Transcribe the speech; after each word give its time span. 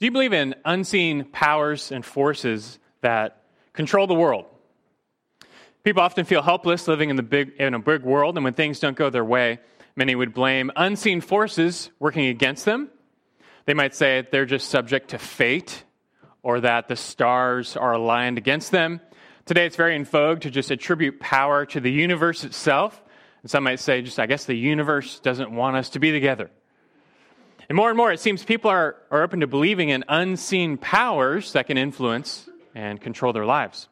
Do 0.00 0.06
you 0.06 0.12
believe 0.12 0.32
in 0.32 0.54
unseen 0.64 1.24
powers 1.24 1.92
and 1.92 2.02
forces 2.02 2.78
that 3.02 3.42
control 3.74 4.06
the 4.06 4.14
world? 4.14 4.46
People 5.84 6.02
often 6.02 6.24
feel 6.24 6.40
helpless 6.40 6.88
living 6.88 7.10
in, 7.10 7.16
the 7.16 7.22
big, 7.22 7.52
in 7.58 7.74
a 7.74 7.78
big 7.78 8.02
world, 8.02 8.36
and 8.36 8.44
when 8.44 8.54
things 8.54 8.80
don't 8.80 8.96
go 8.96 9.10
their 9.10 9.24
way, 9.24 9.60
many 9.96 10.14
would 10.14 10.32
blame 10.32 10.70
unseen 10.74 11.20
forces 11.20 11.90
working 11.98 12.26
against 12.28 12.64
them. 12.64 12.88
They 13.66 13.74
might 13.74 13.94
say 13.94 14.26
they're 14.32 14.46
just 14.46 14.70
subject 14.70 15.10
to 15.10 15.18
fate 15.18 15.84
or 16.42 16.60
that 16.60 16.88
the 16.88 16.96
stars 16.96 17.76
are 17.76 17.92
aligned 17.92 18.38
against 18.38 18.70
them. 18.70 19.02
Today, 19.44 19.66
it's 19.66 19.76
very 19.76 19.94
in 19.94 20.06
vogue 20.06 20.40
to 20.40 20.50
just 20.50 20.70
attribute 20.70 21.20
power 21.20 21.66
to 21.66 21.78
the 21.78 21.92
universe 21.92 22.42
itself. 22.44 23.02
And 23.42 23.50
some 23.50 23.64
might 23.64 23.80
say, 23.80 24.00
just, 24.00 24.18
I 24.18 24.24
guess 24.24 24.46
the 24.46 24.54
universe 24.54 25.20
doesn't 25.20 25.50
want 25.50 25.76
us 25.76 25.90
to 25.90 25.98
be 25.98 26.10
together. 26.10 26.50
And 27.70 27.76
more 27.76 27.88
and 27.88 27.96
more, 27.96 28.10
it 28.10 28.18
seems 28.18 28.44
people 28.44 28.68
are, 28.68 28.96
are 29.12 29.22
open 29.22 29.38
to 29.40 29.46
believing 29.46 29.90
in 29.90 30.02
unseen 30.08 30.76
powers 30.76 31.52
that 31.52 31.68
can 31.68 31.78
influence 31.78 32.48
and 32.74 33.00
control 33.00 33.32
their 33.32 33.46
lives. 33.46 33.88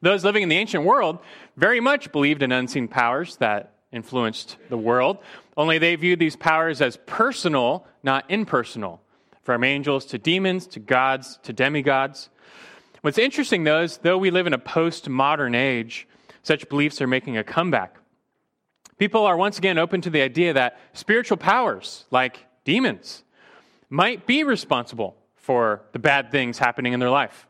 Those 0.00 0.24
living 0.24 0.42
in 0.42 0.48
the 0.48 0.56
ancient 0.56 0.84
world 0.84 1.18
very 1.54 1.80
much 1.80 2.12
believed 2.12 2.42
in 2.42 2.50
unseen 2.50 2.88
powers 2.88 3.36
that 3.36 3.74
influenced 3.92 4.56
the 4.70 4.78
world, 4.78 5.18
only 5.54 5.76
they 5.76 5.94
viewed 5.96 6.18
these 6.18 6.34
powers 6.34 6.80
as 6.80 6.96
personal, 7.04 7.86
not 8.02 8.24
impersonal, 8.30 9.02
from 9.42 9.64
angels 9.64 10.06
to 10.06 10.16
demons 10.16 10.66
to 10.68 10.80
gods 10.80 11.38
to 11.42 11.52
demigods. 11.52 12.30
What's 13.02 13.18
interesting, 13.18 13.64
though, 13.64 13.82
is 13.82 13.98
though 13.98 14.16
we 14.16 14.30
live 14.30 14.46
in 14.46 14.54
a 14.54 14.58
postmodern 14.58 15.54
age, 15.54 16.08
such 16.42 16.70
beliefs 16.70 17.02
are 17.02 17.06
making 17.06 17.36
a 17.36 17.44
comeback. 17.44 17.96
People 18.96 19.26
are 19.26 19.36
once 19.36 19.58
again 19.58 19.76
open 19.76 20.00
to 20.00 20.10
the 20.10 20.22
idea 20.22 20.54
that 20.54 20.80
spiritual 20.94 21.36
powers, 21.36 22.06
like 22.10 22.46
demons, 22.64 23.22
might 23.88 24.26
be 24.26 24.44
responsible 24.44 25.16
for 25.36 25.82
the 25.92 25.98
bad 25.98 26.30
things 26.30 26.58
happening 26.58 26.92
in 26.92 27.00
their 27.00 27.10
life. 27.10 27.46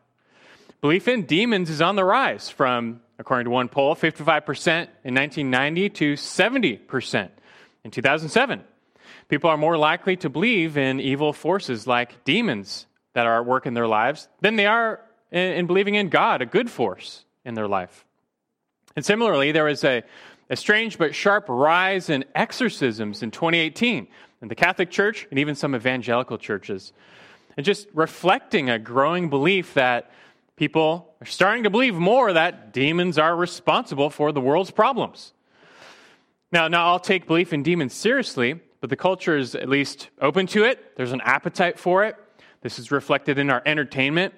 Belief 0.80 1.08
in 1.08 1.24
demons 1.24 1.70
is 1.70 1.80
on 1.80 1.96
the 1.96 2.04
rise 2.04 2.50
from, 2.50 3.00
according 3.18 3.44
to 3.44 3.50
one 3.50 3.68
poll, 3.68 3.94
55% 3.94 4.88
in 5.04 5.14
1990 5.14 5.88
to 5.90 6.12
70% 6.14 7.30
in 7.84 7.90
2007. 7.90 8.62
People 9.28 9.48
are 9.48 9.56
more 9.56 9.78
likely 9.78 10.16
to 10.16 10.28
believe 10.28 10.76
in 10.76 11.00
evil 11.00 11.32
forces 11.32 11.86
like 11.86 12.24
demons 12.24 12.86
that 13.14 13.26
are 13.26 13.40
at 13.40 13.46
work 13.46 13.66
in 13.66 13.74
their 13.74 13.88
lives 13.88 14.28
than 14.40 14.56
they 14.56 14.66
are 14.66 15.00
in, 15.30 15.52
in 15.52 15.66
believing 15.66 15.94
in 15.94 16.08
God, 16.08 16.42
a 16.42 16.46
good 16.46 16.68
force 16.68 17.24
in 17.44 17.54
their 17.54 17.68
life. 17.68 18.04
And 18.96 19.04
similarly, 19.04 19.52
there 19.52 19.64
was 19.64 19.84
a, 19.84 20.02
a 20.50 20.56
strange 20.56 20.98
but 20.98 21.14
sharp 21.14 21.46
rise 21.48 22.10
in 22.10 22.24
exorcisms 22.34 23.22
in 23.22 23.30
2018 23.30 24.06
in 24.44 24.48
the 24.48 24.54
Catholic 24.54 24.90
Church 24.90 25.26
and 25.30 25.38
even 25.38 25.54
some 25.54 25.74
evangelical 25.74 26.36
churches. 26.36 26.92
And 27.56 27.64
just 27.64 27.88
reflecting 27.94 28.68
a 28.68 28.78
growing 28.78 29.30
belief 29.30 29.72
that 29.72 30.12
people 30.56 31.14
are 31.22 31.26
starting 31.26 31.64
to 31.64 31.70
believe 31.70 31.94
more 31.94 32.30
that 32.30 32.74
demons 32.74 33.16
are 33.16 33.34
responsible 33.34 34.10
for 34.10 34.32
the 34.32 34.42
world's 34.42 34.70
problems. 34.70 35.32
Now, 36.52 36.68
now 36.68 36.88
I'll 36.88 37.00
take 37.00 37.26
belief 37.26 37.54
in 37.54 37.62
demons 37.62 37.94
seriously, 37.94 38.60
but 38.82 38.90
the 38.90 38.96
culture 38.96 39.34
is 39.34 39.54
at 39.54 39.70
least 39.70 40.10
open 40.20 40.46
to 40.48 40.64
it. 40.64 40.94
There's 40.94 41.12
an 41.12 41.22
appetite 41.22 41.78
for 41.78 42.04
it. 42.04 42.14
This 42.60 42.78
is 42.78 42.90
reflected 42.90 43.38
in 43.38 43.48
our 43.48 43.62
entertainment. 43.64 44.34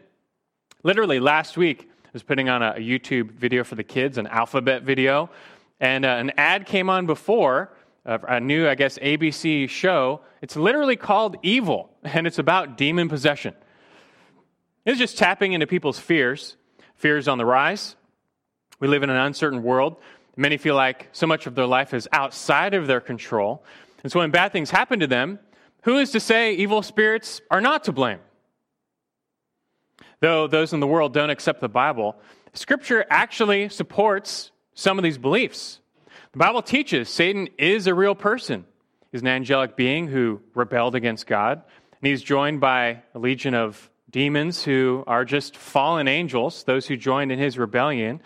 Literally, 0.84 1.18
last 1.18 1.56
week, 1.56 1.90
I 2.04 2.08
was 2.12 2.22
putting 2.22 2.48
on 2.48 2.62
a, 2.62 2.74
a 2.76 2.80
YouTube 2.80 3.32
video 3.32 3.64
for 3.64 3.74
the 3.74 3.82
kids, 3.82 4.18
an 4.18 4.28
alphabet 4.28 4.84
video, 4.84 5.30
and 5.80 6.04
uh, 6.04 6.10
an 6.10 6.30
ad 6.36 6.64
came 6.64 6.88
on 6.88 7.06
before 7.06 7.72
a 8.06 8.40
new, 8.40 8.68
I 8.68 8.74
guess, 8.76 8.98
ABC 8.98 9.68
show. 9.68 10.20
It's 10.40 10.56
literally 10.56 10.96
called 10.96 11.36
Evil, 11.42 11.90
and 12.02 12.26
it's 12.26 12.38
about 12.38 12.78
demon 12.78 13.08
possession. 13.08 13.54
It's 14.84 14.98
just 14.98 15.18
tapping 15.18 15.52
into 15.52 15.66
people's 15.66 15.98
fears. 15.98 16.56
Fears 16.94 17.28
on 17.28 17.38
the 17.38 17.44
rise. 17.44 17.96
We 18.78 18.88
live 18.88 19.02
in 19.02 19.10
an 19.10 19.16
uncertain 19.16 19.62
world. 19.62 19.96
Many 20.36 20.56
feel 20.56 20.74
like 20.74 21.08
so 21.12 21.26
much 21.26 21.46
of 21.46 21.54
their 21.54 21.66
life 21.66 21.92
is 21.92 22.08
outside 22.12 22.74
of 22.74 22.86
their 22.86 23.00
control. 23.00 23.64
And 24.02 24.12
so 24.12 24.20
when 24.20 24.30
bad 24.30 24.52
things 24.52 24.70
happen 24.70 25.00
to 25.00 25.06
them, 25.06 25.38
who 25.82 25.98
is 25.98 26.12
to 26.12 26.20
say 26.20 26.54
evil 26.54 26.82
spirits 26.82 27.40
are 27.50 27.60
not 27.60 27.84
to 27.84 27.92
blame? 27.92 28.20
Though 30.20 30.46
those 30.46 30.72
in 30.72 30.80
the 30.80 30.86
world 30.86 31.12
don't 31.12 31.30
accept 31.30 31.60
the 31.60 31.68
Bible, 31.68 32.16
Scripture 32.52 33.04
actually 33.10 33.68
supports 33.68 34.50
some 34.74 34.98
of 34.98 35.02
these 35.02 35.18
beliefs. 35.18 35.80
The 36.36 36.40
Bible 36.40 36.60
teaches 36.60 37.08
Satan 37.08 37.48
is 37.56 37.86
a 37.86 37.94
real 37.94 38.14
person. 38.14 38.66
He's 39.10 39.22
an 39.22 39.26
angelic 39.26 39.74
being 39.74 40.06
who 40.06 40.42
rebelled 40.54 40.94
against 40.94 41.26
God, 41.26 41.62
and 41.98 42.06
he's 42.06 42.22
joined 42.22 42.60
by 42.60 43.00
a 43.14 43.18
legion 43.18 43.54
of 43.54 43.90
demons 44.10 44.62
who 44.62 45.02
are 45.06 45.24
just 45.24 45.56
fallen 45.56 46.08
angels, 46.08 46.64
those 46.64 46.86
who 46.86 46.98
joined 46.98 47.32
in 47.32 47.38
his 47.38 47.56
rebellion. 47.56 48.20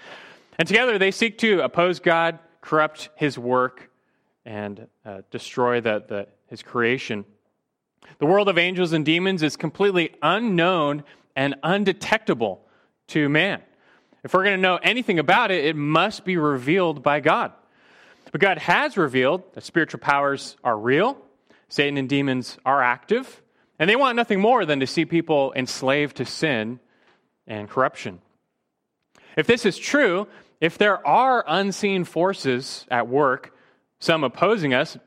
And 0.59 0.66
together 0.66 0.98
they 0.98 1.12
seek 1.12 1.38
to 1.38 1.60
oppose 1.60 2.00
God, 2.00 2.41
corrupt 2.62 3.10
his 3.15 3.38
work, 3.38 3.93
and 4.44 4.88
uh, 5.06 5.21
destroy 5.31 5.81
the, 5.81 6.03
the, 6.09 6.27
his 6.48 6.65
creation. 6.65 7.25
The 8.19 8.27
world 8.27 8.48
of 8.48 8.59
angels 8.59 8.92
and 8.92 9.04
demons 9.04 9.44
is 9.44 9.56
completely 9.56 10.16
unknown 10.21 11.04
and 11.37 11.54
undetectable 11.62 12.60
to 13.06 13.28
man. 13.28 13.62
If 14.25 14.34
we're 14.34 14.42
going 14.42 14.56
to 14.56 14.60
know 14.62 14.81
anything 14.82 15.21
about 15.21 15.53
it, 15.53 15.65
it 15.65 15.77
must 15.77 16.25
be 16.25 16.37
revealed 16.37 17.04
by 17.04 17.21
God. 17.21 17.53
But 18.32 18.41
God 18.41 18.58
has 18.58 18.96
revealed 18.96 19.42
that 19.54 19.64
spiritual 19.64 20.00
powers 20.00 20.56
are 20.62 20.78
real, 20.78 21.18
Satan 21.68 21.96
and 21.96 22.08
demons 22.08 22.58
are 22.64 22.82
active, 22.82 23.42
and 23.78 23.88
they 23.88 23.96
want 23.96 24.16
nothing 24.16 24.41
more 24.41 24.64
than 24.64 24.80
to 24.80 24.86
see 24.86 25.04
people 25.04 25.52
enslaved 25.56 26.16
to 26.16 26.24
sin 26.24 26.80
and 27.46 27.68
corruption. 27.68 28.20
If 29.36 29.46
this 29.46 29.64
is 29.64 29.78
true, 29.78 30.26
if 30.60 30.78
there 30.78 31.04
are 31.06 31.44
unseen 31.46 32.04
forces 32.04 32.86
at 32.91 33.08
work, 33.08 33.54
some 33.98 34.24
opposing 34.24 34.74
us, 34.74 34.98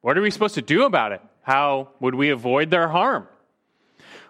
what 0.00 0.16
are 0.16 0.22
we 0.22 0.30
supposed 0.30 0.54
to 0.54 0.62
do 0.62 0.84
about 0.84 1.12
it? 1.12 1.20
How 1.42 1.90
would 2.00 2.14
we 2.14 2.30
avoid 2.30 2.70
their 2.70 2.88
harm? 2.88 3.28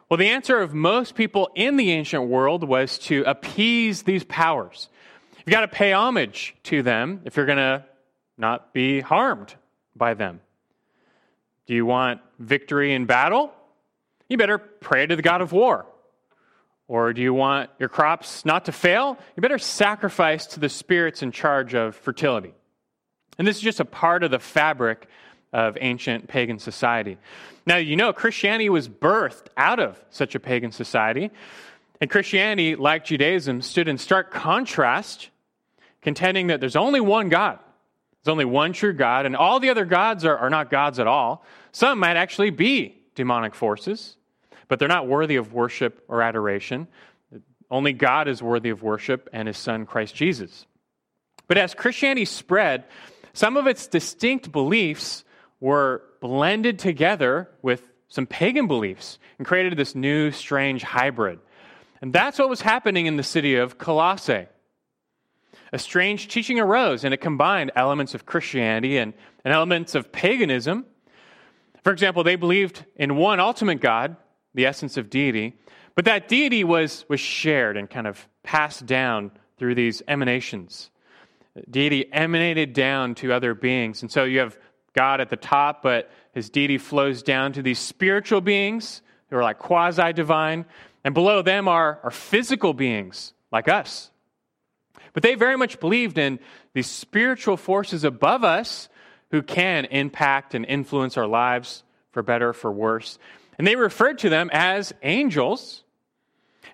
Well, 0.08 0.18
the 0.18 0.28
answer 0.28 0.60
of 0.60 0.74
most 0.74 1.14
people 1.14 1.50
in 1.54 1.76
the 1.76 1.92
ancient 1.92 2.24
world 2.24 2.64
was 2.64 2.98
to 3.00 3.22
appease 3.24 4.02
these 4.02 4.24
powers. 4.24 4.88
You've 5.38 5.52
got 5.52 5.62
to 5.62 5.68
pay 5.68 5.92
homage 5.92 6.54
to 6.64 6.82
them 6.82 7.22
if 7.24 7.36
you're 7.36 7.46
going 7.46 7.58
to 7.58 7.84
not 8.36 8.72
be 8.72 9.00
harmed 9.00 9.54
by 9.94 10.14
them. 10.14 10.40
Do 11.66 11.74
you 11.74 11.86
want 11.86 12.20
victory 12.38 12.92
in 12.92 13.06
battle? 13.06 13.52
You 14.28 14.36
better 14.36 14.58
pray 14.58 15.06
to 15.06 15.16
the 15.16 15.22
God 15.22 15.40
of 15.40 15.52
war. 15.52 15.86
Or 16.86 17.12
do 17.12 17.22
you 17.22 17.32
want 17.32 17.70
your 17.78 17.88
crops 17.88 18.44
not 18.44 18.66
to 18.66 18.72
fail? 18.72 19.18
You 19.36 19.40
better 19.40 19.58
sacrifice 19.58 20.46
to 20.48 20.60
the 20.60 20.68
spirits 20.68 21.22
in 21.22 21.32
charge 21.32 21.74
of 21.74 21.96
fertility. 21.96 22.52
And 23.38 23.46
this 23.48 23.56
is 23.56 23.62
just 23.62 23.80
a 23.80 23.84
part 23.84 24.22
of 24.22 24.30
the 24.30 24.38
fabric 24.38 25.08
of 25.52 25.78
ancient 25.80 26.28
pagan 26.28 26.58
society. 26.58 27.16
Now, 27.64 27.76
you 27.76 27.96
know, 27.96 28.12
Christianity 28.12 28.68
was 28.68 28.88
birthed 28.88 29.46
out 29.56 29.80
of 29.80 30.02
such 30.10 30.34
a 30.34 30.40
pagan 30.40 30.72
society. 30.72 31.30
And 32.00 32.10
Christianity, 32.10 32.76
like 32.76 33.04
Judaism, 33.04 33.62
stood 33.62 33.88
in 33.88 33.96
stark 33.96 34.30
contrast, 34.30 35.30
contending 36.02 36.48
that 36.48 36.60
there's 36.60 36.76
only 36.76 37.00
one 37.00 37.30
God 37.30 37.58
there's 38.24 38.32
only 38.32 38.46
one 38.46 38.72
true 38.72 38.94
God, 38.94 39.26
and 39.26 39.36
all 39.36 39.60
the 39.60 39.68
other 39.68 39.84
gods 39.84 40.24
are, 40.24 40.36
are 40.36 40.48
not 40.48 40.70
gods 40.70 40.98
at 40.98 41.06
all. 41.06 41.44
Some 41.72 41.98
might 41.98 42.16
actually 42.16 42.48
be 42.48 42.96
demonic 43.14 43.54
forces, 43.54 44.16
but 44.66 44.78
they're 44.78 44.88
not 44.88 45.06
worthy 45.06 45.36
of 45.36 45.52
worship 45.52 46.02
or 46.08 46.22
adoration. 46.22 46.88
Only 47.70 47.92
God 47.92 48.26
is 48.26 48.42
worthy 48.42 48.70
of 48.70 48.82
worship 48.82 49.28
and 49.34 49.46
his 49.46 49.58
son, 49.58 49.84
Christ 49.84 50.14
Jesus. 50.14 50.64
But 51.48 51.58
as 51.58 51.74
Christianity 51.74 52.24
spread, 52.24 52.84
some 53.34 53.58
of 53.58 53.66
its 53.66 53.86
distinct 53.88 54.50
beliefs 54.50 55.24
were 55.60 56.02
blended 56.20 56.78
together 56.78 57.50
with 57.60 57.86
some 58.08 58.26
pagan 58.26 58.66
beliefs 58.68 59.18
and 59.38 59.46
created 59.46 59.76
this 59.76 59.94
new, 59.94 60.30
strange 60.30 60.82
hybrid. 60.82 61.40
And 62.00 62.10
that's 62.10 62.38
what 62.38 62.48
was 62.48 62.62
happening 62.62 63.04
in 63.04 63.18
the 63.18 63.22
city 63.22 63.56
of 63.56 63.76
Colossae 63.76 64.46
a 65.74 65.78
strange 65.78 66.28
teaching 66.28 66.60
arose, 66.60 67.02
and 67.02 67.12
it 67.12 67.16
combined 67.16 67.72
elements 67.74 68.14
of 68.14 68.24
Christianity 68.24 68.96
and, 68.96 69.12
and 69.44 69.52
elements 69.52 69.96
of 69.96 70.12
paganism. 70.12 70.86
For 71.82 71.92
example, 71.92 72.22
they 72.22 72.36
believed 72.36 72.84
in 72.94 73.16
one 73.16 73.40
ultimate 73.40 73.80
God, 73.80 74.16
the 74.54 74.66
essence 74.66 74.96
of 74.96 75.10
deity, 75.10 75.56
but 75.96 76.04
that 76.04 76.28
deity 76.28 76.62
was, 76.62 77.04
was 77.08 77.18
shared 77.18 77.76
and 77.76 77.90
kind 77.90 78.06
of 78.06 78.28
passed 78.44 78.86
down 78.86 79.32
through 79.58 79.74
these 79.74 80.00
emanations. 80.06 80.90
Deity 81.68 82.06
emanated 82.12 82.72
down 82.72 83.16
to 83.16 83.32
other 83.32 83.52
beings. 83.52 84.00
And 84.02 84.12
so 84.12 84.22
you 84.22 84.38
have 84.38 84.56
God 84.92 85.20
at 85.20 85.28
the 85.28 85.36
top, 85.36 85.82
but 85.82 86.08
his 86.32 86.50
deity 86.50 86.78
flows 86.78 87.20
down 87.20 87.52
to 87.52 87.62
these 87.62 87.80
spiritual 87.80 88.40
beings 88.40 89.02
who 89.28 89.36
are 89.36 89.42
like 89.42 89.58
quasi 89.58 90.12
divine. 90.12 90.66
And 91.02 91.14
below 91.14 91.42
them 91.42 91.66
are, 91.66 91.98
are 92.04 92.12
physical 92.12 92.74
beings 92.74 93.32
like 93.50 93.68
us. 93.68 94.12
But 95.14 95.22
they 95.22 95.36
very 95.36 95.56
much 95.56 95.80
believed 95.80 96.18
in 96.18 96.38
these 96.74 96.90
spiritual 96.90 97.56
forces 97.56 98.04
above 98.04 98.44
us 98.44 98.90
who 99.30 99.42
can 99.42 99.86
impact 99.86 100.54
and 100.54 100.66
influence 100.66 101.16
our 101.16 101.26
lives 101.26 101.82
for 102.12 102.22
better, 102.22 102.52
for 102.52 102.70
worse. 102.70 103.18
And 103.56 103.66
they 103.66 103.76
referred 103.76 104.18
to 104.18 104.28
them 104.28 104.50
as 104.52 104.92
angels. 105.02 105.82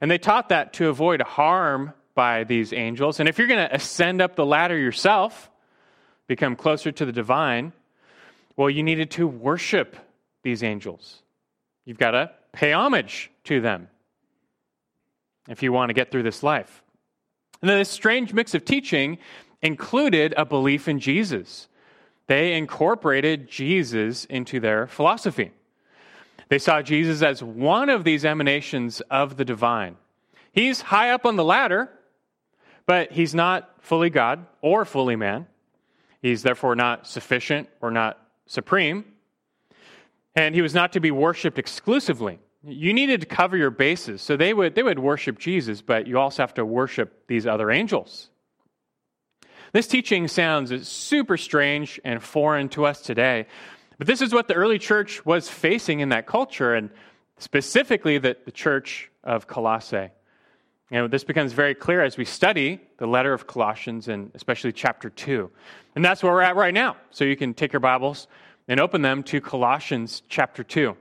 And 0.00 0.10
they 0.10 0.18
taught 0.18 0.48
that 0.48 0.72
to 0.74 0.88
avoid 0.88 1.20
harm 1.20 1.92
by 2.14 2.44
these 2.44 2.72
angels. 2.72 3.20
And 3.20 3.28
if 3.28 3.38
you're 3.38 3.46
going 3.46 3.68
to 3.68 3.74
ascend 3.74 4.20
up 4.20 4.34
the 4.34 4.46
ladder 4.46 4.76
yourself, 4.76 5.50
become 6.26 6.56
closer 6.56 6.90
to 6.92 7.04
the 7.04 7.12
divine, 7.12 7.72
well, 8.56 8.70
you 8.70 8.82
needed 8.82 9.10
to 9.12 9.26
worship 9.26 9.96
these 10.42 10.62
angels. 10.62 11.22
You've 11.84 11.98
got 11.98 12.12
to 12.12 12.30
pay 12.52 12.72
homage 12.72 13.30
to 13.44 13.60
them 13.60 13.88
if 15.48 15.62
you 15.62 15.72
want 15.72 15.90
to 15.90 15.94
get 15.94 16.10
through 16.10 16.22
this 16.22 16.42
life. 16.42 16.82
And 17.62 17.68
then 17.68 17.78
this 17.78 17.90
strange 17.90 18.32
mix 18.32 18.54
of 18.54 18.64
teaching 18.64 19.18
included 19.62 20.34
a 20.36 20.44
belief 20.44 20.88
in 20.88 20.98
Jesus. 20.98 21.68
They 22.26 22.54
incorporated 22.54 23.48
Jesus 23.48 24.24
into 24.24 24.60
their 24.60 24.86
philosophy. 24.86 25.52
They 26.48 26.58
saw 26.58 26.82
Jesus 26.82 27.22
as 27.22 27.42
one 27.42 27.88
of 27.88 28.04
these 28.04 28.24
emanations 28.24 29.00
of 29.10 29.36
the 29.36 29.44
divine. 29.44 29.96
He's 30.52 30.80
high 30.80 31.10
up 31.10 31.26
on 31.26 31.36
the 31.36 31.44
ladder, 31.44 31.90
but 32.86 33.12
he's 33.12 33.34
not 33.34 33.70
fully 33.80 34.10
God 34.10 34.46
or 34.60 34.84
fully 34.84 35.16
man. 35.16 35.46
He's 36.22 36.42
therefore 36.42 36.74
not 36.74 37.06
sufficient 37.06 37.68
or 37.80 37.90
not 37.90 38.18
supreme. 38.46 39.04
And 40.34 40.54
he 40.54 40.62
was 40.62 40.74
not 40.74 40.92
to 40.94 41.00
be 41.00 41.10
worshiped 41.10 41.58
exclusively. 41.58 42.38
You 42.62 42.92
needed 42.92 43.20
to 43.20 43.26
cover 43.26 43.56
your 43.56 43.70
bases. 43.70 44.20
So 44.20 44.36
they 44.36 44.52
would, 44.52 44.74
they 44.74 44.82
would 44.82 44.98
worship 44.98 45.38
Jesus, 45.38 45.80
but 45.80 46.06
you 46.06 46.18
also 46.18 46.42
have 46.42 46.54
to 46.54 46.64
worship 46.64 47.26
these 47.26 47.46
other 47.46 47.70
angels. 47.70 48.28
This 49.72 49.86
teaching 49.86 50.28
sounds 50.28 50.88
super 50.88 51.36
strange 51.36 52.00
and 52.04 52.22
foreign 52.22 52.68
to 52.70 52.84
us 52.84 53.00
today, 53.00 53.46
but 53.98 54.06
this 54.06 54.20
is 54.20 54.32
what 54.32 54.48
the 54.48 54.54
early 54.54 54.78
church 54.78 55.24
was 55.24 55.48
facing 55.48 56.00
in 56.00 56.08
that 56.08 56.26
culture, 56.26 56.74
and 56.74 56.90
specifically 57.38 58.18
the, 58.18 58.36
the 58.44 58.50
church 58.50 59.10
of 59.22 59.46
Colossae. 59.46 60.10
You 60.90 60.98
know, 60.98 61.08
this 61.08 61.22
becomes 61.22 61.52
very 61.52 61.76
clear 61.76 62.02
as 62.02 62.16
we 62.16 62.24
study 62.24 62.80
the 62.98 63.06
letter 63.06 63.32
of 63.32 63.46
Colossians 63.46 64.08
and 64.08 64.32
especially 64.34 64.72
chapter 64.72 65.08
2. 65.08 65.48
And 65.94 66.04
that's 66.04 66.20
where 66.22 66.32
we're 66.32 66.40
at 66.40 66.56
right 66.56 66.74
now. 66.74 66.96
So 67.12 67.24
you 67.24 67.36
can 67.36 67.54
take 67.54 67.72
your 67.72 67.80
Bibles 67.80 68.26
and 68.66 68.80
open 68.80 69.00
them 69.02 69.22
to 69.24 69.40
Colossians 69.40 70.22
chapter 70.28 70.64
2. 70.64 70.96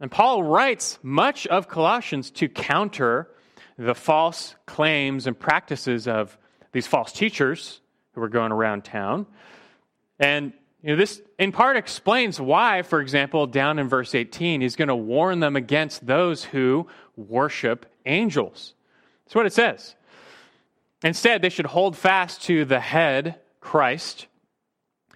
And 0.00 0.10
Paul 0.10 0.42
writes 0.42 0.98
much 1.02 1.46
of 1.46 1.68
Colossians 1.68 2.30
to 2.32 2.48
counter 2.48 3.28
the 3.76 3.94
false 3.94 4.54
claims 4.66 5.26
and 5.26 5.38
practices 5.38 6.06
of 6.06 6.36
these 6.72 6.86
false 6.86 7.12
teachers 7.12 7.80
who 8.12 8.20
were 8.20 8.28
going 8.28 8.52
around 8.52 8.84
town. 8.84 9.26
And 10.18 10.52
you 10.82 10.90
know, 10.90 10.96
this 10.96 11.20
in 11.38 11.50
part 11.50 11.76
explains 11.76 12.40
why, 12.40 12.82
for 12.82 13.00
example, 13.00 13.46
down 13.46 13.78
in 13.78 13.88
verse 13.88 14.14
18, 14.14 14.60
he's 14.60 14.76
going 14.76 14.88
to 14.88 14.96
warn 14.96 15.40
them 15.40 15.56
against 15.56 16.06
those 16.06 16.44
who 16.44 16.86
worship 17.16 17.86
angels. 18.06 18.74
That's 19.24 19.34
what 19.34 19.46
it 19.46 19.52
says. 19.52 19.96
Instead, 21.02 21.42
they 21.42 21.48
should 21.48 21.66
hold 21.66 21.96
fast 21.96 22.42
to 22.44 22.64
the 22.64 22.80
head, 22.80 23.40
Christ. 23.60 24.26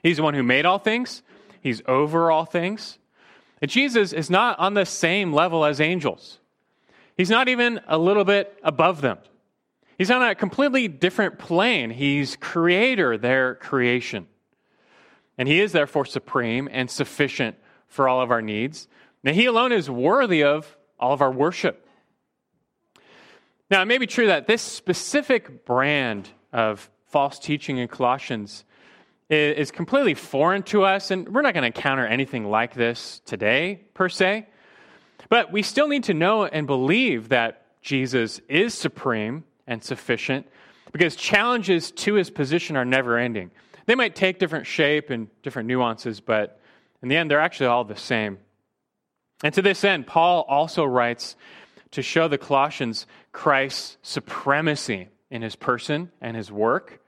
He's 0.02 0.16
the 0.16 0.22
one 0.22 0.34
who 0.34 0.42
made 0.42 0.66
all 0.66 0.78
things, 0.78 1.22
he's 1.60 1.82
over 1.86 2.30
all 2.30 2.44
things. 2.44 2.98
And 3.62 3.70
Jesus 3.70 4.12
is 4.12 4.28
not 4.28 4.58
on 4.58 4.74
the 4.74 4.84
same 4.84 5.32
level 5.32 5.64
as 5.64 5.80
angels, 5.80 6.40
he's 7.16 7.30
not 7.30 7.48
even 7.48 7.80
a 7.86 7.96
little 7.96 8.24
bit 8.24 8.58
above 8.62 9.00
them. 9.00 9.18
He's 9.96 10.10
on 10.10 10.22
a 10.22 10.34
completely 10.34 10.88
different 10.88 11.38
plane. 11.38 11.90
He's 11.90 12.34
creator, 12.34 13.16
their 13.16 13.54
creation. 13.54 14.26
And 15.38 15.46
he 15.46 15.60
is 15.60 15.70
therefore 15.70 16.06
supreme 16.06 16.68
and 16.72 16.90
sufficient 16.90 17.56
for 17.86 18.08
all 18.08 18.20
of 18.20 18.32
our 18.32 18.42
needs. 18.42 18.88
Now, 19.22 19.32
he 19.32 19.46
alone 19.46 19.70
is 19.70 19.88
worthy 19.88 20.42
of 20.42 20.76
all 20.98 21.12
of 21.12 21.22
our 21.22 21.30
worship. 21.30 21.86
Now, 23.70 23.80
it 23.82 23.84
may 23.84 23.98
be 23.98 24.08
true 24.08 24.26
that 24.26 24.48
this 24.48 24.60
specific 24.60 25.64
brand 25.64 26.30
of 26.52 26.90
false 27.06 27.38
teaching 27.38 27.78
in 27.78 27.86
Colossians 27.86 28.64
is 29.32 29.70
completely 29.70 30.14
foreign 30.14 30.62
to 30.64 30.84
us, 30.84 31.10
and 31.10 31.28
we're 31.28 31.42
not 31.42 31.54
going 31.54 31.62
to 31.62 31.68
encounter 31.68 32.06
anything 32.06 32.44
like 32.44 32.74
this 32.74 33.20
today, 33.24 33.80
per 33.94 34.08
se. 34.08 34.46
But 35.28 35.52
we 35.52 35.62
still 35.62 35.88
need 35.88 36.04
to 36.04 36.14
know 36.14 36.44
and 36.44 36.66
believe 36.66 37.30
that 37.30 37.80
Jesus 37.80 38.40
is 38.48 38.74
supreme 38.74 39.44
and 39.66 39.82
sufficient 39.82 40.46
because 40.92 41.16
challenges 41.16 41.90
to 41.92 42.14
his 42.14 42.30
position 42.30 42.76
are 42.76 42.84
never 42.84 43.18
ending. 43.18 43.50
They 43.86 43.94
might 43.94 44.14
take 44.14 44.38
different 44.38 44.66
shape 44.66 45.10
and 45.10 45.28
different 45.42 45.66
nuances, 45.66 46.20
but 46.20 46.60
in 47.02 47.08
the 47.08 47.16
end, 47.16 47.30
they're 47.30 47.40
actually 47.40 47.66
all 47.66 47.84
the 47.84 47.96
same. 47.96 48.38
And 49.42 49.52
to 49.54 49.62
this 49.62 49.82
end, 49.82 50.06
Paul 50.06 50.44
also 50.48 50.84
writes 50.84 51.36
to 51.92 52.02
show 52.02 52.28
the 52.28 52.38
Colossians 52.38 53.06
Christ's 53.32 53.96
supremacy 54.02 55.08
in 55.30 55.42
his 55.42 55.56
person 55.56 56.10
and 56.20 56.36
his 56.36 56.52
work. 56.52 57.01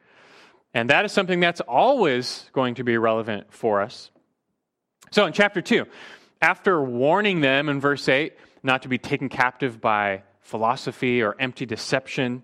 And 0.75 0.91
that 0.91 1.05
is 1.05 1.13
something 1.13 1.39
that's 1.39 1.61
always 1.61 2.51
going 2.53 2.75
to 2.75 2.85
be 2.85 2.99
relevant 2.99 3.53
for 3.53 3.81
us. 3.81 4.11
So 5.13 5.25
in 5.25 5.33
chapter 5.33 5.63
2, 5.63 5.87
after 6.43 6.83
warning 6.83 7.41
them 7.41 7.69
in 7.69 7.81
verse 7.81 8.09
8 8.09 8.35
not 8.65 8.83
to 8.83 8.89
be 8.89 8.99
taken 8.99 9.29
captive 9.29 9.81
by 9.81 10.25
philosophy 10.41 11.23
or 11.23 11.37
empty 11.39 11.65
deception, 11.65 12.43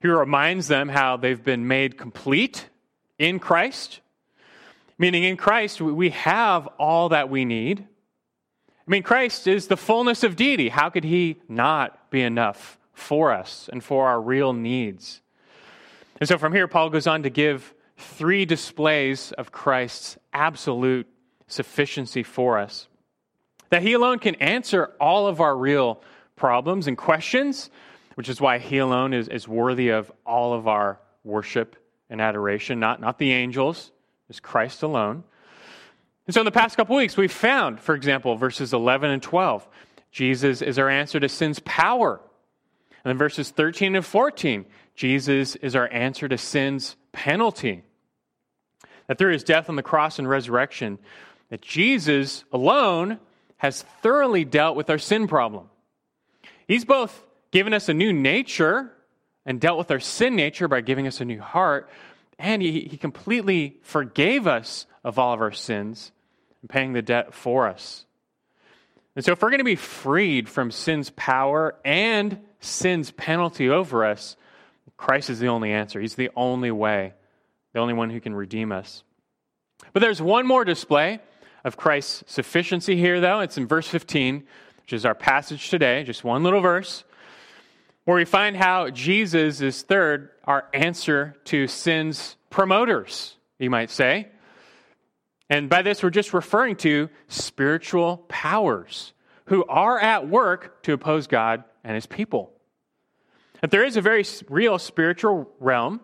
he 0.00 0.08
reminds 0.08 0.66
them 0.66 0.88
how 0.88 1.16
they've 1.16 1.42
been 1.42 1.68
made 1.68 1.96
complete 1.96 2.68
in 3.18 3.38
Christ, 3.38 4.00
meaning 4.98 5.22
in 5.22 5.36
Christ 5.36 5.80
we 5.80 6.10
have 6.10 6.66
all 6.78 7.10
that 7.10 7.30
we 7.30 7.44
need. 7.44 7.86
I 8.86 8.90
mean, 8.90 9.04
Christ 9.04 9.46
is 9.46 9.68
the 9.68 9.76
fullness 9.76 10.24
of 10.24 10.34
deity. 10.34 10.68
How 10.68 10.90
could 10.90 11.04
he 11.04 11.40
not 11.48 12.10
be 12.10 12.20
enough 12.20 12.78
for 12.92 13.32
us 13.32 13.70
and 13.72 13.84
for 13.84 14.08
our 14.08 14.20
real 14.20 14.52
needs? 14.52 15.20
And 16.22 16.28
so 16.28 16.38
from 16.38 16.52
here, 16.52 16.68
Paul 16.68 16.88
goes 16.88 17.08
on 17.08 17.24
to 17.24 17.30
give 17.30 17.74
three 17.96 18.44
displays 18.44 19.32
of 19.32 19.50
Christ's 19.50 20.16
absolute 20.32 21.08
sufficiency 21.48 22.22
for 22.22 22.60
us. 22.60 22.86
That 23.70 23.82
he 23.82 23.94
alone 23.94 24.20
can 24.20 24.36
answer 24.36 24.92
all 25.00 25.26
of 25.26 25.40
our 25.40 25.56
real 25.56 26.00
problems 26.36 26.86
and 26.86 26.96
questions, 26.96 27.70
which 28.14 28.28
is 28.28 28.40
why 28.40 28.58
he 28.58 28.78
alone 28.78 29.14
is, 29.14 29.26
is 29.26 29.48
worthy 29.48 29.88
of 29.88 30.12
all 30.24 30.54
of 30.54 30.68
our 30.68 31.00
worship 31.24 31.74
and 32.08 32.20
adoration, 32.20 32.78
not, 32.78 33.00
not 33.00 33.18
the 33.18 33.32
angels, 33.32 33.90
it's 34.28 34.38
Christ 34.38 34.84
alone. 34.84 35.24
And 36.28 36.34
so 36.34 36.42
in 36.42 36.44
the 36.44 36.52
past 36.52 36.76
couple 36.76 36.94
weeks, 36.94 37.16
we've 37.16 37.32
found, 37.32 37.80
for 37.80 37.96
example, 37.96 38.36
verses 38.36 38.72
11 38.72 39.10
and 39.10 39.24
12, 39.24 39.66
Jesus 40.12 40.62
is 40.62 40.78
our 40.78 40.88
answer 40.88 41.18
to 41.18 41.28
sin's 41.28 41.58
power. 41.64 42.20
And 43.04 43.10
then 43.10 43.18
verses 43.18 43.50
13 43.50 43.96
and 43.96 44.06
14, 44.06 44.64
Jesus 44.94 45.56
is 45.56 45.74
our 45.74 45.88
answer 45.92 46.28
to 46.28 46.38
sin's 46.38 46.96
penalty. 47.12 47.82
That 49.06 49.18
through 49.18 49.32
his 49.32 49.44
death 49.44 49.68
on 49.68 49.76
the 49.76 49.82
cross 49.82 50.18
and 50.18 50.28
resurrection, 50.28 50.98
that 51.50 51.62
Jesus 51.62 52.44
alone 52.52 53.18
has 53.58 53.82
thoroughly 54.02 54.44
dealt 54.44 54.76
with 54.76 54.90
our 54.90 54.98
sin 54.98 55.28
problem. 55.28 55.68
He's 56.66 56.84
both 56.84 57.24
given 57.50 57.72
us 57.72 57.88
a 57.88 57.94
new 57.94 58.12
nature 58.12 58.92
and 59.44 59.60
dealt 59.60 59.78
with 59.78 59.90
our 59.90 60.00
sin 60.00 60.36
nature 60.36 60.68
by 60.68 60.80
giving 60.80 61.06
us 61.06 61.20
a 61.20 61.24
new 61.24 61.40
heart. 61.40 61.90
And 62.38 62.62
he, 62.62 62.88
he 62.90 62.96
completely 62.96 63.76
forgave 63.82 64.46
us 64.46 64.86
of 65.04 65.18
all 65.18 65.34
of 65.34 65.40
our 65.40 65.52
sins 65.52 66.12
and 66.60 66.70
paying 66.70 66.92
the 66.92 67.02
debt 67.02 67.34
for 67.34 67.68
us. 67.68 68.04
And 69.14 69.24
so, 69.24 69.32
if 69.32 69.42
we're 69.42 69.50
going 69.50 69.58
to 69.58 69.64
be 69.64 69.76
freed 69.76 70.48
from 70.48 70.70
sin's 70.70 71.10
power 71.10 71.74
and 71.84 72.38
sin's 72.60 73.10
penalty 73.10 73.68
over 73.68 74.06
us, 74.06 74.36
Christ 75.02 75.30
is 75.30 75.40
the 75.40 75.48
only 75.48 75.72
answer. 75.72 76.00
He's 76.00 76.14
the 76.14 76.30
only 76.36 76.70
way, 76.70 77.14
the 77.72 77.80
only 77.80 77.92
one 77.92 78.08
who 78.08 78.20
can 78.20 78.36
redeem 78.36 78.70
us. 78.70 79.02
But 79.92 79.98
there's 79.98 80.22
one 80.22 80.46
more 80.46 80.64
display 80.64 81.18
of 81.64 81.76
Christ's 81.76 82.22
sufficiency 82.32 82.94
here, 82.96 83.20
though. 83.20 83.40
It's 83.40 83.58
in 83.58 83.66
verse 83.66 83.88
15, 83.88 84.44
which 84.82 84.92
is 84.92 85.04
our 85.04 85.16
passage 85.16 85.70
today, 85.70 86.04
just 86.04 86.22
one 86.22 86.44
little 86.44 86.60
verse 86.60 87.02
where 88.04 88.16
we 88.16 88.24
find 88.24 88.56
how 88.56 88.90
Jesus 88.90 89.60
is 89.60 89.82
third, 89.82 90.30
our 90.44 90.68
answer 90.72 91.34
to 91.46 91.66
sin's 91.66 92.36
promoters, 92.48 93.36
you 93.58 93.70
might 93.70 93.90
say. 93.90 94.28
And 95.50 95.68
by 95.68 95.82
this, 95.82 96.04
we're 96.04 96.10
just 96.10 96.32
referring 96.32 96.76
to 96.76 97.10
spiritual 97.26 98.18
powers 98.28 99.14
who 99.46 99.64
are 99.64 99.98
at 99.98 100.28
work 100.28 100.84
to 100.84 100.92
oppose 100.92 101.26
God 101.26 101.64
and 101.82 101.96
his 101.96 102.06
people. 102.06 102.52
That 103.62 103.70
there 103.70 103.84
is 103.84 103.96
a 103.96 104.02
very 104.02 104.24
real 104.50 104.78
spiritual 104.78 105.48
realm. 105.58 106.00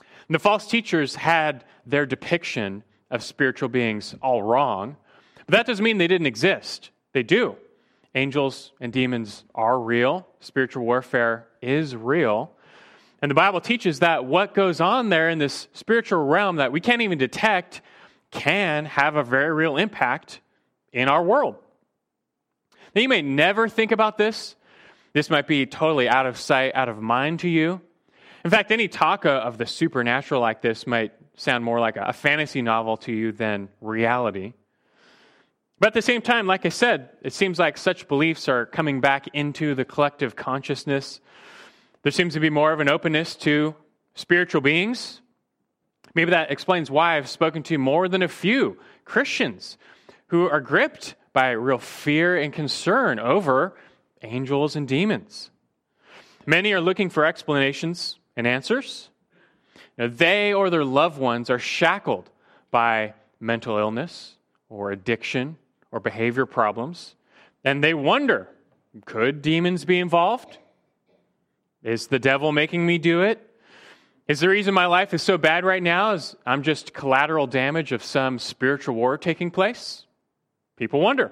And 0.00 0.34
The 0.34 0.40
false 0.40 0.66
teachers 0.66 1.14
had 1.14 1.64
their 1.86 2.06
depiction 2.06 2.82
of 3.10 3.22
spiritual 3.22 3.68
beings 3.68 4.14
all 4.20 4.42
wrong, 4.42 4.96
but 5.46 5.52
that 5.52 5.66
doesn't 5.66 5.84
mean 5.84 5.98
they 5.98 6.08
didn't 6.08 6.26
exist. 6.26 6.90
They 7.12 7.22
do 7.22 7.56
angels 8.14 8.72
and 8.80 8.92
demons 8.92 9.44
are 9.54 9.78
real, 9.78 10.26
spiritual 10.40 10.84
warfare 10.84 11.48
is 11.60 11.96
real. 11.96 12.52
And 13.20 13.30
the 13.30 13.34
Bible 13.34 13.60
teaches 13.60 14.00
that 14.00 14.24
what 14.24 14.54
goes 14.54 14.80
on 14.80 15.08
there 15.08 15.30
in 15.30 15.38
this 15.38 15.68
spiritual 15.72 16.24
realm 16.24 16.56
that 16.56 16.72
we 16.72 16.80
can't 16.80 17.02
even 17.02 17.18
detect 17.18 17.80
can 18.30 18.84
have 18.84 19.16
a 19.16 19.22
very 19.22 19.52
real 19.52 19.76
impact 19.76 20.40
in 20.92 21.08
our 21.08 21.22
world. 21.22 21.56
Now, 22.94 23.02
you 23.02 23.08
may 23.08 23.22
never 23.22 23.68
think 23.68 23.92
about 23.92 24.18
this. 24.18 24.54
This 25.14 25.30
might 25.30 25.46
be 25.46 25.64
totally 25.64 26.08
out 26.08 26.26
of 26.26 26.36
sight, 26.36 26.72
out 26.74 26.88
of 26.88 27.00
mind 27.00 27.40
to 27.40 27.48
you. 27.48 27.80
In 28.44 28.50
fact, 28.50 28.72
any 28.72 28.88
talk 28.88 29.24
of 29.24 29.56
the 29.56 29.64
supernatural 29.64 30.40
like 30.40 30.60
this 30.60 30.88
might 30.88 31.12
sound 31.36 31.64
more 31.64 31.78
like 31.78 31.96
a 31.96 32.12
fantasy 32.12 32.62
novel 32.62 32.96
to 32.98 33.12
you 33.12 33.30
than 33.30 33.68
reality. 33.80 34.54
But 35.78 35.88
at 35.88 35.94
the 35.94 36.02
same 36.02 36.20
time, 36.20 36.48
like 36.48 36.66
I 36.66 36.68
said, 36.68 37.10
it 37.22 37.32
seems 37.32 37.60
like 37.60 37.78
such 37.78 38.08
beliefs 38.08 38.48
are 38.48 38.66
coming 38.66 39.00
back 39.00 39.28
into 39.32 39.76
the 39.76 39.84
collective 39.84 40.34
consciousness. 40.34 41.20
There 42.02 42.12
seems 42.12 42.34
to 42.34 42.40
be 42.40 42.50
more 42.50 42.72
of 42.72 42.80
an 42.80 42.88
openness 42.88 43.36
to 43.36 43.76
spiritual 44.16 44.62
beings. 44.62 45.20
Maybe 46.14 46.32
that 46.32 46.50
explains 46.50 46.90
why 46.90 47.16
I've 47.16 47.28
spoken 47.28 47.62
to 47.64 47.78
more 47.78 48.08
than 48.08 48.22
a 48.22 48.28
few 48.28 48.78
Christians 49.04 49.78
who 50.28 50.48
are 50.48 50.60
gripped 50.60 51.14
by 51.32 51.50
real 51.50 51.78
fear 51.78 52.36
and 52.36 52.52
concern 52.52 53.20
over 53.20 53.76
angels 54.24 54.76
and 54.76 54.88
demons. 54.88 55.50
Many 56.46 56.72
are 56.72 56.80
looking 56.80 57.10
for 57.10 57.24
explanations 57.24 58.18
and 58.36 58.46
answers. 58.46 59.08
Now, 59.96 60.08
they 60.08 60.52
or 60.52 60.70
their 60.70 60.84
loved 60.84 61.18
ones 61.18 61.50
are 61.50 61.58
shackled 61.58 62.28
by 62.70 63.14
mental 63.40 63.78
illness 63.78 64.34
or 64.68 64.90
addiction 64.90 65.56
or 65.92 66.00
behavior 66.00 66.46
problems, 66.46 67.14
and 67.64 67.82
they 67.82 67.94
wonder 67.94 68.48
could 69.04 69.42
demons 69.42 69.84
be 69.84 69.98
involved? 69.98 70.58
Is 71.82 72.06
the 72.06 72.18
devil 72.18 72.52
making 72.52 72.86
me 72.86 72.98
do 72.98 73.22
it? 73.22 73.50
Is 74.26 74.40
the 74.40 74.48
reason 74.48 74.72
my 74.72 74.86
life 74.86 75.12
is 75.12 75.22
so 75.22 75.36
bad 75.36 75.64
right 75.64 75.82
now 75.82 76.12
is 76.12 76.34
I'm 76.46 76.62
just 76.62 76.94
collateral 76.94 77.46
damage 77.46 77.92
of 77.92 78.02
some 78.02 78.38
spiritual 78.38 78.94
war 78.94 79.18
taking 79.18 79.50
place? 79.50 80.06
People 80.76 81.00
wonder. 81.00 81.30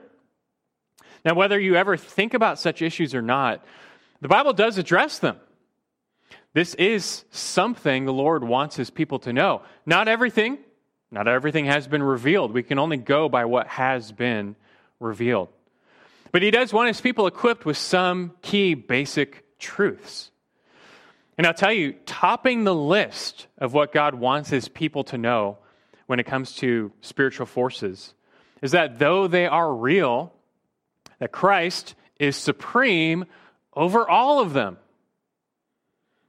Now, 1.25 1.35
whether 1.35 1.59
you 1.59 1.77
ever 1.77 1.97
think 1.97 2.35
about 2.35 2.59
such 2.59 2.83
issues 2.83 3.15
or 3.15 3.23
not, 3.23 3.65
the 4.21 4.29
Bible 4.29 4.53
does 4.53 4.79
address 4.79 5.19
them. 5.19 5.37
This 6.55 6.75
is 6.75 7.25
something 7.31 8.05
the 8.05 8.13
Lord 8.13 8.45
wants 8.45 8.77
his 8.77 8.91
people 8.91 9.19
to 9.21 9.33
know. 9.33 9.63
Not 9.87 10.09
everything, 10.09 10.59
not 11.11 11.29
everything 11.29 11.67
has 11.67 11.87
been 11.87 12.03
revealed. 12.03 12.53
We 12.53 12.63
can 12.63 12.79
only 12.79 12.99
go 12.99 13.29
by 13.29 13.45
what 13.45 13.67
has 13.69 14.13
been 14.13 14.57
revealed. 15.01 15.49
But 16.31 16.43
he 16.43 16.51
does 16.51 16.73
want 16.73 16.89
his 16.89 17.01
people 17.01 17.27
equipped 17.27 17.65
with 17.65 17.77
some 17.77 18.33
key 18.43 18.75
basic 18.75 19.59
truths. 19.59 20.31
And 21.39 21.47
I'll 21.47 21.55
tell 21.55 21.73
you, 21.73 21.95
topping 22.07 22.65
the 22.65 22.75
list 22.75 23.47
of 23.59 23.73
what 23.73 23.93
God 23.93 24.15
wants 24.15 24.51
his 24.51 24.69
people 24.69 25.05
to 25.05 25.19
know 25.19 25.59
when 26.07 26.21
it 26.21 26.27
comes 26.27 26.55
to 26.57 26.93
spiritual 27.01 27.47
forces 27.47 28.15
is 28.61 28.73
that 28.73 28.99
though 28.99 29.27
they 29.27 29.47
are 29.47 29.75
real, 29.75 30.33
that 31.23 31.31
Christ 31.31 31.95
is 32.19 32.35
supreme 32.35 33.27
over 33.73 34.11
all 34.11 34.41
of 34.41 34.55
them. 34.55 34.77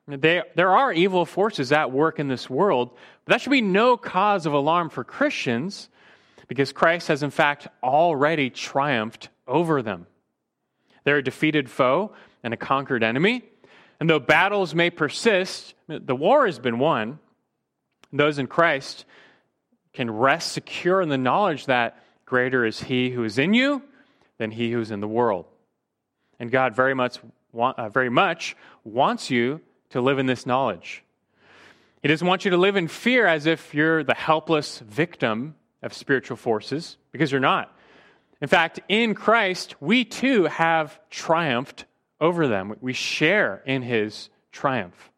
They, 0.07 0.43
there 0.53 0.69
are 0.69 0.93
evil 0.93 1.25
forces 1.25 1.71
at 1.71 1.91
work 1.91 2.19
in 2.19 2.27
this 2.27 2.47
world, 2.47 2.91
but 3.25 3.33
that 3.33 3.41
should 3.41 3.49
be 3.49 3.61
no 3.61 3.97
cause 3.97 4.45
of 4.45 4.53
alarm 4.53 4.91
for 4.91 5.03
Christians 5.03 5.89
because 6.47 6.71
Christ 6.71 7.07
has, 7.07 7.23
in 7.23 7.31
fact, 7.31 7.67
already 7.81 8.51
triumphed 8.51 9.29
over 9.47 9.81
them. 9.81 10.05
They're 11.05 11.17
a 11.17 11.23
defeated 11.23 11.71
foe 11.71 12.13
and 12.43 12.53
a 12.53 12.57
conquered 12.57 13.03
enemy. 13.03 13.41
And 13.99 14.07
though 14.07 14.19
battles 14.19 14.75
may 14.75 14.91
persist, 14.91 15.73
the 15.87 16.15
war 16.15 16.45
has 16.45 16.59
been 16.59 16.77
won. 16.77 17.17
Those 18.11 18.37
in 18.37 18.45
Christ 18.45 19.05
can 19.91 20.11
rest 20.11 20.51
secure 20.51 21.01
in 21.01 21.09
the 21.09 21.17
knowledge 21.17 21.65
that 21.65 21.97
greater 22.27 22.63
is 22.63 22.79
He 22.79 23.09
who 23.09 23.23
is 23.23 23.39
in 23.39 23.55
you 23.55 23.81
than 24.43 24.51
He 24.51 24.71
who 24.73 24.81
is 24.81 24.91
in 24.91 24.99
the 24.99 25.07
world. 25.07 25.45
And 26.37 26.51
God 26.51 26.75
very 26.75 26.93
much, 26.93 27.19
uh, 27.57 27.87
very 27.87 28.09
much 28.09 28.57
wants 28.83 29.31
you 29.31 29.61
to 29.91 30.01
live 30.01 30.19
in 30.19 30.25
this 30.25 30.45
knowledge. 30.45 31.01
He 32.01 32.09
doesn't 32.09 32.27
want 32.27 32.43
you 32.43 32.51
to 32.51 32.57
live 32.57 32.75
in 32.75 32.89
fear 32.89 33.25
as 33.25 33.45
if 33.45 33.73
you're 33.73 34.03
the 34.03 34.13
helpless 34.13 34.79
victim 34.79 35.55
of 35.81 35.93
spiritual 35.93 36.35
forces, 36.35 36.97
because 37.13 37.31
you're 37.31 37.39
not. 37.39 37.73
In 38.41 38.49
fact, 38.49 38.81
in 38.89 39.15
Christ, 39.15 39.75
we 39.79 40.03
too 40.03 40.43
have 40.43 40.99
triumphed 41.09 41.85
over 42.19 42.49
them. 42.49 42.75
We 42.81 42.91
share 42.91 43.63
in 43.65 43.81
his 43.81 44.29
triumph. 44.51 45.09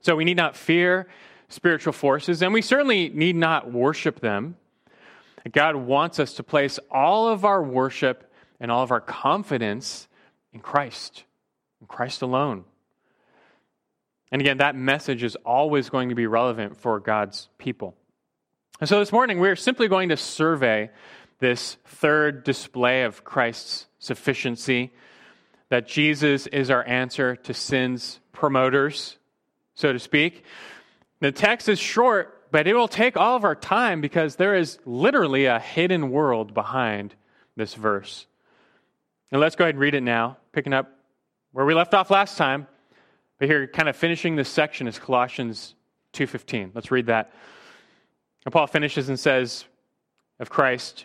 So 0.00 0.16
we 0.16 0.24
need 0.24 0.36
not 0.36 0.56
fear 0.56 1.06
spiritual 1.48 1.92
forces, 1.92 2.42
and 2.42 2.52
we 2.52 2.62
certainly 2.62 3.08
need 3.08 3.36
not 3.36 3.72
worship 3.72 4.18
them. 4.18 4.56
God 5.52 5.76
wants 5.76 6.18
us 6.18 6.34
to 6.34 6.42
place 6.42 6.78
all 6.90 7.28
of 7.28 7.44
our 7.44 7.62
worship 7.62 8.32
and 8.58 8.70
all 8.70 8.82
of 8.82 8.90
our 8.90 9.00
confidence 9.00 10.08
in 10.52 10.60
Christ, 10.60 11.24
in 11.80 11.86
Christ 11.86 12.22
alone. 12.22 12.64
And 14.32 14.40
again, 14.42 14.58
that 14.58 14.74
message 14.74 15.22
is 15.22 15.36
always 15.44 15.88
going 15.88 16.08
to 16.08 16.14
be 16.14 16.26
relevant 16.26 16.76
for 16.76 16.98
God's 16.98 17.48
people. 17.58 17.94
And 18.80 18.88
so 18.88 18.98
this 18.98 19.12
morning, 19.12 19.38
we're 19.38 19.56
simply 19.56 19.88
going 19.88 20.08
to 20.08 20.16
survey 20.16 20.90
this 21.38 21.76
third 21.86 22.44
display 22.44 23.04
of 23.04 23.24
Christ's 23.24 23.86
sufficiency 23.98 24.92
that 25.68 25.86
Jesus 25.86 26.46
is 26.46 26.70
our 26.70 26.86
answer 26.86 27.36
to 27.36 27.54
sin's 27.54 28.20
promoters, 28.32 29.18
so 29.74 29.92
to 29.92 29.98
speak. 29.98 30.44
The 31.20 31.32
text 31.32 31.68
is 31.68 31.78
short, 31.78 32.35
but 32.56 32.66
it 32.66 32.72
will 32.72 32.88
take 32.88 33.18
all 33.18 33.36
of 33.36 33.44
our 33.44 33.54
time 33.54 34.00
because 34.00 34.36
there 34.36 34.54
is 34.54 34.78
literally 34.86 35.44
a 35.44 35.60
hidden 35.60 36.10
world 36.10 36.54
behind 36.54 37.14
this 37.54 37.74
verse. 37.74 38.24
And 39.30 39.42
let's 39.42 39.56
go 39.56 39.64
ahead 39.64 39.74
and 39.74 39.80
read 39.82 39.94
it 39.94 40.02
now, 40.02 40.38
picking 40.52 40.72
up 40.72 40.90
where 41.52 41.66
we 41.66 41.74
left 41.74 41.92
off 41.92 42.10
last 42.10 42.38
time. 42.38 42.66
But 43.38 43.48
here, 43.48 43.66
kind 43.66 43.90
of 43.90 43.96
finishing 43.96 44.36
this 44.36 44.48
section 44.48 44.88
is 44.88 44.98
Colossians 44.98 45.74
2.15. 46.14 46.70
Let's 46.74 46.90
read 46.90 47.08
that. 47.08 47.30
And 48.46 48.52
Paul 48.54 48.68
finishes 48.68 49.10
and 49.10 49.20
says 49.20 49.66
of 50.40 50.48
Christ, 50.48 51.04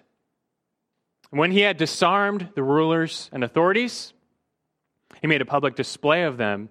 When 1.32 1.52
he 1.52 1.60
had 1.60 1.76
disarmed 1.76 2.48
the 2.56 2.64
rulers 2.64 3.30
and 3.34 3.44
authorities, 3.44 4.14
he 5.20 5.28
made 5.28 5.42
a 5.42 5.46
public 5.46 5.76
display 5.76 6.24
of 6.24 6.38
them, 6.38 6.70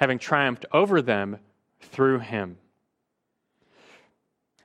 having 0.00 0.18
triumphed 0.18 0.66
over 0.72 1.02
them 1.02 1.38
through 1.78 2.18
him. 2.18 2.58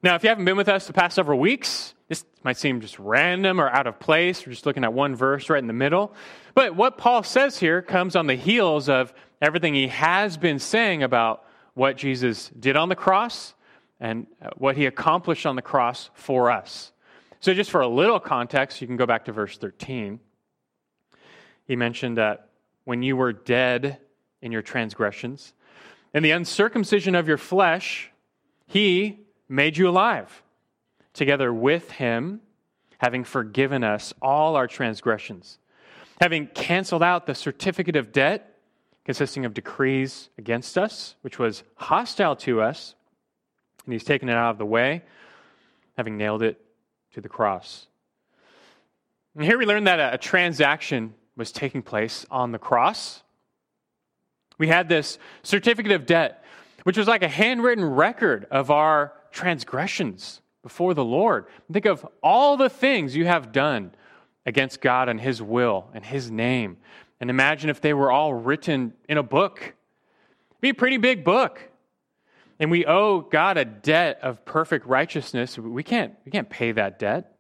Now, 0.04 0.16
if 0.16 0.24
you 0.24 0.28
haven't 0.28 0.44
been 0.44 0.58
with 0.58 0.68
us 0.68 0.86
the 0.86 0.92
past 0.92 1.16
several 1.16 1.40
weeks, 1.40 1.94
this 2.10 2.26
might 2.44 2.58
seem 2.58 2.82
just 2.82 3.00
random 3.00 3.62
or 3.62 3.70
out 3.70 3.88
of 3.88 4.02
place. 4.02 4.46
We're 4.46 4.52
just 4.52 4.66
looking 4.66 4.84
at 4.84 4.92
one 4.92 5.16
verse 5.16 5.50
right 5.50 5.60
in 5.60 5.68
the 5.68 5.72
middle. 5.72 6.14
But 6.54 6.76
what 6.76 6.98
Paul 6.98 7.24
says 7.24 7.58
here 7.58 7.82
comes 7.82 8.18
on 8.18 8.28
the 8.28 8.36
heels 8.36 8.90
of 8.90 9.14
everything 9.42 9.74
he 9.74 9.88
has 9.88 10.36
been 10.36 10.60
saying 10.60 11.04
about 11.04 11.46
what 11.74 11.96
Jesus 11.96 12.50
did 12.50 12.76
on 12.76 12.90
the 12.90 12.98
cross 12.98 13.54
and 13.98 14.28
uh, 14.42 14.50
what 14.58 14.76
he 14.76 14.88
accomplished 14.88 15.46
on 15.46 15.56
the 15.56 15.62
cross 15.62 16.10
for 16.16 16.52
us. 16.52 16.92
So, 17.40 17.54
just 17.54 17.72
for 17.72 17.80
a 17.80 17.88
little 17.88 18.20
context, 18.20 18.82
you 18.82 18.88
can 18.88 18.98
go 18.98 19.06
back 19.06 19.26
to 19.26 19.32
verse 19.32 19.58
13. 19.58 20.20
He 21.66 21.78
mentioned 21.78 22.18
that 22.18 22.50
when 22.84 23.04
you 23.04 23.16
were 23.16 23.32
dead 23.32 24.00
in 24.42 24.52
your 24.52 24.62
transgressions 24.62 25.54
and 26.14 26.26
the 26.26 26.32
uncircumcision 26.32 27.16
of 27.16 27.30
your 27.30 27.38
flesh, 27.38 28.12
he 28.68 29.23
made 29.54 29.78
you 29.78 29.88
alive 29.88 30.44
together 31.14 31.54
with 31.54 31.92
him, 31.92 32.42
having 32.98 33.24
forgiven 33.24 33.84
us 33.84 34.14
all 34.22 34.56
our 34.56 34.68
transgressions, 34.68 35.60
having 36.20 36.48
canceled 36.48 37.04
out 37.04 37.26
the 37.26 37.36
certificate 37.36 37.96
of 37.96 38.12
debt 38.12 38.54
consisting 39.06 39.46
of 39.46 39.54
decrees 39.54 40.30
against 40.38 40.78
us, 40.78 41.16
which 41.22 41.38
was 41.38 41.64
hostile 41.76 42.36
to 42.38 42.62
us, 42.62 42.96
and 43.86 43.94
he's 43.94 44.04
taken 44.04 44.30
it 44.30 44.36
out 44.36 44.52
of 44.52 44.58
the 44.58 44.66
way, 44.66 45.04
having 45.98 46.18
nailed 46.18 46.42
it 46.42 46.60
to 47.14 47.22
the 47.22 47.30
cross. 47.30 47.88
And 49.36 49.44
here 49.44 49.58
we 49.58 49.66
learn 49.66 49.84
that 49.84 50.00
a, 50.00 50.14
a 50.14 50.18
transaction 50.18 51.14
was 51.36 51.52
taking 51.52 51.82
place 51.82 52.26
on 52.32 52.52
the 52.52 52.60
cross. 52.60 53.22
We 54.58 54.68
had 54.68 54.88
this 54.88 55.18
certificate 55.42 55.92
of 55.92 56.06
debt, 56.06 56.44
which 56.84 56.98
was 56.98 57.08
like 57.08 57.24
a 57.24 57.28
handwritten 57.28 57.84
record 57.84 58.48
of 58.50 58.72
our 58.72 59.14
transgressions 59.34 60.42
before 60.62 60.94
the 60.94 61.04
Lord. 61.04 61.46
Think 61.72 61.86
of 61.86 62.08
all 62.22 62.56
the 62.56 62.70
things 62.70 63.16
you 63.16 63.26
have 63.26 63.52
done 63.52 63.92
against 64.46 64.82
God 64.82 65.10
and 65.10 65.20
His 65.20 65.42
will 65.42 65.90
and 65.94 66.06
His 66.06 66.32
name. 66.32 66.78
And 67.20 67.30
imagine 67.30 67.70
if 67.70 67.82
they 67.82 67.94
were 67.94 68.12
all 68.12 68.34
written 68.34 68.94
in 69.08 69.18
a 69.18 69.24
book. 69.24 69.60
It'd 69.62 70.62
be 70.62 70.70
a 70.70 70.74
pretty 70.74 70.98
big 70.98 71.24
book. 71.24 71.70
And 72.60 72.72
we 72.72 72.86
owe 72.86 73.22
God 73.22 73.58
a 73.58 73.66
debt 73.66 74.20
of 74.22 74.46
perfect 74.46 74.86
righteousness. 74.86 75.58
We 75.58 75.84
can't, 75.84 76.14
we 76.26 76.32
can't 76.32 76.50
pay 76.50 76.72
that 76.72 77.00
debt. 77.00 77.36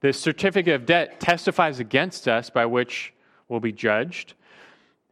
The 0.00 0.12
certificate 0.12 0.74
of 0.74 0.86
debt 0.86 1.18
testifies 1.18 1.80
against 1.80 2.28
us 2.28 2.50
by 2.50 2.66
which 2.66 3.12
we'll 3.48 3.60
be 3.60 3.72
judged. 3.72 4.34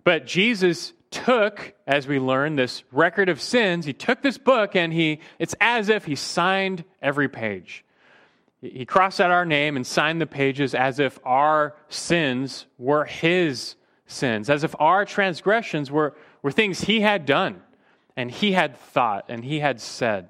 But 0.04 0.26
Jesus 0.26 0.92
took, 1.12 1.74
as 1.86 2.08
we 2.08 2.18
learn, 2.18 2.56
this 2.56 2.82
record 2.90 3.28
of 3.28 3.40
sins. 3.40 3.84
He 3.84 3.92
took 3.92 4.22
this 4.22 4.38
book 4.38 4.74
and 4.74 4.92
he, 4.92 5.20
it's 5.38 5.54
as 5.60 5.88
if 5.88 6.06
he 6.06 6.16
signed 6.16 6.84
every 7.00 7.28
page. 7.28 7.84
He 8.60 8.84
crossed 8.84 9.20
out 9.20 9.30
our 9.30 9.44
name 9.44 9.76
and 9.76 9.86
signed 9.86 10.20
the 10.20 10.26
pages 10.26 10.74
as 10.74 10.98
if 10.98 11.18
our 11.24 11.76
sins 11.88 12.66
were 12.78 13.04
his 13.04 13.76
sins, 14.06 14.48
as 14.50 14.64
if 14.64 14.74
our 14.80 15.04
transgressions 15.04 15.90
were, 15.90 16.16
were 16.42 16.52
things 16.52 16.82
he 16.82 17.00
had 17.00 17.26
done 17.26 17.62
and 18.16 18.30
he 18.30 18.52
had 18.52 18.76
thought 18.76 19.26
and 19.28 19.44
he 19.44 19.60
had 19.60 19.80
said. 19.80 20.28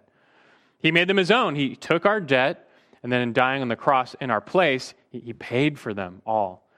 He 0.79 0.91
made 0.91 1.09
them 1.09 1.17
his 1.17 1.31
own. 1.31 1.55
He 1.55 1.77
took 1.77 2.05
our 2.05 2.21
debt, 2.21 2.69
and 3.03 3.13
then 3.13 3.23
in 3.23 3.33
dying 3.33 3.63
on 3.63 3.69
the 3.69 3.77
cross 3.77 4.15
in 4.21 4.31
our 4.31 4.41
place, 4.41 4.95
he, 5.11 5.21
he 5.21 5.33
paid 5.33 5.79
for 5.79 5.95
them 5.95 6.23
all. 6.27 6.69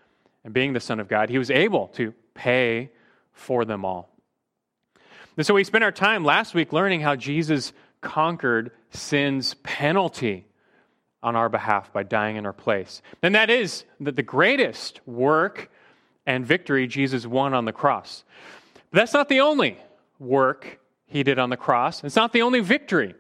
And 0.45 0.53
being 0.53 0.75
the 0.75 0.81
Son 0.81 1.01
of 1.01 1.09
God, 1.09 1.31
he 1.31 1.39
was 1.39 1.51
able 1.51 1.89
to 1.89 2.13
pay 2.35 2.91
for 3.35 3.65
them 3.65 3.85
all. 3.85 4.11
And 5.37 5.45
so 5.45 5.55
we 5.55 5.65
spent 5.65 5.85
our 5.85 5.93
time 5.93 6.25
last 6.25 6.55
week 6.55 6.73
learning 6.73 7.01
how 7.01 7.17
Jesus 7.17 7.73
conquered 8.01 8.71
sin's 8.91 9.55
penalty 9.55 10.47
on 11.23 11.37
our 11.37 11.49
behalf 11.49 11.93
by 11.93 12.03
dying 12.03 12.37
in 12.37 12.47
our 12.47 12.53
place. 12.53 13.03
And 13.23 13.35
that 13.35 13.51
is 13.51 13.85
that 14.01 14.17
the 14.17 14.23
greatest 14.23 15.01
work 15.07 15.71
and 16.27 16.47
victory 16.47 16.87
Jesus 16.87 17.27
won 17.27 17.55
on 17.55 17.65
the 17.65 17.73
cross. 17.73 18.25
But 18.91 18.99
that's 18.99 19.15
not 19.15 19.29
the 19.29 19.41
only 19.41 19.79
work 20.19 20.79
he 21.07 21.23
did 21.23 21.39
on 21.39 21.51
the 21.51 21.57
cross. 21.57 22.05
It's 22.05 22.17
not 22.17 22.33
the 22.33 22.43
only 22.43 22.61
victory 22.61 23.15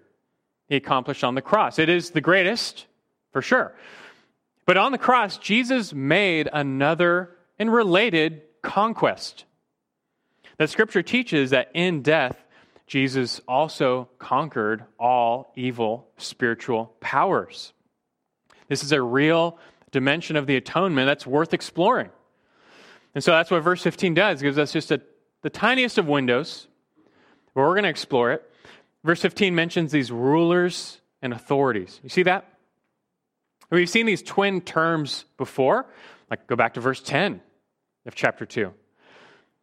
he 0.68 0.76
accomplished 0.76 1.24
on 1.24 1.34
the 1.34 1.42
cross. 1.42 1.78
It 1.78 1.88
is 1.88 2.10
the 2.10 2.20
greatest, 2.20 2.86
for 3.32 3.42
sure. 3.42 3.74
But 4.66 4.76
on 4.76 4.92
the 4.92 4.98
cross, 4.98 5.36
Jesus 5.38 5.92
made 5.92 6.48
another 6.52 7.36
and 7.58 7.72
related 7.72 8.42
conquest. 8.62 9.44
The 10.58 10.68
scripture 10.68 11.02
teaches 11.02 11.50
that 11.50 11.70
in 11.74 12.02
death, 12.02 12.36
Jesus 12.86 13.40
also 13.48 14.08
conquered 14.18 14.84
all 14.98 15.52
evil 15.56 16.08
spiritual 16.16 16.94
powers. 17.00 17.72
This 18.68 18.82
is 18.82 18.92
a 18.92 19.02
real 19.02 19.58
dimension 19.90 20.36
of 20.36 20.46
the 20.46 20.56
atonement 20.56 21.06
that's 21.06 21.26
worth 21.26 21.54
exploring. 21.54 22.10
And 23.14 23.22
so 23.22 23.30
that's 23.30 23.50
what 23.50 23.62
verse 23.62 23.82
15 23.82 24.14
does. 24.14 24.40
It 24.40 24.44
gives 24.44 24.58
us 24.58 24.72
just 24.72 24.90
a, 24.90 25.00
the 25.42 25.50
tiniest 25.50 25.98
of 25.98 26.08
windows, 26.08 26.66
but 27.54 27.62
we're 27.62 27.74
going 27.74 27.84
to 27.84 27.88
explore 27.88 28.32
it. 28.32 28.50
Verse 29.04 29.20
15 29.20 29.54
mentions 29.54 29.92
these 29.92 30.10
rulers 30.10 31.00
and 31.22 31.32
authorities. 31.32 32.00
You 32.02 32.08
see 32.08 32.24
that? 32.24 32.48
We've 33.70 33.88
seen 33.88 34.06
these 34.06 34.22
twin 34.22 34.60
terms 34.60 35.24
before. 35.36 35.86
Like, 36.30 36.46
go 36.46 36.56
back 36.56 36.74
to 36.74 36.80
verse 36.80 37.00
10 37.00 37.40
of 38.06 38.14
chapter 38.14 38.46
2. 38.46 38.72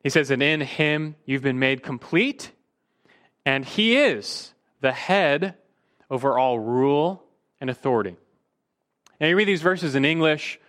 He 0.04 0.10
says, 0.10 0.30
that 0.30 0.42
in 0.42 0.62
him 0.62 1.16
you've 1.26 1.44
been 1.44 1.60
made 1.60 1.84
complete, 1.84 2.52
and 3.46 3.64
he 3.64 3.98
is 3.98 4.54
the 4.82 4.92
head 4.92 5.56
over 6.10 6.38
all 6.38 6.60
rule 6.60 7.24
and 7.60 7.70
authority. 7.70 8.16
Now, 9.20 9.28
you 9.28 9.36
read 9.36 9.48
these 9.48 9.62
verses 9.62 9.94
in 9.94 10.04
English 10.04 10.60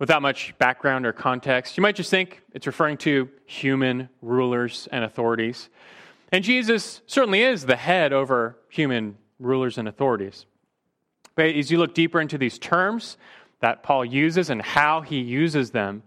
without 0.00 0.22
much 0.22 0.56
background 0.58 1.06
or 1.06 1.12
context. 1.12 1.76
You 1.76 1.82
might 1.82 1.94
just 1.94 2.10
think 2.10 2.42
it's 2.52 2.66
referring 2.66 2.96
to 2.98 3.28
human 3.46 4.08
rulers 4.20 4.88
and 4.90 5.04
authorities. 5.04 5.68
And 6.32 6.42
Jesus 6.42 7.02
certainly 7.06 7.42
is 7.42 7.66
the 7.66 7.76
head 7.76 8.12
over 8.12 8.58
human 8.68 9.16
rulers 9.38 9.78
and 9.78 9.86
authorities. 9.86 10.46
But 11.36 11.46
as 11.46 11.70
you 11.70 11.78
look 11.78 11.94
deeper 11.94 12.20
into 12.20 12.36
these 12.36 12.58
terms 12.58 13.16
that 13.60 13.84
Paul 13.84 14.04
uses 14.04 14.50
and 14.50 14.60
how 14.60 15.02
he 15.02 15.20
uses 15.20 15.70
them, 15.70 16.02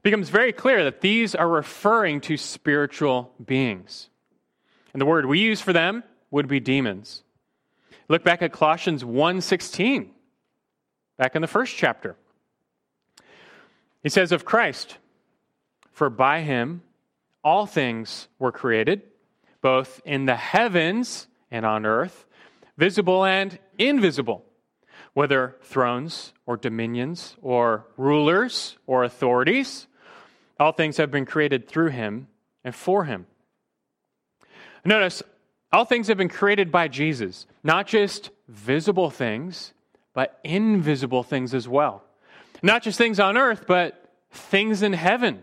it 0.00 0.02
becomes 0.02 0.30
very 0.30 0.52
clear 0.52 0.82
that 0.84 1.02
these 1.02 1.34
are 1.34 1.46
referring 1.46 2.22
to 2.22 2.38
spiritual 2.38 3.34
beings. 3.44 4.08
And 4.94 5.00
the 5.00 5.06
word 5.06 5.26
we 5.26 5.38
use 5.38 5.60
for 5.60 5.74
them 5.74 6.02
would 6.30 6.48
be 6.48 6.58
demons. 6.58 7.22
Look 8.08 8.24
back 8.24 8.40
at 8.40 8.50
Colossians 8.50 9.04
1:16, 9.04 10.10
back 11.18 11.36
in 11.36 11.42
the 11.42 11.48
first 11.48 11.76
chapter. 11.76 12.16
He 14.02 14.08
says 14.08 14.32
of 14.32 14.46
Christ, 14.46 14.96
for 15.92 16.08
by 16.08 16.40
him 16.40 16.82
all 17.44 17.66
things 17.66 18.28
were 18.38 18.52
created 18.52 19.02
both 19.60 20.00
in 20.04 20.26
the 20.26 20.36
heavens 20.36 21.28
and 21.50 21.66
on 21.66 21.84
earth, 21.84 22.26
visible 22.76 23.24
and 23.24 23.58
invisible, 23.78 24.44
whether 25.12 25.56
thrones 25.62 26.32
or 26.46 26.56
dominions 26.56 27.36
or 27.42 27.86
rulers 27.96 28.78
or 28.86 29.04
authorities. 29.04 29.86
All 30.60 30.72
things 30.72 30.98
have 30.98 31.10
been 31.10 31.26
created 31.26 31.66
through 31.66 31.88
him 31.88 32.28
and 32.62 32.74
for 32.74 33.04
him. 33.04 33.26
Notice, 34.84 35.22
all 35.72 35.84
things 35.84 36.08
have 36.08 36.18
been 36.18 36.28
created 36.28 36.70
by 36.70 36.86
Jesus, 36.86 37.46
not 37.64 37.86
just 37.86 38.30
visible 38.46 39.10
things, 39.10 39.72
but 40.12 40.38
invisible 40.44 41.22
things 41.22 41.54
as 41.54 41.66
well. 41.66 42.04
Not 42.62 42.82
just 42.82 42.98
things 42.98 43.18
on 43.18 43.36
earth, 43.38 43.64
but 43.66 44.10
things 44.30 44.82
in 44.82 44.92
heaven. 44.92 45.42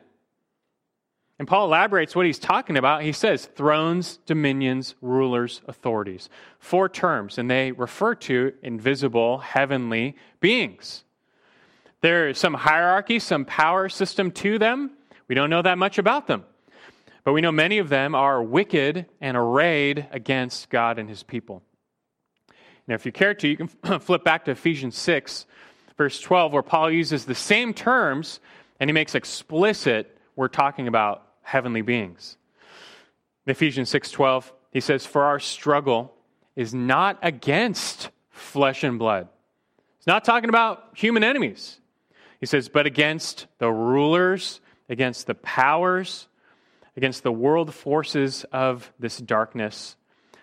And 1.40 1.48
Paul 1.48 1.66
elaborates 1.66 2.16
what 2.16 2.26
he's 2.26 2.40
talking 2.40 2.78
about. 2.78 3.04
He 3.04 3.12
says 3.12 3.46
thrones, 3.46 4.18
dominions, 4.26 4.96
rulers, 5.02 5.62
authorities. 5.68 6.30
Four 6.60 6.90
terms, 6.90 7.38
and 7.38 7.50
they 7.50 7.72
refer 7.72 8.16
to 8.16 8.54
invisible 8.62 9.40
heavenly 9.40 10.16
beings. 10.40 11.04
There 12.02 12.30
is 12.30 12.38
some 12.38 12.54
hierarchy, 12.54 13.20
some 13.20 13.46
power 13.46 13.90
system 13.90 14.32
to 14.32 14.60
them. 14.60 14.92
We 15.28 15.36
don't 15.36 15.50
know 15.50 15.62
that 15.62 15.78
much 15.78 15.98
about 15.98 16.28
them. 16.28 16.46
But 17.24 17.34
we 17.34 17.42
know 17.42 17.52
many 17.52 17.80
of 17.80 17.90
them 17.90 18.16
are 18.16 18.42
wicked 18.42 19.06
and 19.20 19.36
arrayed 19.36 20.08
against 20.12 20.70
God 20.70 20.98
and 20.98 21.10
his 21.10 21.24
people. 21.24 21.62
Now, 22.88 22.96
if 22.96 23.06
you 23.06 23.12
care 23.12 23.34
to, 23.34 23.48
you 23.48 23.58
can 23.58 23.68
flip 24.00 24.24
back 24.24 24.46
to 24.46 24.52
Ephesians 24.52 24.98
6, 24.98 25.46
verse 25.98 26.22
12, 26.22 26.54
where 26.54 26.64
Paul 26.64 26.90
uses 26.90 27.26
the 27.26 27.36
same 27.36 27.74
terms 27.74 28.40
and 28.80 28.90
he 28.90 28.94
makes 28.94 29.16
explicit 29.16 30.18
we're 30.36 30.48
talking 30.48 30.88
about 30.88 31.28
heavenly 31.42 31.82
beings. 31.82 32.38
In 33.46 33.52
Ephesians 33.52 33.90
6:12, 33.90 34.54
he 34.72 34.80
says, 34.80 35.06
"For 35.06 35.24
our 35.24 35.40
struggle 35.40 36.14
is 36.56 36.74
not 36.74 37.18
against 37.22 38.12
flesh 38.30 38.84
and 38.84 39.00
blood." 39.00 39.28
He's 39.98 40.08
not 40.08 40.24
talking 40.24 40.50
about 40.50 40.90
human 40.94 41.24
enemies. 41.24 41.80
He 42.40 42.46
says, 42.46 42.70
"But 42.70 42.86
against 42.86 43.48
the 43.58 43.72
rulers, 43.72 44.62
against 44.90 45.28
the 45.28 45.36
powers, 45.36 46.28
against 46.96 47.24
the 47.24 47.32
world 47.32 47.74
forces 47.74 48.44
of 48.52 48.92
this 49.00 49.18
darkness, 49.18 49.96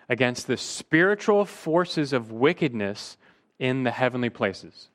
against 0.07 0.47
the 0.47 0.57
spiritual 0.57 1.45
forces 1.45 2.13
of 2.13 2.31
wickedness 2.31 3.17
in 3.59 3.83
the 3.83 3.91
heavenly 3.91 4.29
places." 4.29 4.89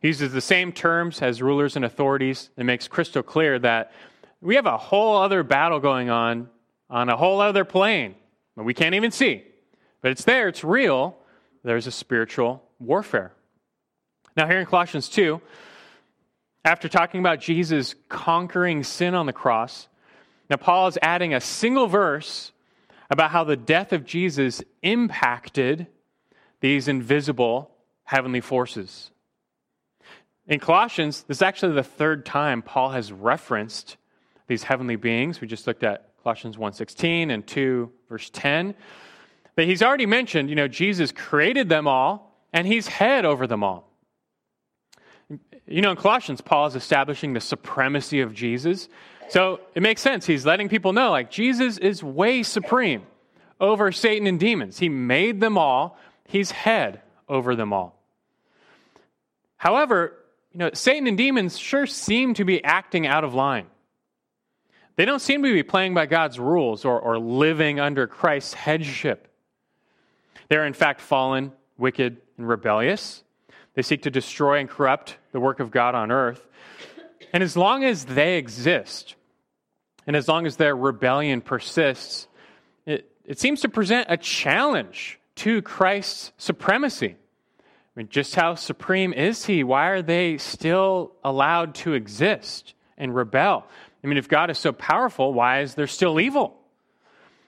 He 0.00 0.08
uses 0.08 0.32
the 0.32 0.40
same 0.40 0.72
terms 0.72 1.22
as 1.22 1.40
rulers 1.40 1.76
and 1.76 1.84
authorities 1.84 2.50
and 2.56 2.66
makes 2.66 2.88
crystal 2.88 3.22
clear 3.22 3.58
that 3.60 3.92
we 4.40 4.56
have 4.56 4.66
a 4.66 4.76
whole 4.76 5.16
other 5.16 5.44
battle 5.44 5.78
going 5.78 6.10
on 6.10 6.50
on 6.90 7.08
a 7.08 7.16
whole 7.16 7.40
other 7.40 7.64
plane 7.64 8.16
that 8.56 8.64
we 8.64 8.74
can't 8.74 8.96
even 8.96 9.12
see. 9.12 9.44
But 10.00 10.10
it's 10.10 10.24
there, 10.24 10.48
it's 10.48 10.64
real. 10.64 11.16
There's 11.62 11.86
a 11.86 11.92
spiritual 11.92 12.68
warfare. 12.80 13.32
Now, 14.36 14.48
here 14.48 14.58
in 14.58 14.66
Colossians 14.66 15.08
2, 15.08 15.40
after 16.64 16.88
talking 16.88 17.20
about 17.20 17.40
Jesus 17.40 17.94
conquering 18.08 18.84
sin 18.84 19.14
on 19.14 19.26
the 19.26 19.32
cross, 19.32 19.88
now 20.48 20.56
Paul 20.56 20.88
is 20.88 20.98
adding 21.02 21.34
a 21.34 21.40
single 21.40 21.86
verse 21.86 22.52
about 23.10 23.30
how 23.30 23.44
the 23.44 23.56
death 23.56 23.92
of 23.92 24.04
Jesus 24.04 24.62
impacted 24.82 25.86
these 26.60 26.88
invisible 26.88 27.70
heavenly 28.04 28.40
forces. 28.40 29.10
In 30.46 30.60
Colossians, 30.60 31.22
this 31.24 31.38
is 31.38 31.42
actually 31.42 31.74
the 31.74 31.82
third 31.82 32.24
time 32.24 32.62
Paul 32.62 32.90
has 32.90 33.12
referenced 33.12 33.96
these 34.46 34.62
heavenly 34.62 34.96
beings. 34.96 35.40
We 35.40 35.46
just 35.46 35.66
looked 35.66 35.84
at 35.84 36.12
Colossians 36.22 36.56
1:16 36.56 37.30
and 37.30 37.46
2 37.46 37.90
verse 38.08 38.30
10. 38.30 38.74
But 39.54 39.66
he's 39.66 39.82
already 39.82 40.06
mentioned, 40.06 40.48
you 40.48 40.56
know, 40.56 40.68
Jesus 40.68 41.12
created 41.12 41.68
them 41.68 41.86
all 41.86 42.38
and 42.52 42.66
he's 42.66 42.86
head 42.86 43.24
over 43.24 43.46
them 43.46 43.62
all. 43.62 43.91
You 45.66 45.80
know, 45.80 45.90
in 45.90 45.96
Colossians, 45.96 46.40
Paul 46.40 46.66
is 46.66 46.76
establishing 46.76 47.32
the 47.32 47.40
supremacy 47.40 48.20
of 48.20 48.34
Jesus. 48.34 48.88
So 49.28 49.60
it 49.74 49.82
makes 49.82 50.00
sense. 50.00 50.26
He's 50.26 50.44
letting 50.44 50.68
people 50.68 50.92
know, 50.92 51.10
like, 51.10 51.30
Jesus 51.30 51.78
is 51.78 52.02
way 52.02 52.42
supreme 52.42 53.02
over 53.60 53.92
Satan 53.92 54.26
and 54.26 54.38
demons. 54.38 54.78
He 54.78 54.88
made 54.88 55.40
them 55.40 55.56
all, 55.56 55.96
he's 56.26 56.50
head 56.50 57.00
over 57.28 57.54
them 57.54 57.72
all. 57.72 57.98
However, 59.56 60.18
you 60.52 60.58
know, 60.58 60.70
Satan 60.74 61.06
and 61.06 61.16
demons 61.16 61.58
sure 61.58 61.86
seem 61.86 62.34
to 62.34 62.44
be 62.44 62.62
acting 62.62 63.06
out 63.06 63.24
of 63.24 63.32
line. 63.32 63.66
They 64.96 65.04
don't 65.04 65.20
seem 65.20 65.42
to 65.42 65.52
be 65.52 65.62
playing 65.62 65.94
by 65.94 66.06
God's 66.06 66.38
rules 66.38 66.84
or, 66.84 67.00
or 67.00 67.18
living 67.18 67.80
under 67.80 68.06
Christ's 68.06 68.52
headship. 68.52 69.28
They're, 70.48 70.66
in 70.66 70.74
fact, 70.74 71.00
fallen, 71.00 71.52
wicked, 71.78 72.18
and 72.36 72.46
rebellious. 72.46 73.22
They 73.74 73.82
seek 73.82 74.02
to 74.02 74.10
destroy 74.10 74.58
and 74.58 74.68
corrupt 74.68 75.16
the 75.32 75.40
work 75.40 75.60
of 75.60 75.70
God 75.70 75.94
on 75.94 76.10
earth. 76.10 76.46
And 77.32 77.42
as 77.42 77.56
long 77.56 77.84
as 77.84 78.04
they 78.04 78.36
exist, 78.36 79.16
and 80.06 80.14
as 80.14 80.28
long 80.28 80.46
as 80.46 80.56
their 80.56 80.76
rebellion 80.76 81.40
persists, 81.40 82.28
it, 82.86 83.10
it 83.24 83.40
seems 83.40 83.62
to 83.62 83.68
present 83.68 84.06
a 84.10 84.16
challenge 84.16 85.18
to 85.36 85.62
Christ's 85.62 86.32
supremacy. 86.38 87.16
I 87.58 87.98
mean, 87.98 88.08
just 88.08 88.34
how 88.34 88.54
supreme 88.54 89.12
is 89.12 89.44
he? 89.44 89.64
Why 89.64 89.88
are 89.88 90.02
they 90.02 90.38
still 90.38 91.12
allowed 91.22 91.74
to 91.76 91.94
exist 91.94 92.74
and 92.96 93.14
rebel? 93.14 93.66
I 94.02 94.06
mean, 94.06 94.18
if 94.18 94.28
God 94.28 94.50
is 94.50 94.58
so 94.58 94.72
powerful, 94.72 95.32
why 95.32 95.60
is 95.60 95.74
there 95.74 95.86
still 95.86 96.18
evil? 96.18 96.56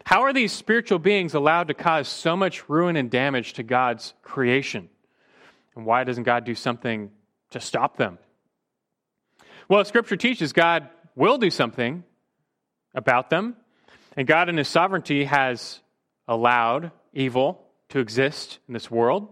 How 0.05 0.23
are 0.23 0.33
these 0.33 0.53
spiritual 0.53 0.99
beings 0.99 1.35
allowed 1.35 1.69
to 1.69 1.75
cause 1.75 2.09
so 2.09 2.37
much 2.37 2.69
ruin 2.69 2.97
and 2.97 3.11
damage 3.11 3.55
to 3.55 3.63
God's 3.63 4.13
creation? 4.23 4.91
And 5.75 5.87
why 5.87 6.05
doesn't 6.05 6.25
God 6.25 6.45
do 6.45 6.55
something 6.55 7.11
to 7.55 7.61
stop 7.61 7.97
them? 7.97 8.19
Well, 9.69 9.85
Scripture 9.85 10.17
teaches 10.17 10.53
God 10.53 10.89
will 11.17 11.39
do 11.39 11.51
something 11.51 12.05
about 12.95 13.31
them, 13.31 13.57
and 14.17 14.27
God 14.27 14.49
in 14.49 14.57
His 14.57 14.69
sovereignty 14.69 15.25
has 15.25 15.81
allowed 16.29 16.93
evil 17.13 17.65
to 17.89 17.99
exist 17.99 18.59
in 18.69 18.75
this 18.75 18.91
world. 18.91 19.29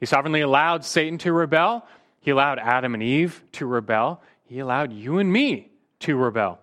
He 0.00 0.06
sovereignly 0.06 0.40
allowed 0.40 0.84
Satan 0.84 1.18
to 1.18 1.32
rebel. 1.32 1.86
He 2.20 2.30
allowed 2.30 2.58
Adam 2.58 2.94
and 2.94 3.02
Eve 3.02 3.42
to 3.52 3.66
rebel. 3.66 4.22
He 4.44 4.58
allowed 4.58 4.92
you 4.92 5.18
and 5.18 5.32
me 5.32 5.70
to 6.00 6.16
rebel. 6.16 6.58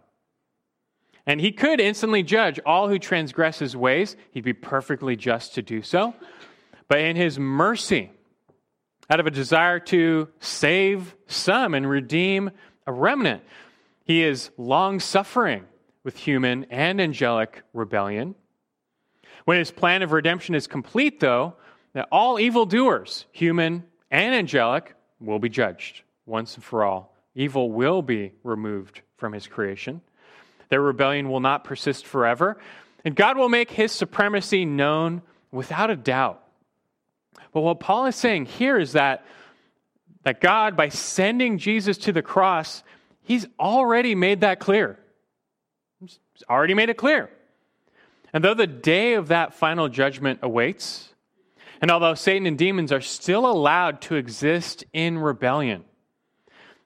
And 1.26 1.40
he 1.40 1.52
could 1.52 1.80
instantly 1.80 2.24
judge 2.24 2.60
all 2.66 2.90
who 2.90 3.00
transgress 3.00 3.60
his 3.60 3.76
ways. 3.76 4.16
He'd 4.32 4.44
be 4.44 4.54
perfectly 4.54 5.16
just 5.16 5.56
to 5.56 5.62
do 5.62 5.82
so. 5.82 6.14
But 6.88 7.00
in 7.00 7.16
his 7.16 7.40
mercy, 7.40 8.12
out 9.12 9.20
of 9.20 9.28
a 9.28 9.32
desire 9.32 9.78
to 9.78 10.30
save 10.40 11.18
some 11.28 11.74
and 11.74 11.88
redeem 11.88 12.50
a 12.88 12.94
remnant, 12.94 13.44
he 14.06 14.24
is 14.24 14.50
long 14.58 15.02
suffering 15.02 15.66
with 16.06 16.16
human 16.16 16.66
and 16.70 17.02
angelic 17.02 17.62
rebellion. 17.74 18.36
When 19.44 19.58
his 19.58 19.70
plan 19.70 20.02
of 20.02 20.14
redemption 20.14 20.56
is 20.56 20.66
complete, 20.66 21.20
though, 21.20 21.56
that 21.92 22.08
all 22.10 22.40
evildoers, 22.40 23.26
human 23.34 23.84
and 24.10 24.34
angelic, 24.34 24.96
will 25.20 25.40
be 25.40 25.50
judged 25.50 26.04
once 26.26 26.56
and 26.56 26.64
for 26.64 26.86
all. 26.86 27.14
Evil 27.36 27.70
will 27.70 28.02
be 28.02 28.32
removed 28.44 29.02
from 29.18 29.34
his 29.34 29.46
creation. 29.46 30.00
Their 30.70 30.82
rebellion 30.82 31.30
will 31.30 31.42
not 31.42 31.66
persist 31.66 32.08
forever, 32.08 32.58
and 33.04 33.14
God 33.14 33.38
will 33.38 33.50
make 33.50 33.72
his 33.72 33.92
supremacy 33.92 34.64
known 34.64 35.22
without 35.52 35.90
a 35.90 35.98
doubt. 35.98 36.41
But 37.54 37.62
what 37.62 37.80
Paul 37.80 38.06
is 38.06 38.16
saying 38.16 38.46
here 38.46 38.80
is 38.80 38.94
that, 38.94 39.26
that 40.24 40.42
God, 40.42 40.78
by 40.78 40.90
sending 40.90 41.58
Jesus 41.58 41.98
to 42.00 42.12
the 42.12 42.22
cross, 42.22 42.84
he's 43.24 43.46
already 43.60 44.16
made 44.16 44.42
that 44.42 44.60
clear. 44.60 44.98
He's 46.00 46.20
already 46.50 46.74
made 46.74 46.90
it 46.90 46.98
clear. 46.98 47.30
And 48.34 48.44
though 48.44 48.54
the 48.54 48.68
day 48.68 49.14
of 49.16 49.28
that 49.28 49.54
final 49.54 49.90
judgment 49.90 50.40
awaits, 50.42 51.10
and 51.82 51.92
although 51.92 52.14
Satan 52.14 52.48
and 52.48 52.58
demons 52.58 52.92
are 52.92 53.02
still 53.02 53.46
allowed 53.46 54.02
to 54.04 54.16
exist 54.16 54.86
in 54.94 55.18
rebellion, 55.18 55.84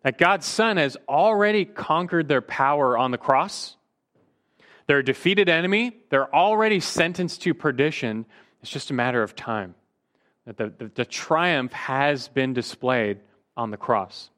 that 0.04 0.18
God's 0.18 0.46
Son 0.46 0.78
has 0.78 0.98
already 1.10 1.66
conquered 1.66 2.28
their 2.28 2.42
power 2.42 2.98
on 2.98 3.12
the 3.12 3.18
cross. 3.18 3.76
They're 4.88 5.00
a 5.00 5.04
defeated 5.04 5.50
enemy. 5.50 5.98
They're 6.10 6.34
already 6.34 6.80
sentenced 6.80 7.42
to 7.42 7.54
perdition. 7.54 8.26
It's 8.62 8.72
just 8.72 8.92
a 8.92 8.94
matter 8.94 9.24
of 9.24 9.36
time. 9.36 9.76
That 10.46 10.58
the, 10.58 10.74
the, 10.78 10.92
the 10.94 11.06
triumph 11.06 11.74
has 11.74 12.28
been 12.28 12.54
displayed 12.54 13.20
on 13.58 13.72
the 13.72 13.78
cross. 13.78 14.30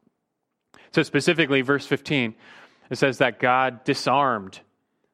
So, 0.91 1.03
specifically, 1.03 1.61
verse 1.61 1.85
15, 1.85 2.33
it 2.89 2.97
says 2.97 3.17
that 3.17 3.39
God 3.39 3.83
disarmed 3.83 4.59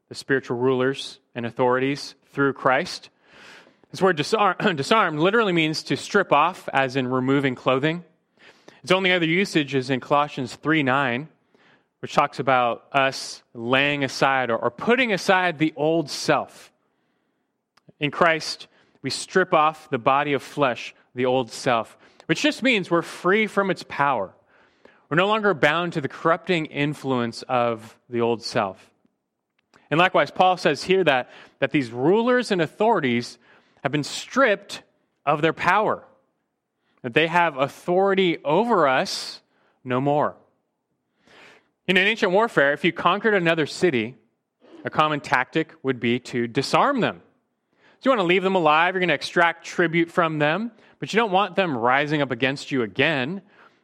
the 0.09 0.15
spiritual 0.15 0.57
rulers 0.57 1.19
and 1.33 1.45
authorities 1.45 2.15
through 2.31 2.53
Christ. 2.53 3.09
This 3.91 4.01
word 4.01 4.15
disarm, 4.15 4.55
disarmed 4.75 5.19
literally 5.19 5.53
means 5.53 5.83
to 5.83 5.97
strip 5.97 6.31
off, 6.31 6.69
as 6.71 6.95
in 6.95 7.07
removing 7.07 7.55
clothing. 7.55 8.03
Its 8.83 8.91
only 8.91 9.11
other 9.11 9.25
usage 9.25 9.75
is 9.75 9.89
in 9.89 9.99
Colossians 9.99 10.55
3 10.55 10.83
9, 10.83 11.29
which 11.99 12.13
talks 12.13 12.39
about 12.39 12.85
us 12.91 13.41
laying 13.53 14.03
aside 14.03 14.49
or, 14.49 14.57
or 14.57 14.69
putting 14.71 15.13
aside 15.13 15.57
the 15.57 15.73
old 15.75 16.09
self. 16.09 16.71
In 17.99 18.11
Christ, 18.11 18.67
we 19.03 19.11
strip 19.11 19.53
off 19.53 19.89
the 19.91 19.99
body 19.99 20.33
of 20.33 20.41
flesh, 20.41 20.95
the 21.13 21.27
old 21.27 21.51
self, 21.51 21.95
which 22.25 22.41
just 22.41 22.63
means 22.63 22.89
we're 22.89 23.03
free 23.03 23.45
from 23.45 23.69
its 23.69 23.83
power. 23.87 24.33
We're 25.09 25.17
no 25.17 25.27
longer 25.27 25.53
bound 25.53 25.93
to 25.93 26.01
the 26.01 26.07
corrupting 26.07 26.65
influence 26.65 27.43
of 27.43 27.95
the 28.09 28.21
old 28.21 28.41
self. 28.41 28.89
And 29.91 29.99
likewise, 29.99 30.31
Paul 30.31 30.57
says 30.57 30.83
here 30.83 31.03
that, 31.03 31.29
that 31.59 31.69
these 31.69 31.91
rulers 31.91 32.49
and 32.49 32.61
authorities 32.61 33.37
have 33.83 33.91
been 33.91 34.03
stripped 34.03 34.81
of 35.25 35.41
their 35.41 35.53
power 35.53 36.03
that 37.03 37.13
they 37.13 37.27
have 37.27 37.57
authority 37.57 38.37
over 38.43 38.87
us 38.87 39.41
no 39.83 40.01
more. 40.01 40.35
In 41.85 41.97
ancient 41.97 42.31
warfare, 42.31 42.71
if 42.73 42.83
you 42.85 42.93
conquered 42.93 43.33
another 43.33 43.65
city, 43.65 44.15
a 44.85 44.89
common 44.89 45.19
tactic 45.19 45.73
would 45.83 45.99
be 45.99 46.17
to 46.19 46.47
disarm 46.47 47.01
them. 47.01 47.21
You 48.03 48.11
want 48.11 48.19
to 48.19 48.25
leave 48.25 48.43
them 48.43 48.55
alive, 48.55 48.93
you're 48.93 48.99
going 48.99 49.09
to 49.09 49.15
extract 49.15 49.65
tribute 49.65 50.11
from 50.11 50.39
them, 50.39 50.71
but 50.99 51.13
you 51.13 51.17
don't 51.17 51.31
want 51.31 51.55
them 51.55 51.77
rising 51.77 52.21
up 52.21 52.31
against 52.31 52.71
you 52.71 52.81
again. 52.81 53.41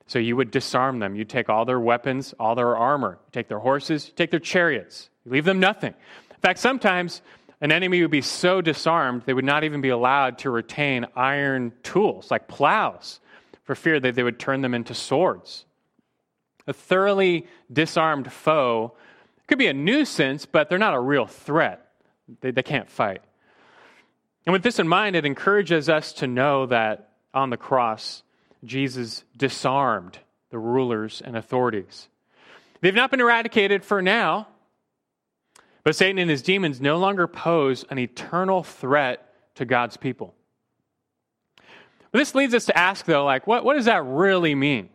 So 0.07 0.19
you 0.19 0.35
would 0.35 0.51
disarm 0.51 0.99
them. 0.99 1.15
You 1.15 1.23
take 1.23 1.49
all 1.49 1.65
their 1.65 1.79
weapons, 1.79 2.33
all 2.39 2.55
their 2.55 2.75
armor, 2.75 3.19
you 3.25 3.31
take 3.31 3.47
their 3.47 3.59
horses, 3.59 4.07
you 4.07 4.13
take 4.15 4.31
their 4.31 4.39
chariots, 4.39 5.09
you 5.23 5.31
leave 5.31 5.45
them 5.45 5.59
nothing. 5.59 5.93
In 6.31 6.37
fact, 6.41 6.59
sometimes 6.59 7.21
an 7.61 7.71
enemy 7.71 8.01
would 8.01 8.11
be 8.11 8.21
so 8.21 8.59
disarmed 8.61 9.23
they 9.25 9.33
would 9.33 9.45
not 9.45 9.63
even 9.63 9.81
be 9.81 9.89
allowed 9.89 10.39
to 10.39 10.49
retain 10.49 11.05
iron 11.15 11.73
tools 11.83 12.31
like 12.31 12.47
plows 12.47 13.19
for 13.63 13.75
fear 13.75 13.99
that 13.99 14.15
they 14.15 14.23
would 14.23 14.39
turn 14.39 14.61
them 14.61 14.73
into 14.73 14.93
swords. 14.95 15.65
A 16.65 16.73
thoroughly 16.73 17.45
disarmed 17.71 18.31
foe 18.31 18.93
could 19.47 19.59
be 19.59 19.67
a 19.67 19.73
nuisance, 19.73 20.45
but 20.45 20.69
they're 20.69 20.77
not 20.79 20.93
a 20.93 20.99
real 20.99 21.25
threat. 21.25 21.91
They, 22.41 22.51
they 22.51 22.63
can't 22.63 22.89
fight. 22.89 23.21
And 24.49 24.53
with 24.53 24.63
this 24.63 24.79
in 24.79 24.87
mind, 24.87 25.15
it 25.15 25.27
encourages 25.27 25.89
us 25.89 26.11
to 26.13 26.25
know 26.25 26.65
that 26.65 27.11
on 27.35 27.51
the 27.51 27.55
cross, 27.55 28.23
Jesus 28.63 29.23
disarmed 29.37 30.17
the 30.49 30.57
rulers 30.57 31.21
and 31.23 31.37
authorities. 31.37 32.07
They've 32.81 32.95
not 32.95 33.11
been 33.11 33.19
eradicated 33.19 33.85
for 33.85 34.01
now, 34.01 34.47
but 35.83 35.95
Satan 35.95 36.17
and 36.17 36.31
his 36.31 36.41
demons 36.41 36.81
no 36.81 36.97
longer 36.97 37.27
pose 37.27 37.85
an 37.91 37.99
eternal 37.99 38.63
threat 38.63 39.31
to 39.53 39.65
God's 39.65 39.97
people. 39.97 40.33
This 42.11 42.33
leads 42.33 42.55
us 42.55 42.65
to 42.65 42.75
ask, 42.75 43.05
though, 43.05 43.25
like, 43.25 43.45
what, 43.45 43.63
what 43.63 43.75
does 43.75 43.85
that 43.85 44.03
really 44.03 44.55
mean? 44.55 44.89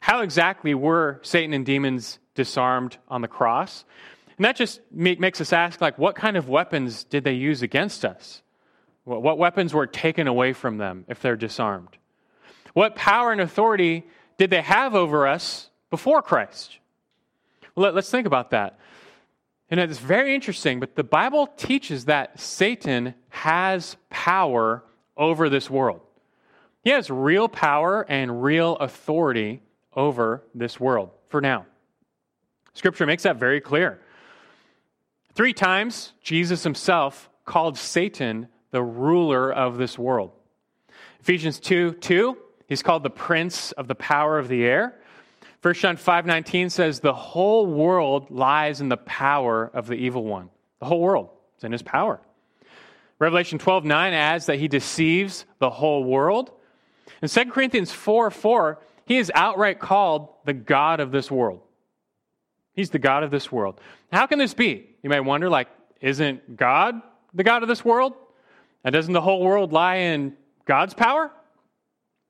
How 0.00 0.22
exactly 0.22 0.72
were 0.72 1.20
Satan 1.20 1.52
and 1.52 1.66
demons 1.66 2.18
disarmed 2.34 2.96
on 3.06 3.20
the 3.20 3.28
cross? 3.28 3.84
And 4.40 4.46
that 4.46 4.56
just 4.56 4.80
make, 4.90 5.20
makes 5.20 5.38
us 5.42 5.52
ask, 5.52 5.82
like, 5.82 5.98
what 5.98 6.14
kind 6.14 6.34
of 6.34 6.48
weapons 6.48 7.04
did 7.04 7.24
they 7.24 7.34
use 7.34 7.60
against 7.60 8.06
us? 8.06 8.40
What, 9.04 9.36
weapons 9.36 9.74
were 9.74 9.86
taken 9.86 10.26
away 10.26 10.54
from 10.54 10.78
them 10.78 11.04
if 11.08 11.20
they're 11.20 11.36
disarmed? 11.36 11.98
What 12.72 12.96
power 12.96 13.32
and 13.32 13.40
authority 13.42 14.06
did 14.38 14.48
they 14.48 14.62
have 14.62 14.94
over 14.94 15.26
us 15.26 15.68
before 15.90 16.22
Christ? 16.22 16.78
Well, 17.74 17.84
let, 17.84 17.94
let's 17.94 18.08
think 18.08 18.26
about 18.26 18.48
that. 18.52 18.78
And 19.70 19.78
it's 19.78 19.98
very 19.98 20.34
interesting, 20.34 20.80
but 20.80 20.96
the 20.96 21.04
Bible 21.04 21.46
teaches 21.58 22.06
that 22.06 22.40
Satan 22.40 23.12
has 23.28 23.98
power 24.08 24.82
over 25.18 25.50
this 25.50 25.68
world. 25.68 26.00
He 26.82 26.88
has 26.88 27.10
real 27.10 27.46
power 27.46 28.06
and 28.08 28.42
real 28.42 28.76
authority 28.76 29.60
over 29.94 30.42
this 30.54 30.80
world 30.80 31.10
for 31.28 31.42
now. 31.42 31.66
Scripture 32.72 33.04
makes 33.04 33.24
that 33.24 33.36
very 33.36 33.60
clear. 33.60 34.00
Three 35.40 35.54
times, 35.54 36.12
Jesus 36.22 36.64
himself 36.64 37.30
called 37.46 37.78
Satan 37.78 38.48
the 38.72 38.82
ruler 38.82 39.50
of 39.50 39.78
this 39.78 39.98
world. 39.98 40.32
Ephesians 41.20 41.58
2 41.60 41.92
2, 41.92 42.36
he's 42.68 42.82
called 42.82 43.02
the 43.02 43.08
prince 43.08 43.72
of 43.72 43.88
the 43.88 43.94
power 43.94 44.38
of 44.38 44.48
the 44.48 44.66
air. 44.66 45.00
1 45.62 45.72
John 45.76 45.96
5:19 45.96 46.68
says 46.70 47.00
the 47.00 47.14
whole 47.14 47.66
world 47.66 48.30
lies 48.30 48.82
in 48.82 48.90
the 48.90 48.98
power 48.98 49.70
of 49.72 49.86
the 49.86 49.94
evil 49.94 50.24
one. 50.24 50.50
The 50.78 50.84
whole 50.84 51.00
world 51.00 51.30
is 51.56 51.64
in 51.64 51.72
his 51.72 51.80
power. 51.80 52.20
Revelation 53.18 53.58
12:9 53.58 54.12
adds 54.12 54.44
that 54.44 54.58
he 54.58 54.68
deceives 54.68 55.46
the 55.58 55.70
whole 55.70 56.04
world. 56.04 56.52
In 57.22 57.28
2 57.28 57.50
Corinthians 57.50 57.90
4 57.90 58.30
4, 58.30 58.78
he 59.06 59.16
is 59.16 59.32
outright 59.34 59.78
called 59.78 60.28
the 60.44 60.52
God 60.52 61.00
of 61.00 61.12
this 61.12 61.30
world. 61.30 61.62
He's 62.74 62.90
the 62.90 62.98
God 62.98 63.22
of 63.22 63.30
this 63.30 63.50
world. 63.50 63.80
How 64.12 64.26
can 64.26 64.38
this 64.38 64.52
be? 64.52 64.89
You 65.02 65.10
may 65.10 65.20
wonder, 65.20 65.48
like, 65.48 65.68
isn't 66.00 66.56
God 66.56 67.00
the 67.34 67.44
God 67.44 67.62
of 67.62 67.68
this 67.68 67.84
world? 67.84 68.14
And 68.84 68.92
doesn't 68.92 69.12
the 69.12 69.20
whole 69.20 69.42
world 69.42 69.72
lie 69.72 69.96
in 69.96 70.36
God's 70.64 70.94
power? 70.94 71.30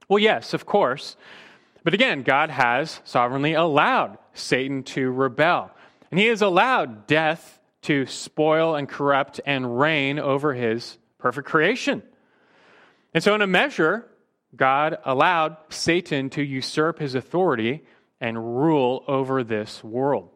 Well, 0.09 0.19
yes, 0.19 0.55
of 0.55 0.67
course. 0.67 1.17
But 1.85 1.95
again, 1.95 2.23
God 2.23 2.51
has 2.51 3.01
sovereignly 3.05 3.55
allowed 3.55 4.19
Satan 4.35 4.83
to 4.85 5.11
rebel. 5.11 5.71
And 6.11 6.19
he 6.19 6.27
has 6.27 6.43
allowed 6.43 7.07
death 7.07 7.61
to 7.83 8.07
spoil 8.07 8.75
and 8.75 8.89
corrupt 8.89 9.41
and 9.47 9.79
reign 9.79 10.19
over 10.19 10.53
his 10.53 10.99
perfect 11.19 11.49
creation. 11.49 12.03
And 13.15 13.23
so, 13.23 13.35
in 13.35 13.43
a 13.43 13.47
measure, 13.47 14.07
God 14.55 14.99
allowed 15.05 15.57
Satan 15.69 16.31
to 16.31 16.43
usurp 16.43 16.99
his 16.99 17.15
authority 17.15 17.85
and 18.21 18.59
rule 18.59 19.05
over 19.07 19.43
this 19.43 19.83
world. 19.83 20.31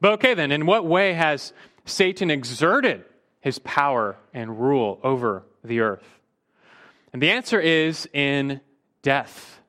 But 0.00 0.12
okay, 0.12 0.34
then, 0.34 0.52
in 0.52 0.66
what 0.66 0.84
way 0.84 1.14
has 1.14 1.52
Satan 1.84 2.30
exerted 2.30 3.04
his 3.40 3.58
power 3.60 4.16
and 4.34 4.60
rule 4.60 5.00
over 5.02 5.44
the 5.64 5.80
earth? 5.80 6.06
And 7.12 7.22
the 7.22 7.30
answer 7.30 7.60
is 7.60 8.08
in 8.12 8.60
death. 9.02 9.60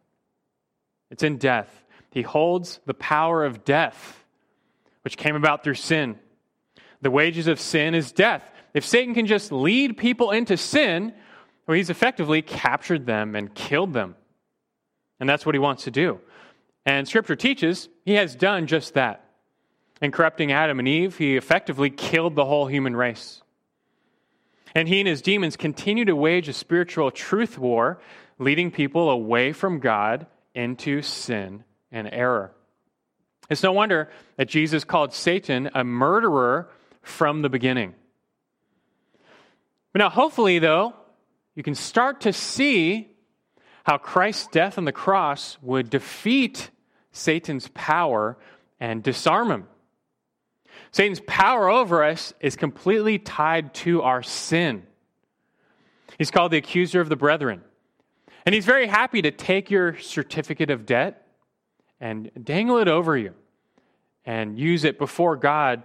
It's 1.09 1.23
in 1.23 1.37
death. 1.37 1.69
He 2.11 2.21
holds 2.21 2.79
the 2.85 2.93
power 2.93 3.45
of 3.45 3.63
death, 3.63 4.25
which 5.03 5.17
came 5.17 5.35
about 5.35 5.63
through 5.63 5.75
sin. 5.75 6.17
The 7.01 7.11
wages 7.11 7.47
of 7.47 7.59
sin 7.59 7.95
is 7.95 8.11
death. 8.11 8.43
If 8.73 8.85
Satan 8.85 9.13
can 9.13 9.27
just 9.27 9.51
lead 9.51 9.97
people 9.97 10.31
into 10.31 10.57
sin, 10.57 11.13
well, 11.65 11.75
he's 11.75 11.89
effectively 11.89 12.41
captured 12.41 13.05
them 13.05 13.35
and 13.35 13.53
killed 13.53 13.93
them. 13.93 14.15
And 15.19 15.29
that's 15.29 15.45
what 15.45 15.55
he 15.55 15.59
wants 15.59 15.83
to 15.85 15.91
do. 15.91 16.19
And 16.85 17.07
Scripture 17.07 17.35
teaches 17.35 17.89
he 18.05 18.13
has 18.13 18.35
done 18.35 18.67
just 18.67 18.93
that. 18.95 19.26
In 20.01 20.11
corrupting 20.11 20.51
Adam 20.51 20.79
and 20.79 20.87
Eve, 20.87 21.17
he 21.17 21.37
effectively 21.37 21.89
killed 21.89 22.35
the 22.35 22.45
whole 22.45 22.67
human 22.67 22.95
race. 22.95 23.41
And 24.75 24.87
he 24.87 24.99
and 24.99 25.07
his 25.07 25.21
demons 25.21 25.57
continue 25.57 26.05
to 26.05 26.15
wage 26.15 26.47
a 26.47 26.53
spiritual 26.53 27.09
truth 27.09 27.57
war, 27.57 27.99
leading 28.37 28.69
people 28.69 29.09
away 29.09 29.53
from 29.53 29.79
God 29.79 30.27
into 30.53 31.01
sin 31.01 31.63
and 31.91 32.07
error. 32.11 32.51
It's 33.49 33.63
no 33.63 33.71
wonder 33.71 34.09
that 34.35 34.49
Jesus 34.49 34.83
called 34.83 35.13
Satan 35.13 35.69
a 35.73 35.83
murderer 35.83 36.69
from 37.01 37.41
the 37.41 37.49
beginning. 37.49 37.95
But 39.93 39.99
now, 39.99 40.09
hopefully, 40.09 40.59
though, 40.59 40.93
you 41.55 41.63
can 41.63 41.73
start 41.73 42.21
to 42.21 42.33
see 42.33 43.09
how 43.83 43.97
Christ's 43.97 44.47
death 44.47 44.77
on 44.77 44.85
the 44.85 44.91
cross 44.91 45.57
would 45.61 45.89
defeat 45.89 46.69
Satan's 47.11 47.69
power 47.69 48.37
and 48.79 49.01
disarm 49.01 49.49
him. 49.49 49.67
Satan's 50.91 51.21
power 51.21 51.69
over 51.69 52.03
us 52.03 52.33
is 52.39 52.55
completely 52.55 53.19
tied 53.19 53.73
to 53.75 54.01
our 54.01 54.23
sin. 54.23 54.83
He's 56.17 56.31
called 56.31 56.51
the 56.51 56.57
accuser 56.57 57.01
of 57.01 57.09
the 57.09 57.15
brethren. 57.15 57.61
And 58.45 58.55
he's 58.55 58.65
very 58.65 58.87
happy 58.87 59.21
to 59.21 59.31
take 59.31 59.69
your 59.69 59.97
certificate 59.99 60.69
of 60.69 60.85
debt 60.85 61.27
and 61.99 62.31
dangle 62.41 62.77
it 62.77 62.87
over 62.87 63.17
you 63.17 63.33
and 64.25 64.57
use 64.57 64.83
it 64.83 64.97
before 64.97 65.35
God 65.35 65.83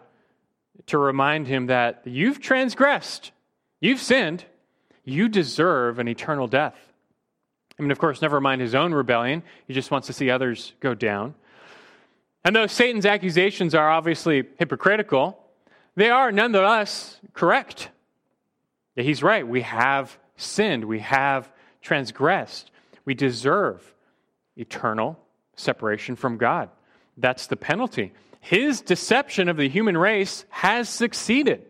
to 0.87 0.99
remind 0.99 1.47
him 1.47 1.67
that 1.67 2.03
you've 2.05 2.41
transgressed, 2.41 3.33
you've 3.81 4.01
sinned, 4.01 4.45
you 5.05 5.29
deserve 5.29 5.99
an 5.99 6.09
eternal 6.09 6.47
death. 6.47 6.77
I 7.79 7.83
mean, 7.83 7.91
of 7.91 7.99
course, 7.99 8.23
never 8.23 8.41
mind 8.41 8.61
his 8.61 8.75
own 8.75 8.93
rebellion, 8.93 9.43
he 9.67 9.75
just 9.75 9.91
wants 9.91 10.07
to 10.07 10.13
see 10.13 10.31
others 10.31 10.73
go 10.81 10.95
down. 10.95 11.35
And 12.45 12.57
though 12.57 12.67
Satan's 12.67 13.07
accusations 13.07 13.75
are 13.75 13.91
obviously 13.91 14.45
hypocritical, 14.59 15.39
they 15.95 16.11
are 16.11 16.33
nonetheless 16.33 17.19
correct. 17.35 17.91
Yeah, 18.97 19.05
he's 19.05 19.23
right. 19.23 19.47
We 19.47 19.63
have 19.63 20.19
sinned, 20.37 20.85
we 20.85 21.01
have 21.01 21.51
transgressed, 21.81 22.71
we 23.05 23.15
deserve 23.15 23.95
eternal 24.57 25.19
separation 25.57 26.17
from 26.17 26.37
God. 26.37 26.69
That's 27.17 27.47
the 27.47 27.57
penalty. 27.57 28.13
His 28.41 28.81
deception 28.81 29.49
of 29.49 29.57
the 29.57 29.69
human 29.69 29.97
race 29.97 30.45
has 30.49 30.89
succeeded, 30.89 31.65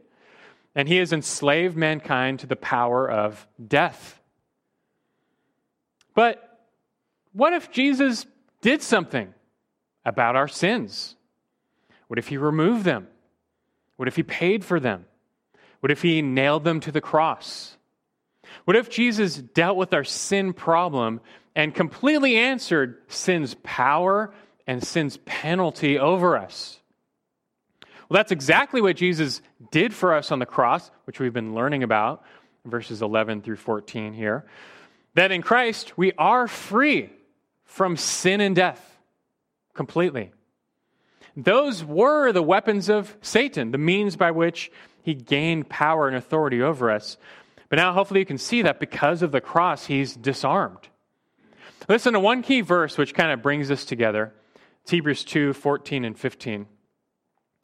and 0.74 0.88
he 0.88 0.96
has 0.96 1.12
enslaved 1.12 1.76
mankind 1.76 2.40
to 2.40 2.46
the 2.46 2.56
power 2.56 3.10
of 3.10 3.46
death. 3.64 4.20
But 6.14 6.60
what 7.32 7.52
if 7.52 7.70
Jesus 7.70 8.26
did 8.60 8.82
something? 8.82 9.34
About 10.04 10.36
our 10.36 10.48
sins? 10.48 11.16
What 12.08 12.18
if 12.18 12.28
he 12.28 12.36
removed 12.36 12.84
them? 12.84 13.08
What 13.96 14.08
if 14.08 14.16
he 14.16 14.22
paid 14.22 14.64
for 14.64 14.80
them? 14.80 15.06
What 15.80 15.90
if 15.90 16.02
he 16.02 16.22
nailed 16.22 16.64
them 16.64 16.80
to 16.80 16.92
the 16.92 17.00
cross? 17.00 17.76
What 18.64 18.76
if 18.76 18.90
Jesus 18.90 19.36
dealt 19.36 19.76
with 19.76 19.94
our 19.94 20.04
sin 20.04 20.52
problem 20.52 21.20
and 21.54 21.74
completely 21.74 22.36
answered 22.36 22.98
sin's 23.08 23.54
power 23.62 24.32
and 24.66 24.82
sin's 24.84 25.16
penalty 25.24 25.98
over 25.98 26.36
us? 26.36 26.78
Well, 28.08 28.18
that's 28.18 28.32
exactly 28.32 28.80
what 28.80 28.96
Jesus 28.96 29.40
did 29.70 29.94
for 29.94 30.14
us 30.14 30.30
on 30.30 30.38
the 30.38 30.46
cross, 30.46 30.90
which 31.04 31.18
we've 31.18 31.32
been 31.32 31.54
learning 31.54 31.82
about, 31.82 32.22
verses 32.64 33.00
11 33.00 33.42
through 33.42 33.56
14 33.56 34.12
here. 34.12 34.44
That 35.14 35.32
in 35.32 35.42
Christ 35.42 35.96
we 35.96 36.12
are 36.18 36.46
free 36.46 37.10
from 37.64 37.96
sin 37.96 38.40
and 38.40 38.54
death 38.54 38.91
completely. 39.74 40.32
Those 41.36 41.84
were 41.84 42.32
the 42.32 42.42
weapons 42.42 42.88
of 42.88 43.16
Satan, 43.22 43.70
the 43.70 43.78
means 43.78 44.16
by 44.16 44.30
which 44.30 44.70
he 45.02 45.14
gained 45.14 45.68
power 45.68 46.06
and 46.06 46.16
authority 46.16 46.62
over 46.62 46.90
us. 46.90 47.16
But 47.68 47.76
now, 47.76 47.92
hopefully, 47.92 48.20
you 48.20 48.26
can 48.26 48.38
see 48.38 48.62
that 48.62 48.80
because 48.80 49.22
of 49.22 49.32
the 49.32 49.40
cross, 49.40 49.86
he's 49.86 50.14
disarmed. 50.14 50.88
Listen 51.88 52.12
to 52.12 52.20
one 52.20 52.42
key 52.42 52.60
verse 52.60 52.98
which 52.98 53.14
kind 53.14 53.32
of 53.32 53.42
brings 53.42 53.68
this 53.68 53.84
together. 53.84 54.32
It's 54.82 54.90
Hebrews 54.90 55.24
2 55.24 55.54
14 55.54 56.04
and 56.04 56.18
15. 56.18 56.66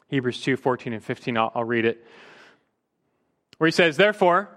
Hebrews 0.08 0.40
2 0.42 0.56
14 0.56 0.92
and 0.94 1.04
15. 1.04 1.36
I'll, 1.36 1.52
I'll 1.54 1.64
read 1.64 1.84
it. 1.84 2.04
Where 3.58 3.68
he 3.68 3.72
says, 3.72 3.96
Therefore, 3.96 4.48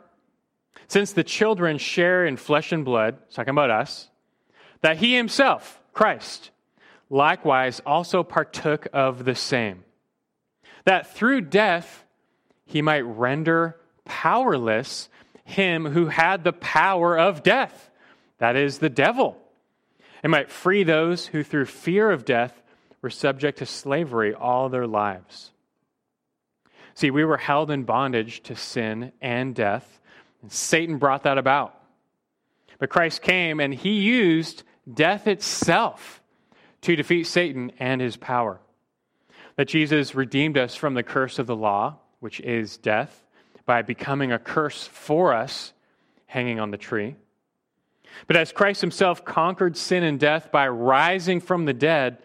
since 0.87 1.11
the 1.11 1.23
children 1.23 1.77
share 1.77 2.25
in 2.25 2.37
flesh 2.37 2.71
and 2.71 2.85
blood, 2.85 3.17
talking 3.31 3.51
about 3.51 3.69
us, 3.69 4.09
that 4.81 4.97
he 4.97 5.15
himself, 5.15 5.81
Christ, 5.93 6.51
likewise 7.11 7.81
also 7.85 8.23
partook 8.23 8.87
of 8.93 9.25
the 9.25 9.35
same, 9.35 9.83
that 10.85 11.13
through 11.13 11.41
death 11.41 12.05
he 12.65 12.81
might 12.81 13.01
render 13.01 13.75
powerless 14.05 15.09
him 15.43 15.85
who 15.85 16.07
had 16.07 16.43
the 16.43 16.53
power 16.53 17.19
of 17.19 17.43
death, 17.43 17.91
that 18.37 18.55
is, 18.55 18.79
the 18.79 18.89
devil, 18.89 19.37
and 20.23 20.31
might 20.31 20.49
free 20.49 20.83
those 20.83 21.27
who 21.27 21.43
through 21.43 21.65
fear 21.65 22.09
of 22.09 22.25
death 22.25 22.59
were 23.01 23.09
subject 23.09 23.57
to 23.57 23.65
slavery 23.65 24.33
all 24.33 24.69
their 24.69 24.87
lives. 24.87 25.51
See, 26.93 27.11
we 27.11 27.25
were 27.25 27.37
held 27.37 27.71
in 27.71 27.83
bondage 27.83 28.41
to 28.43 28.55
sin 28.55 29.11
and 29.21 29.53
death, 29.53 29.99
and 30.41 30.51
Satan 30.51 30.97
brought 30.97 31.23
that 31.23 31.37
about. 31.37 31.75
But 32.79 32.89
Christ 32.89 33.21
came 33.21 33.59
and 33.59 33.73
he 33.73 33.99
used 34.01 34.63
death 34.91 35.27
itself 35.27 36.20
to 36.81 36.95
defeat 36.95 37.25
Satan 37.27 37.71
and 37.79 38.01
his 38.01 38.17
power. 38.17 38.59
That 39.55 39.67
Jesus 39.67 40.15
redeemed 40.15 40.57
us 40.57 40.75
from 40.75 40.93
the 40.93 41.03
curse 41.03 41.39
of 41.39 41.47
the 41.47 41.55
law, 41.55 41.97
which 42.19 42.39
is 42.39 42.77
death, 42.77 43.25
by 43.65 43.81
becoming 43.81 44.31
a 44.31 44.39
curse 44.39 44.87
for 44.87 45.33
us, 45.33 45.73
hanging 46.25 46.59
on 46.59 46.71
the 46.71 46.77
tree. 46.77 47.15
But 48.27 48.37
as 48.37 48.51
Christ 48.51 48.81
himself 48.81 49.23
conquered 49.23 49.77
sin 49.77 50.03
and 50.03 50.19
death 50.19 50.51
by 50.51 50.67
rising 50.67 51.39
from 51.39 51.65
the 51.65 51.73
dead, 51.73 52.17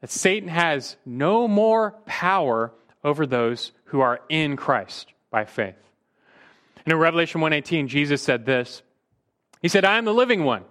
that 0.00 0.10
Satan 0.10 0.48
has 0.48 0.96
no 1.04 1.48
more 1.48 1.92
power 2.06 2.72
over 3.04 3.26
those 3.26 3.72
who 3.86 4.00
are 4.00 4.20
in 4.28 4.56
Christ 4.56 5.12
by 5.30 5.44
faith. 5.44 5.76
And 6.84 6.92
in 6.92 6.98
Revelation 6.98 7.40
1:18, 7.40 7.88
Jesus 7.88 8.22
said 8.22 8.46
this. 8.46 8.82
He 9.60 9.68
said, 9.68 9.84
"I 9.84 9.98
am 9.98 10.04
the 10.04 10.14
living 10.14 10.44
one. 10.44 10.64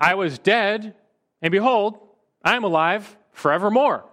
I 0.00 0.14
was 0.14 0.38
dead, 0.38 0.94
and 1.40 1.52
behold, 1.52 1.98
I 2.44 2.56
am 2.56 2.64
alive 2.64 3.16
forevermore, 3.32 4.04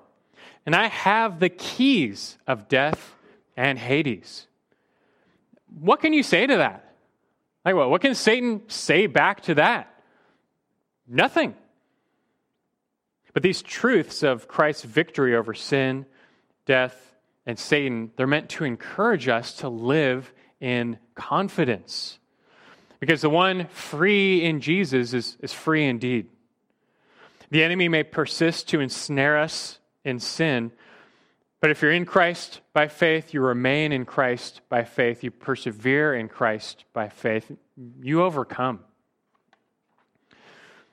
and 0.65 0.75
I 0.75 0.87
have 0.87 1.39
the 1.39 1.49
keys 1.49 2.37
of 2.47 2.67
death 2.67 3.15
and 3.57 3.77
Hades. 3.77 4.47
What 5.79 6.01
can 6.01 6.13
you 6.13 6.23
say 6.23 6.47
to 6.47 6.57
that? 6.57 6.95
Like, 7.65 7.75
what? 7.75 7.89
What 7.89 8.01
can 8.01 8.15
Satan 8.15 8.61
say 8.67 9.07
back 9.07 9.41
to 9.43 9.55
that? 9.55 9.93
Nothing. 11.07 11.55
But 13.33 13.43
these 13.43 13.61
truths 13.61 14.23
of 14.23 14.47
Christ's 14.47 14.83
victory 14.83 15.35
over 15.35 15.53
sin, 15.53 16.05
death, 16.65 16.95
and 17.45 17.57
Satan, 17.57 18.11
they're 18.15 18.27
meant 18.27 18.49
to 18.49 18.63
encourage 18.63 19.27
us 19.27 19.53
to 19.55 19.69
live 19.69 20.31
in 20.59 20.97
confidence. 21.15 22.19
Because 22.99 23.21
the 23.21 23.29
one 23.29 23.67
free 23.67 24.43
in 24.43 24.61
Jesus 24.61 25.13
is, 25.13 25.37
is 25.41 25.53
free 25.53 25.85
indeed. 25.85 26.27
The 27.51 27.63
enemy 27.63 27.87
may 27.87 28.03
persist 28.03 28.69
to 28.69 28.79
ensnare 28.79 29.37
us 29.37 29.79
in 30.03 30.19
sin, 30.19 30.71
but 31.61 31.71
if 31.71 31.81
you're 31.81 31.91
in 31.91 32.05
Christ 32.05 32.61
by 32.73 32.87
faith, 32.87 33.33
you 33.33 33.41
remain 33.41 33.91
in 33.91 34.05
Christ 34.05 34.61
by 34.69 34.83
faith, 34.83 35.23
you 35.23 35.31
persevere 35.31 36.13
in 36.13 36.29
Christ 36.29 36.85
by 36.93 37.09
faith, 37.09 37.51
you 38.01 38.23
overcome. 38.23 38.79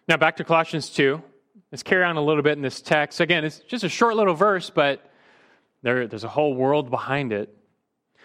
Now, 0.08 0.16
back 0.16 0.36
to 0.36 0.44
Colossians 0.44 0.88
2. 0.90 1.22
Let's 1.70 1.82
carry 1.82 2.04
on 2.04 2.16
a 2.16 2.22
little 2.22 2.42
bit 2.42 2.52
in 2.52 2.62
this 2.62 2.80
text. 2.80 3.20
Again, 3.20 3.44
it's 3.44 3.58
just 3.60 3.84
a 3.84 3.88
short 3.88 4.16
little 4.16 4.34
verse, 4.34 4.70
but 4.70 5.10
there, 5.82 6.06
there's 6.06 6.24
a 6.24 6.28
whole 6.28 6.54
world 6.54 6.90
behind 6.90 7.32
it. 7.32 7.54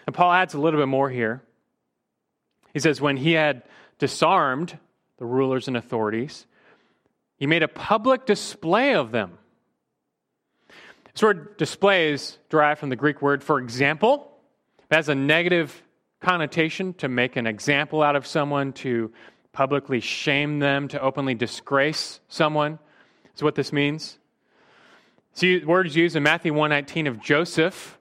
And 0.06 0.14
Paul 0.14 0.32
adds 0.32 0.54
a 0.54 0.60
little 0.60 0.80
bit 0.80 0.86
more 0.86 1.10
here. 1.10 1.42
He 2.72 2.80
says, 2.80 3.00
When 3.00 3.16
he 3.16 3.32
had 3.32 3.62
disarmed 3.98 4.78
the 5.18 5.26
rulers 5.26 5.68
and 5.68 5.76
authorities. 5.76 6.46
He 7.42 7.48
made 7.48 7.64
a 7.64 7.68
public 7.68 8.24
display 8.24 8.94
of 8.94 9.10
them. 9.10 9.36
This 11.12 11.24
word 11.24 11.56
display 11.56 12.12
is 12.12 12.38
derived 12.50 12.78
from 12.78 12.88
the 12.88 12.94
Greek 12.94 13.20
word 13.20 13.42
for 13.42 13.58
example. 13.58 14.30
It 14.88 14.94
has 14.94 15.08
a 15.08 15.16
negative 15.16 15.82
connotation 16.20 16.94
to 16.98 17.08
make 17.08 17.34
an 17.34 17.48
example 17.48 18.00
out 18.00 18.14
of 18.14 18.28
someone, 18.28 18.72
to 18.74 19.12
publicly 19.50 19.98
shame 19.98 20.60
them, 20.60 20.86
to 20.86 21.00
openly 21.00 21.34
disgrace 21.34 22.20
someone. 22.28 22.78
Is 23.34 23.42
what 23.42 23.56
this 23.56 23.72
means. 23.72 24.18
See, 25.32 25.58
the 25.58 25.66
word 25.66 25.88
is 25.88 25.96
used 25.96 26.14
in 26.14 26.22
Matthew 26.22 26.52
119 26.52 27.08
of 27.08 27.20
Joseph. 27.20 27.98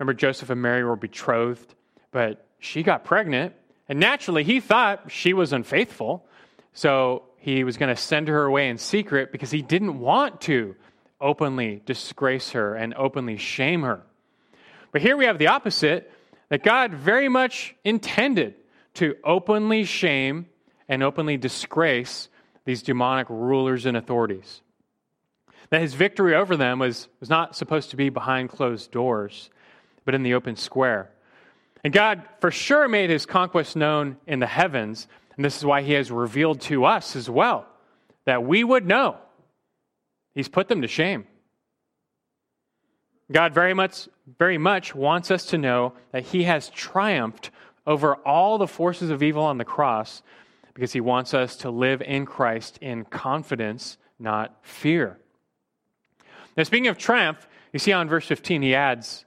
Remember, 0.00 0.14
Joseph 0.14 0.50
and 0.50 0.60
Mary 0.60 0.82
were 0.82 0.96
betrothed, 0.96 1.76
but 2.10 2.44
she 2.58 2.82
got 2.82 3.04
pregnant, 3.04 3.54
and 3.88 4.00
naturally 4.00 4.42
he 4.42 4.58
thought 4.58 5.12
she 5.12 5.32
was 5.32 5.52
unfaithful. 5.52 6.26
So 6.72 7.29
he 7.40 7.64
was 7.64 7.78
going 7.78 7.94
to 7.94 8.00
send 8.00 8.28
her 8.28 8.44
away 8.44 8.68
in 8.68 8.76
secret 8.76 9.32
because 9.32 9.50
he 9.50 9.62
didn't 9.62 9.98
want 9.98 10.42
to 10.42 10.76
openly 11.20 11.82
disgrace 11.86 12.50
her 12.50 12.74
and 12.74 12.94
openly 12.94 13.38
shame 13.38 13.82
her. 13.82 14.02
But 14.92 15.00
here 15.00 15.16
we 15.16 15.24
have 15.24 15.38
the 15.38 15.46
opposite 15.46 16.12
that 16.50 16.62
God 16.62 16.92
very 16.92 17.30
much 17.30 17.74
intended 17.82 18.54
to 18.94 19.16
openly 19.24 19.84
shame 19.84 20.46
and 20.86 21.02
openly 21.02 21.38
disgrace 21.38 22.28
these 22.66 22.82
demonic 22.82 23.28
rulers 23.30 23.86
and 23.86 23.96
authorities. 23.96 24.60
That 25.70 25.80
his 25.80 25.94
victory 25.94 26.34
over 26.34 26.56
them 26.56 26.78
was, 26.78 27.08
was 27.20 27.30
not 27.30 27.56
supposed 27.56 27.90
to 27.90 27.96
be 27.96 28.10
behind 28.10 28.50
closed 28.50 28.90
doors, 28.90 29.48
but 30.04 30.14
in 30.14 30.24
the 30.24 30.34
open 30.34 30.56
square. 30.56 31.10
And 31.82 31.92
God 31.92 32.22
for 32.40 32.50
sure 32.50 32.86
made 32.86 33.08
his 33.08 33.24
conquest 33.24 33.76
known 33.76 34.18
in 34.26 34.40
the 34.40 34.46
heavens, 34.46 35.08
and 35.40 35.44
this 35.46 35.56
is 35.56 35.64
why 35.64 35.80
he 35.80 35.94
has 35.94 36.10
revealed 36.10 36.60
to 36.60 36.84
us 36.84 37.16
as 37.16 37.30
well 37.30 37.66
that 38.26 38.44
we 38.44 38.62
would 38.62 38.86
know. 38.86 39.16
He's 40.34 40.50
put 40.50 40.68
them 40.68 40.82
to 40.82 40.86
shame. 40.86 41.26
God 43.32 43.54
very 43.54 43.72
much, 43.72 44.06
very 44.38 44.58
much 44.58 44.94
wants 44.94 45.30
us 45.30 45.46
to 45.46 45.56
know 45.56 45.94
that 46.12 46.24
He 46.24 46.42
has 46.42 46.68
triumphed 46.68 47.52
over 47.86 48.16
all 48.16 48.58
the 48.58 48.66
forces 48.66 49.08
of 49.08 49.22
evil 49.22 49.42
on 49.42 49.56
the 49.56 49.64
cross 49.64 50.22
because 50.74 50.92
He 50.92 51.00
wants 51.00 51.32
us 51.32 51.56
to 51.56 51.70
live 51.70 52.02
in 52.02 52.26
Christ 52.26 52.76
in 52.82 53.06
confidence, 53.06 53.96
not 54.18 54.58
fear. 54.60 55.16
Now, 56.54 56.64
speaking 56.64 56.88
of 56.88 56.98
triumph, 56.98 57.48
you 57.72 57.78
see 57.78 57.94
on 57.94 58.10
verse 58.10 58.26
15, 58.26 58.60
he 58.60 58.74
adds 58.74 59.24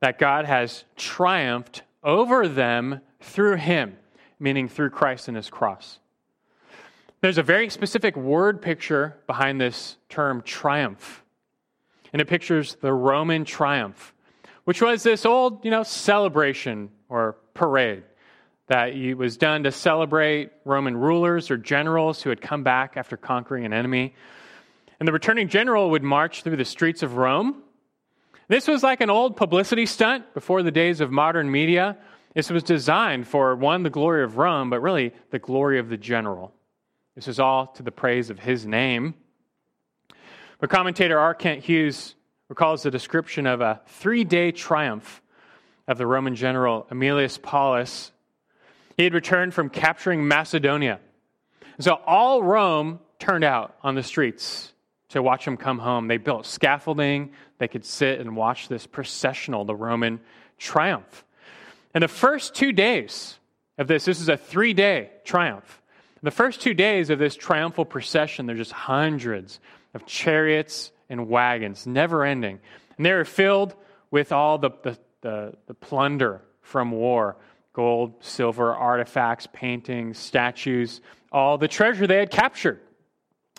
that 0.00 0.18
God 0.18 0.46
has 0.46 0.84
triumphed 0.96 1.82
over 2.02 2.48
them 2.48 3.02
through 3.20 3.56
Him, 3.56 3.98
meaning 4.38 4.68
through 4.68 4.90
Christ 4.90 5.28
and 5.28 5.36
His 5.36 5.50
cross. 5.50 5.98
There's 7.20 7.38
a 7.38 7.42
very 7.42 7.70
specific 7.70 8.16
word 8.16 8.60
picture 8.60 9.16
behind 9.26 9.60
this 9.60 9.96
term 10.08 10.42
triumph 10.42 11.24
and 12.14 12.20
it 12.20 12.28
pictures 12.28 12.76
the 12.80 12.92
Roman 12.92 13.44
triumph, 13.44 14.14
which 14.62 14.80
was 14.80 15.02
this 15.02 15.26
old, 15.26 15.64
you 15.64 15.70
know, 15.72 15.82
celebration 15.82 16.88
or 17.08 17.34
parade 17.54 18.04
that 18.68 18.94
was 19.18 19.36
done 19.36 19.64
to 19.64 19.72
celebrate 19.72 20.52
Roman 20.64 20.96
rulers 20.96 21.50
or 21.50 21.56
generals 21.56 22.22
who 22.22 22.30
had 22.30 22.40
come 22.40 22.62
back 22.62 22.96
after 22.96 23.16
conquering 23.16 23.64
an 23.64 23.72
enemy. 23.72 24.14
And 25.00 25.08
the 25.08 25.12
returning 25.12 25.48
general 25.48 25.90
would 25.90 26.04
march 26.04 26.44
through 26.44 26.56
the 26.56 26.64
streets 26.64 27.02
of 27.02 27.16
Rome. 27.16 27.64
This 28.46 28.68
was 28.68 28.84
like 28.84 29.00
an 29.00 29.10
old 29.10 29.36
publicity 29.36 29.84
stunt 29.84 30.34
before 30.34 30.62
the 30.62 30.70
days 30.70 31.00
of 31.00 31.10
modern 31.10 31.50
media. 31.50 31.98
This 32.34 32.50
was 32.50 32.64
designed 32.64 33.28
for, 33.28 33.54
one, 33.54 33.84
the 33.84 33.90
glory 33.90 34.24
of 34.24 34.36
Rome, 34.36 34.70
but 34.70 34.80
really 34.80 35.12
the 35.30 35.38
glory 35.38 35.78
of 35.78 35.88
the 35.88 35.96
general. 35.96 36.52
This 37.14 37.28
is 37.28 37.38
all 37.38 37.68
to 37.68 37.82
the 37.82 37.92
praise 37.92 38.28
of 38.28 38.40
his 38.40 38.66
name. 38.66 39.14
But 40.58 40.70
commentator 40.70 41.18
R. 41.18 41.34
Kent 41.34 41.62
Hughes 41.62 42.16
recalls 42.48 42.82
the 42.82 42.90
description 42.90 43.46
of 43.46 43.60
a 43.60 43.80
three 43.86 44.24
day 44.24 44.50
triumph 44.50 45.22
of 45.86 45.98
the 45.98 46.06
Roman 46.06 46.34
general 46.34 46.86
Aemilius 46.90 47.40
Paulus. 47.40 48.10
He 48.96 49.04
had 49.04 49.14
returned 49.14 49.54
from 49.54 49.70
capturing 49.70 50.26
Macedonia. 50.26 51.00
So 51.78 51.94
all 52.06 52.42
Rome 52.42 53.00
turned 53.18 53.44
out 53.44 53.76
on 53.82 53.94
the 53.94 54.02
streets 54.02 54.72
to 55.10 55.22
watch 55.22 55.46
him 55.46 55.56
come 55.56 55.78
home. 55.78 56.08
They 56.08 56.16
built 56.16 56.46
scaffolding. 56.46 57.32
They 57.58 57.68
could 57.68 57.84
sit 57.84 58.20
and 58.20 58.36
watch 58.36 58.68
this 58.68 58.86
processional, 58.86 59.64
the 59.64 59.74
Roman 59.74 60.20
triumph. 60.58 61.24
And 61.94 62.02
the 62.02 62.08
first 62.08 62.54
two 62.54 62.72
days 62.72 63.38
of 63.78 63.86
this, 63.86 64.04
this 64.04 64.20
is 64.20 64.28
a 64.28 64.36
three 64.36 64.74
day 64.74 65.10
triumph. 65.24 65.80
The 66.22 66.30
first 66.30 66.60
two 66.60 66.74
days 66.74 67.10
of 67.10 67.18
this 67.18 67.36
triumphal 67.36 67.84
procession, 67.84 68.46
there's 68.46 68.58
just 68.58 68.72
hundreds 68.72 69.60
of 69.92 70.06
chariots 70.06 70.90
and 71.10 71.28
wagons, 71.28 71.86
never 71.86 72.24
ending. 72.24 72.58
And 72.96 73.04
they 73.04 73.12
were 73.12 73.26
filled 73.26 73.74
with 74.10 74.32
all 74.32 74.58
the, 74.58 74.70
the, 74.82 74.98
the, 75.20 75.54
the 75.66 75.74
plunder 75.74 76.40
from 76.62 76.90
war 76.90 77.36
gold, 77.74 78.14
silver, 78.20 78.72
artifacts, 78.72 79.48
paintings, 79.52 80.16
statues, 80.16 81.00
all 81.32 81.58
the 81.58 81.68
treasure 81.68 82.06
they 82.06 82.18
had 82.18 82.30
captured. 82.30 82.80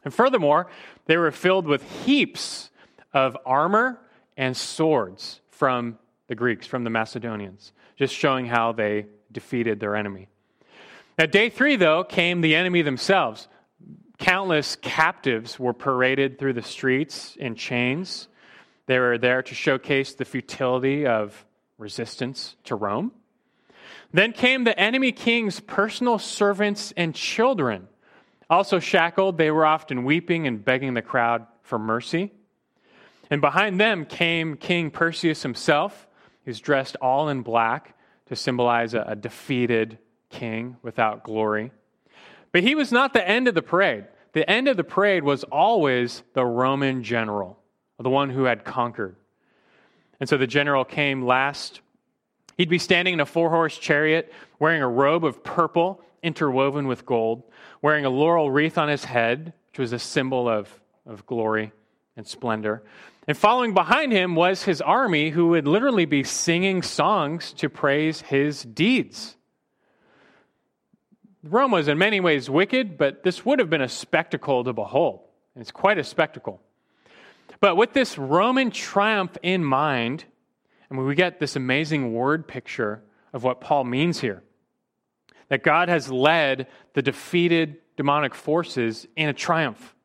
And 0.06 0.14
furthermore, 0.14 0.68
they 1.06 1.18
were 1.18 1.32
filled 1.32 1.68
with 1.68 1.84
heaps 2.06 2.70
of 3.14 3.38
armor 3.46 4.00
and 4.38 4.56
swords 4.56 5.42
from 5.50 6.00
the 6.28 6.36
Greeks, 6.36 6.66
from 6.66 6.86
the 6.86 6.90
Macedonians, 6.90 7.74
just 7.96 8.14
showing 8.14 8.46
how 8.46 8.72
they 8.72 9.08
defeated 9.32 9.80
their 9.80 9.96
enemy. 9.96 10.28
At 11.18 11.32
day 11.32 11.50
three, 11.50 11.76
though, 11.76 12.04
came 12.04 12.42
the 12.42 12.56
enemy 12.56 12.82
themselves 12.82 13.48
countless 14.18 14.78
captives 14.78 15.60
were 15.60 15.74
paraded 15.74 16.40
through 16.40 16.54
the 16.54 16.62
streets 16.62 17.36
in 17.36 17.56
chains. 17.56 18.28
They 18.88 19.00
were 19.00 19.18
there 19.18 19.42
to 19.42 19.56
showcase 19.56 20.14
the 20.14 20.26
futility 20.26 21.06
of 21.06 21.46
resistance 21.78 22.56
to 22.66 22.76
Rome. 22.76 23.12
Then 24.14 24.32
came 24.32 24.64
the 24.64 24.80
enemy 24.80 25.12
king's 25.12 25.60
personal 25.60 26.20
servants 26.20 26.94
and 26.96 27.14
children. 27.14 27.88
Also 28.50 28.80
shackled, 28.80 29.38
they 29.38 29.52
were 29.52 29.66
often 29.66 30.06
weeping 30.06 30.48
and 30.48 30.64
begging 30.64 30.94
the 30.94 31.02
crowd 31.02 31.46
for 31.64 31.80
mercy. 31.80 32.32
And 33.30 33.42
behind 33.42 33.80
them 33.80 34.06
came 34.06 34.56
King 34.56 34.92
Perseus 34.92 35.42
himself, 35.42 36.08
who's 36.46 36.60
dressed 36.60 36.96
all 37.02 37.30
in 37.30 37.42
black 37.42 37.98
to 38.28 38.36
symbolize 38.36 38.94
a, 38.94 39.02
a 39.02 39.16
defeated 39.16 39.98
king 40.30 40.78
without 40.82 41.24
glory. 41.24 41.72
But 42.52 42.64
he 42.64 42.76
was 42.76 42.92
not 42.92 43.14
the 43.14 43.28
end 43.28 43.48
of 43.48 43.56
the 43.56 43.62
parade. 43.62 44.06
The 44.34 44.50
end 44.50 44.68
of 44.68 44.78
the 44.78 44.84
parade 44.84 45.24
was 45.24 45.44
always 45.46 46.24
the 46.34 46.46
Roman 46.46 47.04
general, 47.04 47.60
the 48.00 48.10
one 48.10 48.30
who 48.30 48.44
had 48.44 48.64
conquered. 48.64 49.16
And 50.20 50.30
so 50.30 50.38
the 50.38 50.48
general 50.48 50.86
came 50.86 51.26
last. 51.26 51.82
He'd 52.58 52.70
be 52.70 52.80
standing 52.80 53.14
in 53.14 53.20
a 53.20 53.26
four 53.26 53.50
horse 53.50 53.78
chariot, 53.78 54.32
wearing 54.60 54.82
a 54.82 54.88
robe 54.88 55.26
of 55.26 55.44
purple 55.44 56.02
interwoven 56.24 56.88
with 56.88 57.06
gold, 57.06 57.44
wearing 57.82 58.06
a 58.06 58.10
laurel 58.10 58.50
wreath 58.50 58.78
on 58.78 58.90
his 58.90 59.06
head, 59.06 59.54
which 59.72 59.80
was 59.80 59.94
a 59.94 60.00
symbol 60.00 60.50
of, 60.50 60.70
of 61.06 61.26
glory 61.26 61.72
and 62.18 62.26
splendor. 62.26 62.84
And 63.28 63.36
following 63.36 63.74
behind 63.74 64.12
him 64.12 64.36
was 64.36 64.64
his 64.64 64.82
army, 64.82 65.32
who 65.32 65.48
would 65.48 65.68
literally 65.68 66.06
be 66.06 66.24
singing 66.24 66.84
songs 66.84 67.54
to 67.54 67.70
praise 67.70 68.22
his 68.22 68.64
deeds. 68.64 69.36
Rome 71.44 71.72
was 71.72 71.88
in 71.88 71.98
many 71.98 72.20
ways 72.20 72.50
wicked, 72.50 72.98
but 72.98 73.24
this 73.24 73.46
would 73.46 73.60
have 73.60 73.70
been 73.70 73.82
a 73.82 73.90
spectacle 73.90 74.64
to 74.64 74.74
behold. 74.74 75.22
It's 75.56 75.72
quite 75.72 75.98
a 75.98 76.04
spectacle. 76.04 76.62
But 77.60 77.78
with 77.78 77.94
this 77.94 78.18
Roman 78.18 78.72
triumph 78.72 79.38
in 79.42 79.64
mind, 79.64 80.26
and 80.90 81.06
we 81.06 81.16
get 81.16 81.40
this 81.40 81.56
amazing 81.56 82.14
word 82.14 82.48
picture 82.48 83.02
of 83.34 83.44
what 83.44 83.62
Paul 83.62 83.84
means 83.86 84.20
here 84.20 84.44
that 85.50 85.64
God 85.64 85.90
has 85.90 86.12
led 86.12 86.68
the 86.94 87.04
defeated 87.04 87.78
demonic 87.98 88.34
forces 88.34 89.06
in 89.16 89.30
a 89.30 89.34
triumph. 89.34 89.96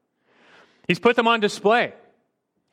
He's 0.86 0.98
put 0.98 1.16
them 1.16 1.26
on 1.26 1.40
display, 1.40 1.94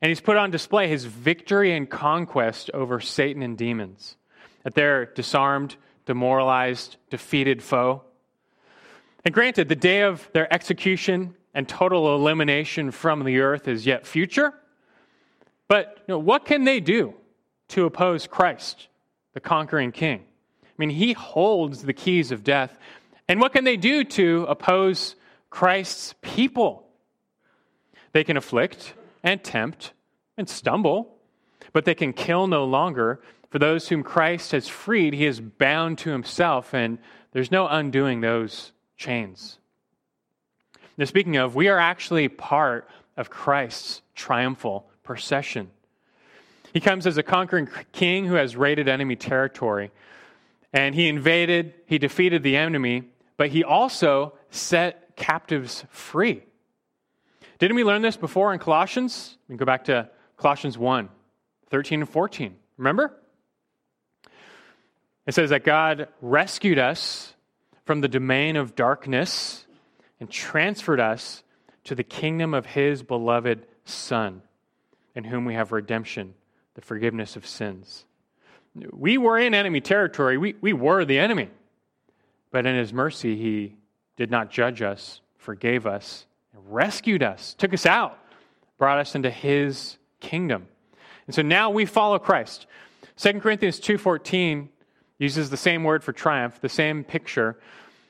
and 0.01 0.09
he's 0.09 0.21
put 0.21 0.37
on 0.37 0.51
display 0.51 0.87
his 0.87 1.05
victory 1.05 1.75
and 1.75 1.89
conquest 1.89 2.69
over 2.73 2.99
Satan 2.99 3.41
and 3.41 3.57
demons. 3.57 4.15
That 4.63 4.75
they're 4.75 5.05
disarmed, 5.05 5.75
demoralized, 6.05 6.97
defeated 7.09 7.63
foe. 7.63 8.03
And 9.25 9.33
granted, 9.33 9.69
the 9.69 9.75
day 9.75 10.01
of 10.01 10.29
their 10.33 10.51
execution 10.53 11.35
and 11.53 11.67
total 11.67 12.15
elimination 12.15 12.91
from 12.91 13.23
the 13.23 13.39
earth 13.39 13.67
is 13.67 13.85
yet 13.85 14.05
future. 14.05 14.53
But 15.67 15.97
you 16.07 16.13
know, 16.13 16.19
what 16.19 16.45
can 16.45 16.63
they 16.63 16.79
do 16.79 17.13
to 17.69 17.85
oppose 17.85 18.27
Christ, 18.27 18.87
the 19.33 19.39
conquering 19.39 19.91
king? 19.91 20.23
I 20.63 20.73
mean, 20.77 20.91
he 20.91 21.13
holds 21.13 21.81
the 21.81 21.93
keys 21.93 22.31
of 22.31 22.43
death. 22.43 22.77
And 23.27 23.41
what 23.41 23.53
can 23.53 23.63
they 23.63 23.77
do 23.77 24.03
to 24.03 24.45
oppose 24.47 25.15
Christ's 25.49 26.13
people? 26.21 26.87
They 28.13 28.23
can 28.23 28.37
afflict 28.37 28.93
and 29.27 29.43
tempt 29.43 29.91
and 30.37 30.47
stumble, 30.47 31.17
but 31.73 31.83
they 31.83 31.93
can 31.93 32.13
kill 32.13 32.47
no 32.47 32.63
longer. 32.63 33.19
For 33.49 33.59
those 33.59 33.89
whom 33.89 34.01
Christ 34.01 34.53
has 34.53 34.69
freed, 34.69 35.13
he 35.13 35.25
is 35.25 35.41
bound 35.41 35.97
to 35.99 36.11
himself, 36.11 36.73
and 36.73 36.97
there's 37.33 37.51
no 37.51 37.67
undoing 37.67 38.21
those 38.21 38.71
chains. 38.95 39.59
Now, 40.97 41.05
speaking 41.05 41.35
of, 41.35 41.55
we 41.55 41.67
are 41.67 41.77
actually 41.77 42.29
part 42.29 42.89
of 43.17 43.29
Christ's 43.29 44.01
triumphal 44.15 44.89
procession. 45.03 45.71
He 46.73 46.79
comes 46.79 47.05
as 47.05 47.17
a 47.17 47.23
conquering 47.23 47.67
king 47.91 48.25
who 48.25 48.35
has 48.35 48.55
raided 48.55 48.87
enemy 48.87 49.17
territory. 49.17 49.91
And 50.71 50.95
he 50.95 51.07
invaded, 51.07 51.73
he 51.85 51.97
defeated 51.97 52.43
the 52.43 52.55
enemy, 52.55 53.03
but 53.35 53.49
he 53.49 53.63
also 53.63 54.33
set 54.51 55.15
captives 55.15 55.83
free. 55.89 56.43
Didn't 57.59 57.75
we 57.75 57.83
learn 57.83 58.01
this 58.01 58.17
before 58.17 58.53
in 58.53 58.59
Colossians? 58.59 59.37
We 59.47 59.53
can 59.53 59.57
go 59.57 59.65
back 59.65 59.85
to 59.85 60.09
Colossians 60.37 60.77
1 60.77 61.09
13 61.69 62.01
and 62.01 62.09
14. 62.09 62.55
Remember? 62.77 63.13
It 65.25 65.33
says 65.33 65.49
that 65.49 65.65
God 65.65 66.07
rescued 66.21 66.79
us 66.79 67.33
from 67.85 67.99
the 68.01 68.07
domain 68.07 68.55
of 68.55 68.75
darkness 68.75 69.65
and 70.19 70.29
transferred 70.29 70.99
us 70.99 71.43
to 71.83 71.95
the 71.95 72.03
kingdom 72.03 72.53
of 72.53 72.65
his 72.65 73.03
beloved 73.03 73.65
Son, 73.83 74.41
in 75.15 75.23
whom 75.25 75.45
we 75.45 75.55
have 75.55 75.71
redemption, 75.71 76.33
the 76.75 76.81
forgiveness 76.81 77.35
of 77.35 77.45
sins. 77.45 78.05
We 78.91 79.17
were 79.17 79.37
in 79.37 79.53
enemy 79.53 79.81
territory, 79.81 80.37
we, 80.37 80.55
we 80.61 80.73
were 80.73 81.03
the 81.03 81.19
enemy. 81.19 81.49
But 82.51 82.65
in 82.65 82.75
his 82.75 82.93
mercy, 82.93 83.35
he 83.35 83.75
did 84.15 84.31
not 84.31 84.51
judge 84.51 84.81
us, 84.81 85.19
forgave 85.37 85.85
us, 85.85 86.26
rescued 86.67 87.23
us, 87.23 87.53
took 87.57 87.73
us 87.73 87.85
out, 87.85 88.17
brought 88.77 88.99
us 88.99 89.15
into 89.15 89.29
his 89.29 89.97
kingdom. 90.19 90.67
And 91.25 91.35
so 91.35 91.41
now 91.41 91.69
we 91.69 91.85
follow 91.85 92.19
Christ. 92.19 92.67
2 93.17 93.41
Corinthians 93.41 93.79
2:14 93.79 94.69
uses 95.17 95.49
the 95.49 95.57
same 95.57 95.83
word 95.83 96.03
for 96.03 96.13
triumph, 96.13 96.61
the 96.61 96.69
same 96.69 97.03
picture. 97.03 97.59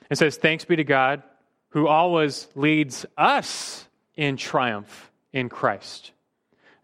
It 0.10 0.18
says, 0.18 0.38
Thanks 0.38 0.66
be 0.66 0.76
to 0.76 0.84
God 0.84 1.24
who 1.70 1.88
always 1.88 2.48
leads 2.56 3.06
us 3.18 3.88
in 4.16 4.38
triumph 4.38 5.12
in 5.34 5.50
Christ. 5.50 6.12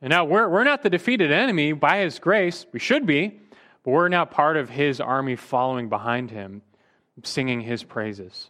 And 0.01 0.09
now 0.09 0.25
we're, 0.25 0.49
we're 0.49 0.65
not 0.65 0.83
the 0.83 0.89
defeated 0.89 1.31
enemy 1.31 1.71
by 1.71 1.99
his 1.99 2.19
grace. 2.19 2.65
We 2.71 2.79
should 2.79 3.05
be, 3.05 3.39
but 3.83 3.91
we're 3.91 4.09
now 4.09 4.25
part 4.25 4.57
of 4.57 4.69
his 4.69 4.99
army 4.99 5.35
following 5.35 5.89
behind 5.89 6.31
him, 6.31 6.61
singing 7.23 7.61
his 7.61 7.83
praises. 7.83 8.49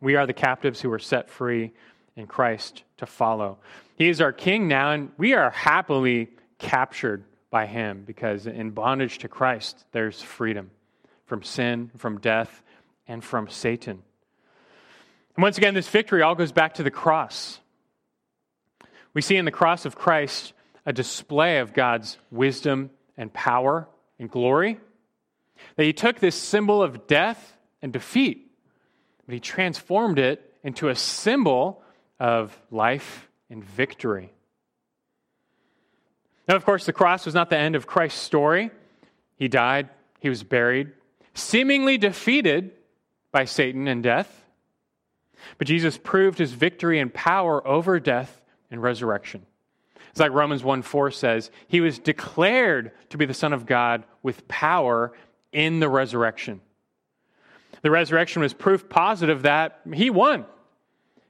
We 0.00 0.16
are 0.16 0.26
the 0.26 0.32
captives 0.32 0.80
who 0.80 0.90
were 0.90 0.98
set 0.98 1.28
free 1.28 1.72
in 2.18 2.26
Christ 2.26 2.82
to 2.98 3.06
follow. 3.06 3.58
He 3.96 4.08
is 4.08 4.20
our 4.20 4.32
king 4.32 4.68
now, 4.68 4.90
and 4.90 5.10
we 5.16 5.34
are 5.34 5.50
happily 5.50 6.28
captured 6.58 7.24
by 7.50 7.66
him 7.66 8.02
because 8.06 8.46
in 8.46 8.70
bondage 8.70 9.18
to 9.18 9.28
Christ, 9.28 9.84
there's 9.92 10.20
freedom 10.20 10.70
from 11.26 11.42
sin, 11.42 11.90
from 11.96 12.18
death, 12.18 12.62
and 13.06 13.24
from 13.24 13.48
Satan. 13.48 14.02
And 15.36 15.42
once 15.42 15.56
again, 15.56 15.74
this 15.74 15.88
victory 15.88 16.22
all 16.22 16.34
goes 16.34 16.52
back 16.52 16.74
to 16.74 16.82
the 16.82 16.90
cross. 16.90 17.60
We 19.14 19.22
see 19.22 19.36
in 19.36 19.44
the 19.44 19.50
cross 19.50 19.84
of 19.84 19.96
Christ 19.96 20.52
a 20.84 20.92
display 20.92 21.58
of 21.58 21.72
God's 21.72 22.18
wisdom 22.30 22.90
and 23.16 23.32
power 23.32 23.88
and 24.18 24.30
glory. 24.30 24.78
That 25.76 25.84
he 25.84 25.92
took 25.92 26.18
this 26.18 26.34
symbol 26.34 26.82
of 26.82 27.06
death 27.06 27.56
and 27.82 27.92
defeat, 27.92 28.50
but 29.26 29.34
he 29.34 29.40
transformed 29.40 30.18
it 30.18 30.54
into 30.64 30.88
a 30.88 30.94
symbol 30.94 31.82
of 32.18 32.58
life 32.70 33.28
and 33.50 33.64
victory. 33.64 34.32
Now, 36.48 36.56
of 36.56 36.64
course, 36.64 36.86
the 36.86 36.92
cross 36.92 37.26
was 37.26 37.34
not 37.34 37.50
the 37.50 37.58
end 37.58 37.76
of 37.76 37.86
Christ's 37.86 38.20
story. 38.20 38.70
He 39.36 39.48
died, 39.48 39.90
he 40.18 40.28
was 40.28 40.42
buried, 40.42 40.92
seemingly 41.34 41.98
defeated 41.98 42.72
by 43.30 43.44
Satan 43.44 43.86
and 43.86 44.02
death. 44.02 44.44
But 45.58 45.66
Jesus 45.66 45.98
proved 45.98 46.38
his 46.38 46.52
victory 46.52 46.98
and 46.98 47.12
power 47.12 47.66
over 47.66 48.00
death 48.00 48.42
and 48.70 48.82
resurrection. 48.82 49.46
It's 50.10 50.20
like 50.20 50.32
Romans 50.32 50.64
1 50.64 50.82
4 50.82 51.10
says, 51.10 51.50
He 51.68 51.80
was 51.80 51.98
declared 51.98 52.92
to 53.10 53.18
be 53.18 53.26
the 53.26 53.34
Son 53.34 53.52
of 53.52 53.66
God 53.66 54.04
with 54.22 54.48
power 54.48 55.12
in 55.52 55.80
the 55.80 55.88
resurrection. 55.88 56.60
The 57.82 57.90
resurrection 57.90 58.42
was 58.42 58.52
proof 58.52 58.88
positive 58.88 59.42
that 59.42 59.80
He 59.92 60.10
won. 60.10 60.46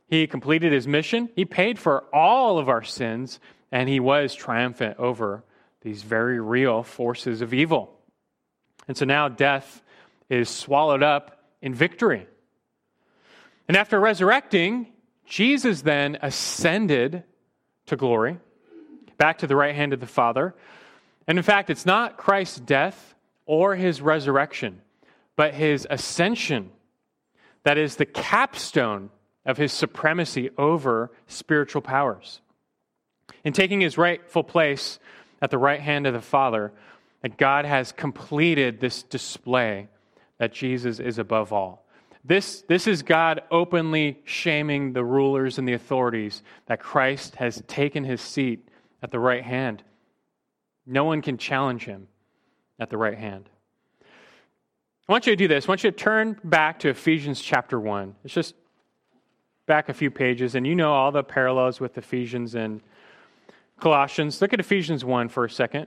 He 0.09 0.26
completed 0.26 0.72
His 0.72 0.88
mission, 0.88 1.28
He 1.36 1.44
paid 1.44 1.78
for 1.78 2.04
all 2.14 2.59
of 2.59 2.68
our 2.68 2.82
sins, 2.82 3.40
and 3.70 3.88
He 3.88 4.00
was 4.00 4.34
triumphant 4.34 4.98
over 4.98 5.44
these 5.82 6.02
very 6.02 6.40
real 6.40 6.82
forces 6.82 7.40
of 7.40 7.54
evil. 7.54 7.94
And 8.88 8.96
so 8.96 9.04
now 9.04 9.28
death 9.28 9.82
is 10.28 10.48
swallowed 10.48 11.02
up 11.02 11.42
in 11.62 11.74
victory. 11.74 12.26
And 13.68 13.76
after 13.76 14.00
resurrecting, 14.00 14.88
Jesus 15.26 15.82
then 15.82 16.18
ascended 16.22 17.22
to 17.86 17.96
glory 17.96 18.38
back 19.18 19.38
to 19.38 19.46
the 19.46 19.56
right 19.56 19.74
hand 19.74 19.92
of 19.92 20.00
the 20.00 20.06
Father. 20.06 20.54
And 21.26 21.36
in 21.36 21.44
fact, 21.44 21.68
it's 21.68 21.84
not 21.84 22.16
Christ's 22.16 22.61
death 22.61 23.14
or 23.44 23.76
his 23.76 24.00
resurrection, 24.00 24.80
but 25.36 25.52
his 25.52 25.86
ascension 25.90 26.70
that 27.64 27.76
is 27.76 27.96
the 27.96 28.06
capstone 28.06 29.11
of 29.49 29.57
his 29.57 29.72
supremacy 29.72 30.51
over 30.59 31.11
spiritual 31.26 31.80
powers. 31.80 32.40
In 33.44 33.55
taking 33.55 33.80
his 33.80 33.96
rightful 33.96 34.44
place 34.44 35.01
at 35.40 35.51
the 35.51 35.59
right 35.59 35.80
hand 35.80 36.07
of 36.07 36.12
the 36.12 36.20
Father, 36.20 36.70
that 37.22 37.38
God 37.38 37.64
has 37.64 37.90
completed 37.90 38.78
this 38.78 39.03
display 39.03 39.88
that 40.36 40.53
Jesus 40.53 41.01
is 41.01 41.18
above 41.18 41.53
all. 41.53 41.86
This, 42.24 42.62
this 42.68 42.86
is 42.86 43.03
God 43.03 43.40
openly 43.51 44.18
shaming 44.24 44.92
the 44.92 45.03
rulers 45.03 45.59
and 45.59 45.66
the 45.66 45.72
authorities 45.72 46.42
that 46.66 46.78
Christ 46.78 47.36
has 47.36 47.62
taken 47.66 48.05
his 48.05 48.20
seat 48.20 48.68
at 49.03 49.11
the 49.11 49.18
right 49.18 49.42
hand. 49.42 49.82
No 50.86 51.05
one 51.05 51.22
can 51.22 51.38
challenge 51.38 51.84
him 51.84 52.07
at 52.78 52.90
the 52.90 52.99
right 52.99 53.16
hand. 53.16 53.49
I 55.09 55.12
want 55.12 55.26
you 55.26 55.32
to 55.32 55.36
do 55.36 55.49
this. 55.49 55.64
I 55.64 55.68
want 55.68 55.84
you 55.84 55.90
to 55.90 55.96
turn 55.96 56.38
back 56.44 56.80
to 56.80 56.90
Ephesians 56.90 57.40
chapter 57.40 57.80
1. 57.80 58.14
It's 58.24 58.34
just 58.34 58.55
back 59.68 59.88
a 59.88 59.94
few 59.94 60.10
pages, 60.10 60.56
and 60.56 60.66
you 60.66 60.74
know 60.74 60.92
all 60.92 61.12
the 61.12 61.22
parallels 61.22 61.78
with 61.78 61.96
Ephesians 61.96 62.56
and 62.56 62.80
Colossians. 63.78 64.42
Look 64.42 64.52
at 64.52 64.58
Ephesians 64.58 65.04
1 65.04 65.28
for 65.28 65.44
a 65.44 65.50
second. 65.50 65.86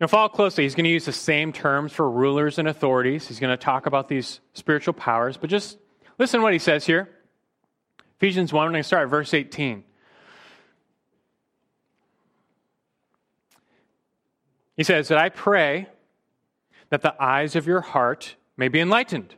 Now, 0.00 0.06
follow 0.06 0.30
closely. 0.30 0.64
He's 0.64 0.74
going 0.74 0.84
to 0.84 0.90
use 0.90 1.04
the 1.04 1.12
same 1.12 1.52
terms 1.52 1.92
for 1.92 2.10
rulers 2.10 2.58
and 2.58 2.66
authorities. 2.66 3.28
He's 3.28 3.38
going 3.38 3.56
to 3.56 3.62
talk 3.62 3.84
about 3.84 4.08
these 4.08 4.40
spiritual 4.54 4.94
powers, 4.94 5.36
but 5.36 5.50
just 5.50 5.78
listen 6.18 6.40
to 6.40 6.42
what 6.42 6.54
he 6.54 6.58
says 6.58 6.86
here. 6.86 7.10
Ephesians 8.16 8.50
1, 8.52 8.66
I'm 8.66 8.72
going 8.72 8.82
to 8.82 8.86
start 8.86 9.04
at 9.04 9.10
verse 9.10 9.34
18. 9.34 9.84
He 14.80 14.84
says 14.84 15.08
that 15.08 15.18
I 15.18 15.28
pray 15.28 15.88
that 16.88 17.02
the 17.02 17.14
eyes 17.22 17.54
of 17.54 17.66
your 17.66 17.82
heart 17.82 18.36
may 18.56 18.68
be 18.68 18.80
enlightened, 18.80 19.34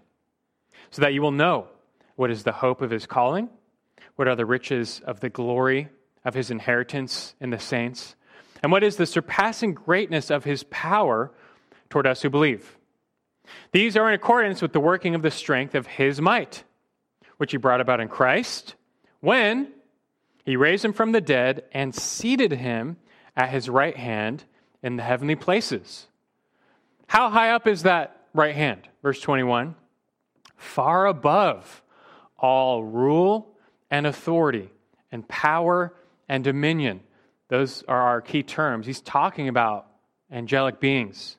so 0.93 1.03
that 1.03 1.15
you 1.15 1.21
will 1.21 1.33
know 1.33 1.67
what 2.15 2.31
is 2.31 2.45
the 2.45 2.53
hope 2.53 2.81
of 2.81 2.93
his 2.93 3.07
calling, 3.07 3.49
what 4.15 4.29
are 4.29 4.37
the 4.37 4.47
riches 4.47 5.03
of 5.05 5.19
the 5.19 5.29
glory 5.29 5.89
of 6.25 6.35
his 6.35 6.53
inheritance 6.53 7.35
in 7.41 7.51
the 7.51 7.59
saints 7.59 8.15
and 8.63 8.71
what 8.71 8.85
is 8.85 8.95
the 8.95 9.05
surpassing 9.05 9.75
greatness 9.75 10.31
of 10.31 10.45
his 10.45 10.63
power 10.71 11.33
toward 11.91 12.07
us 12.07 12.23
who 12.23 12.31
believe. 12.31 12.79
These 13.73 13.97
are 13.97 14.07
in 14.07 14.15
accordance 14.15 14.63
with 14.63 14.73
the 14.73 14.79
working 14.79 15.17
of 15.17 15.23
the 15.23 15.31
strength 15.33 15.75
of 15.75 15.89
his 15.89 16.21
might, 16.21 16.63
which 17.39 17.51
he 17.51 17.57
brought 17.59 17.81
about 17.81 17.99
in 17.99 18.07
Christ 18.07 18.77
when 19.19 19.73
he 20.45 20.55
raised 20.55 20.85
him 20.85 20.93
from 20.93 21.11
the 21.11 21.21
dead 21.21 21.65
and 21.73 21.93
seated 21.93 22.53
him 22.53 22.97
at 23.37 23.51
his 23.51 23.69
right 23.69 23.97
hand 23.97 24.45
in 24.83 24.97
the 24.97 25.03
heavenly 25.03 25.37
places. 25.37 26.07
How 27.07 27.31
high 27.31 27.51
up 27.51 27.67
is 27.67 27.83
that 27.83 28.27
right 28.35 28.55
hand? 28.55 28.89
Verse 29.03 29.21
21 29.21 29.75
far 30.57 31.07
above 31.07 31.83
all 32.39 32.85
rule 32.85 33.57
and 33.91 34.07
authority 34.07 34.71
and 35.11 35.27
power 35.27 35.93
and 36.29 36.45
dominion 36.45 37.01
those 37.53 37.85
are 37.87 38.01
our 38.01 38.23
key 38.23 38.43
terms. 38.43 38.87
He's 38.87 39.03
talking 39.03 39.47
about 39.47 39.87
angelic 40.31 40.81
beings. 40.81 41.37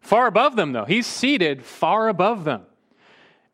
Far 0.00 0.26
above 0.26 0.56
them, 0.56 0.72
though. 0.72 0.86
He's 0.86 1.06
seated 1.06 1.62
far 1.62 2.08
above 2.08 2.44
them. 2.44 2.62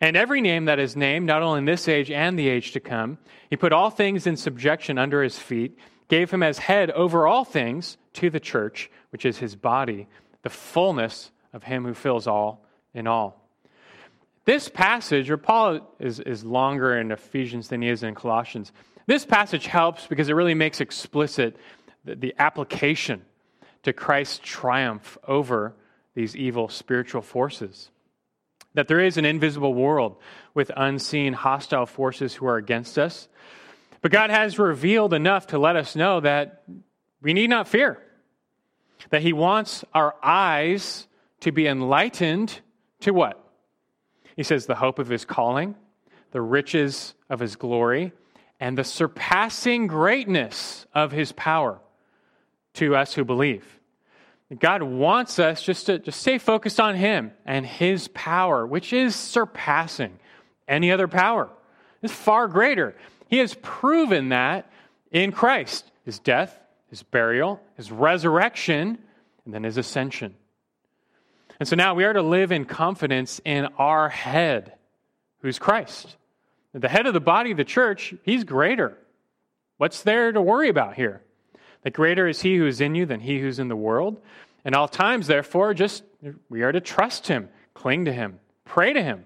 And 0.00 0.16
every 0.16 0.40
name 0.40 0.66
that 0.66 0.78
is 0.78 0.94
named, 0.94 1.26
not 1.26 1.42
only 1.42 1.58
in 1.58 1.64
this 1.64 1.88
age 1.88 2.12
and 2.12 2.38
the 2.38 2.48
age 2.48 2.70
to 2.70 2.78
come, 2.80 3.18
he 3.50 3.56
put 3.56 3.72
all 3.72 3.90
things 3.90 4.24
in 4.28 4.36
subjection 4.36 4.98
under 4.98 5.20
his 5.20 5.36
feet, 5.36 5.76
gave 6.06 6.30
him 6.30 6.44
as 6.44 6.58
head 6.58 6.92
over 6.92 7.26
all 7.26 7.44
things 7.44 7.96
to 8.16 8.30
the 8.30 8.40
church, 8.40 8.90
which 9.10 9.24
is 9.24 9.38
his 9.38 9.56
body, 9.56 10.08
the 10.42 10.50
fullness 10.50 11.30
of 11.52 11.62
him 11.62 11.84
who 11.84 11.94
fills 11.94 12.26
all 12.26 12.64
in 12.94 13.06
all. 13.06 13.42
This 14.44 14.68
passage, 14.68 15.28
or 15.28 15.36
Paul 15.36 15.80
is, 15.98 16.20
is 16.20 16.44
longer 16.44 16.96
in 16.96 17.10
Ephesians 17.10 17.68
than 17.68 17.82
he 17.82 17.88
is 17.88 18.02
in 18.02 18.14
Colossians. 18.14 18.72
This 19.06 19.26
passage 19.26 19.66
helps 19.66 20.06
because 20.06 20.28
it 20.28 20.34
really 20.34 20.54
makes 20.54 20.80
explicit 20.80 21.56
the, 22.04 22.14
the 22.14 22.34
application 22.38 23.22
to 23.82 23.92
Christ's 23.92 24.40
triumph 24.42 25.18
over 25.26 25.74
these 26.14 26.36
evil 26.36 26.68
spiritual 26.68 27.22
forces. 27.22 27.90
That 28.74 28.88
there 28.88 29.00
is 29.00 29.16
an 29.16 29.24
invisible 29.24 29.74
world 29.74 30.16
with 30.54 30.70
unseen 30.76 31.32
hostile 31.32 31.86
forces 31.86 32.34
who 32.34 32.46
are 32.46 32.56
against 32.56 32.98
us. 32.98 33.28
But 34.00 34.12
God 34.12 34.30
has 34.30 34.58
revealed 34.58 35.12
enough 35.12 35.48
to 35.48 35.58
let 35.58 35.76
us 35.76 35.96
know 35.96 36.20
that 36.20 36.62
we 37.20 37.32
need 37.32 37.50
not 37.50 37.66
fear. 37.66 38.00
That 39.10 39.22
He 39.22 39.32
wants 39.32 39.84
our 39.94 40.14
eyes 40.22 41.06
to 41.40 41.52
be 41.52 41.66
enlightened 41.66 42.60
to 43.00 43.12
what? 43.12 43.42
He 44.36 44.42
says, 44.42 44.66
the 44.66 44.74
hope 44.74 44.98
of 44.98 45.08
His 45.08 45.24
calling, 45.24 45.74
the 46.32 46.42
riches 46.42 47.14
of 47.30 47.40
His 47.40 47.56
glory, 47.56 48.12
and 48.58 48.76
the 48.76 48.84
surpassing 48.84 49.86
greatness 49.86 50.86
of 50.94 51.12
His 51.12 51.32
power 51.32 51.78
to 52.74 52.96
us 52.96 53.14
who 53.14 53.24
believe. 53.24 53.80
God 54.58 54.82
wants 54.82 55.38
us 55.38 55.62
just 55.62 55.86
to 55.86 55.98
just 55.98 56.20
stay 56.20 56.38
focused 56.38 56.78
on 56.78 56.94
Him 56.94 57.32
and 57.44 57.66
His 57.66 58.08
power, 58.08 58.66
which 58.66 58.92
is 58.92 59.14
surpassing 59.14 60.18
any 60.68 60.92
other 60.92 61.08
power. 61.08 61.50
It's 62.02 62.12
far 62.12 62.46
greater. 62.46 62.94
He 63.28 63.38
has 63.38 63.54
proven 63.60 64.28
that 64.28 64.70
in 65.10 65.32
Christ 65.32 65.90
His 66.04 66.18
death, 66.18 66.58
His 66.88 67.02
burial, 67.02 67.60
His 67.76 67.90
resurrection, 67.90 68.98
and 69.44 69.54
then 69.54 69.64
His 69.64 69.76
ascension. 69.76 70.34
And 71.58 71.68
so 71.68 71.76
now 71.76 71.94
we 71.94 72.04
are 72.04 72.12
to 72.12 72.22
live 72.22 72.52
in 72.52 72.64
confidence 72.64 73.40
in 73.44 73.66
our 73.78 74.08
head, 74.08 74.74
who's 75.40 75.58
Christ. 75.58 76.16
The 76.72 76.88
head 76.88 77.06
of 77.06 77.14
the 77.14 77.20
body 77.20 77.52
of 77.52 77.56
the 77.56 77.64
church, 77.64 78.14
He's 78.22 78.44
greater. 78.44 78.96
What's 79.78 80.02
there 80.02 80.32
to 80.32 80.40
worry 80.40 80.68
about 80.68 80.94
here? 80.94 81.22
that 81.86 81.92
greater 81.92 82.26
is 82.26 82.42
he 82.42 82.56
who 82.56 82.66
is 82.66 82.80
in 82.80 82.96
you 82.96 83.06
than 83.06 83.20
he 83.20 83.38
who's 83.38 83.60
in 83.60 83.68
the 83.68 83.76
world. 83.76 84.20
And 84.64 84.74
all 84.74 84.88
times, 84.88 85.28
therefore, 85.28 85.72
just 85.72 86.02
we 86.48 86.62
are 86.62 86.72
to 86.72 86.80
trust 86.80 87.28
him, 87.28 87.48
cling 87.74 88.06
to 88.06 88.12
him, 88.12 88.40
pray 88.64 88.92
to 88.92 89.00
him. 89.00 89.24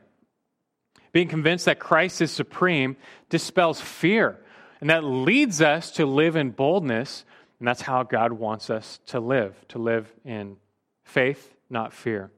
Being 1.10 1.28
convinced 1.28 1.64
that 1.64 1.78
Christ 1.78 2.20
is 2.20 2.30
supreme 2.30 2.98
dispels 3.30 3.80
fear, 3.80 4.38
and 4.78 4.90
that 4.90 5.04
leads 5.04 5.62
us 5.62 5.92
to 5.92 6.04
live 6.04 6.36
in 6.36 6.50
boldness, 6.50 7.24
and 7.60 7.68
that's 7.68 7.82
how 7.82 8.02
God 8.02 8.32
wants 8.32 8.70
us 8.70 8.98
to 9.06 9.20
live, 9.20 9.54
to 9.68 9.78
live 9.78 10.10
in 10.24 10.56
faith, 11.04 11.54
not 11.68 11.92
fear. 11.92 12.32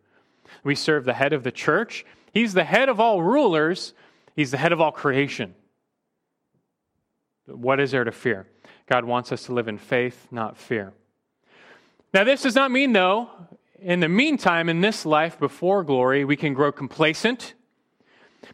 We 0.64 0.74
serve 0.74 1.04
the 1.04 1.14
head 1.14 1.32
of 1.32 1.44
the 1.44 1.52
church. 1.52 2.04
He's 2.34 2.54
the 2.54 2.64
head 2.64 2.88
of 2.88 2.98
all 2.98 3.22
rulers, 3.22 3.94
he's 4.34 4.50
the 4.50 4.56
head 4.56 4.72
of 4.72 4.80
all 4.80 4.92
creation. 4.92 5.54
What 7.46 7.80
is 7.80 7.92
there 7.92 8.04
to 8.04 8.12
fear? 8.12 8.46
God 8.86 9.04
wants 9.04 9.32
us 9.32 9.44
to 9.44 9.54
live 9.54 9.68
in 9.68 9.78
faith, 9.78 10.26
not 10.30 10.56
fear. 10.56 10.92
Now, 12.12 12.24
this 12.24 12.42
does 12.42 12.54
not 12.54 12.70
mean, 12.70 12.92
though, 12.92 13.30
in 13.80 14.00
the 14.00 14.08
meantime, 14.08 14.68
in 14.68 14.80
this 14.80 15.06
life 15.06 15.38
before 15.38 15.84
glory, 15.84 16.24
we 16.24 16.36
can 16.36 16.52
grow 16.52 16.72
complacent 16.72 17.54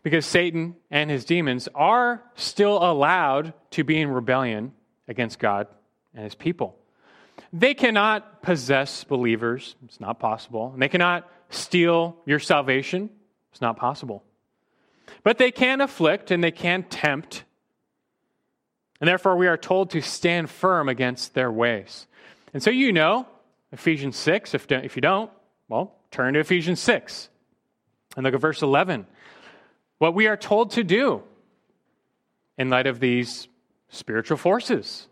because 0.03 0.27
Satan 0.27 0.77
and 0.91 1.11
his 1.11 1.25
demons 1.25 1.69
are 1.75 2.23
still 2.35 2.77
allowed 2.77 3.55
to 3.73 3.85
be 3.85 4.01
in 4.01 4.11
rebellion 4.11 4.73
against 5.07 5.39
God 5.39 5.67
and 6.19 6.25
his 6.25 6.35
people. 6.35 6.77
They 7.55 7.73
cannot 7.73 8.43
possess 8.43 9.05
believers, 9.05 9.77
it's 9.87 10.01
not 10.01 10.19
possible. 10.19 10.73
And 10.75 10.83
they 10.83 10.89
cannot 10.89 11.31
steal 11.49 12.17
your 12.27 12.41
salvation, 12.41 13.09
it's 13.53 13.63
not 13.63 13.79
possible. 13.79 14.23
But 15.23 15.39
they 15.39 15.51
can 15.51 15.81
afflict 15.81 16.31
and 16.31 16.45
they 16.45 16.51
can 16.51 16.83
tempt 16.83 17.45
and 19.01 19.07
therefore, 19.07 19.37
we 19.37 19.47
are 19.47 19.57
told 19.57 19.91
to 19.91 20.01
stand 20.01 20.51
firm 20.51 20.89
against 20.89 21.35
their 21.35 21.53
ways. 21.53 22.07
And 22.53 22.63
so, 22.63 22.71
you 22.71 22.93
know, 22.93 23.27
Ephesians 23.73 24.17
6, 24.17 24.55
if, 24.55 24.71
if 24.71 24.97
you 24.97 25.03
don't, 25.03 25.31
well, 25.69 25.95
turn 26.11 26.35
to 26.35 26.41
Ephesians 26.41 26.81
6 26.81 27.29
and 28.17 28.25
look 28.25 28.35
at 28.35 28.41
verse 28.41 28.63
11. 28.63 29.07
What 29.99 30.15
we 30.15 30.27
are 30.27 30.37
told 30.37 30.73
to 30.73 30.85
do 30.85 31.23
in 32.57 32.71
light 32.71 32.87
of 32.87 32.99
these 32.99 33.47
spiritual 33.89 34.37
forces. 34.37 35.07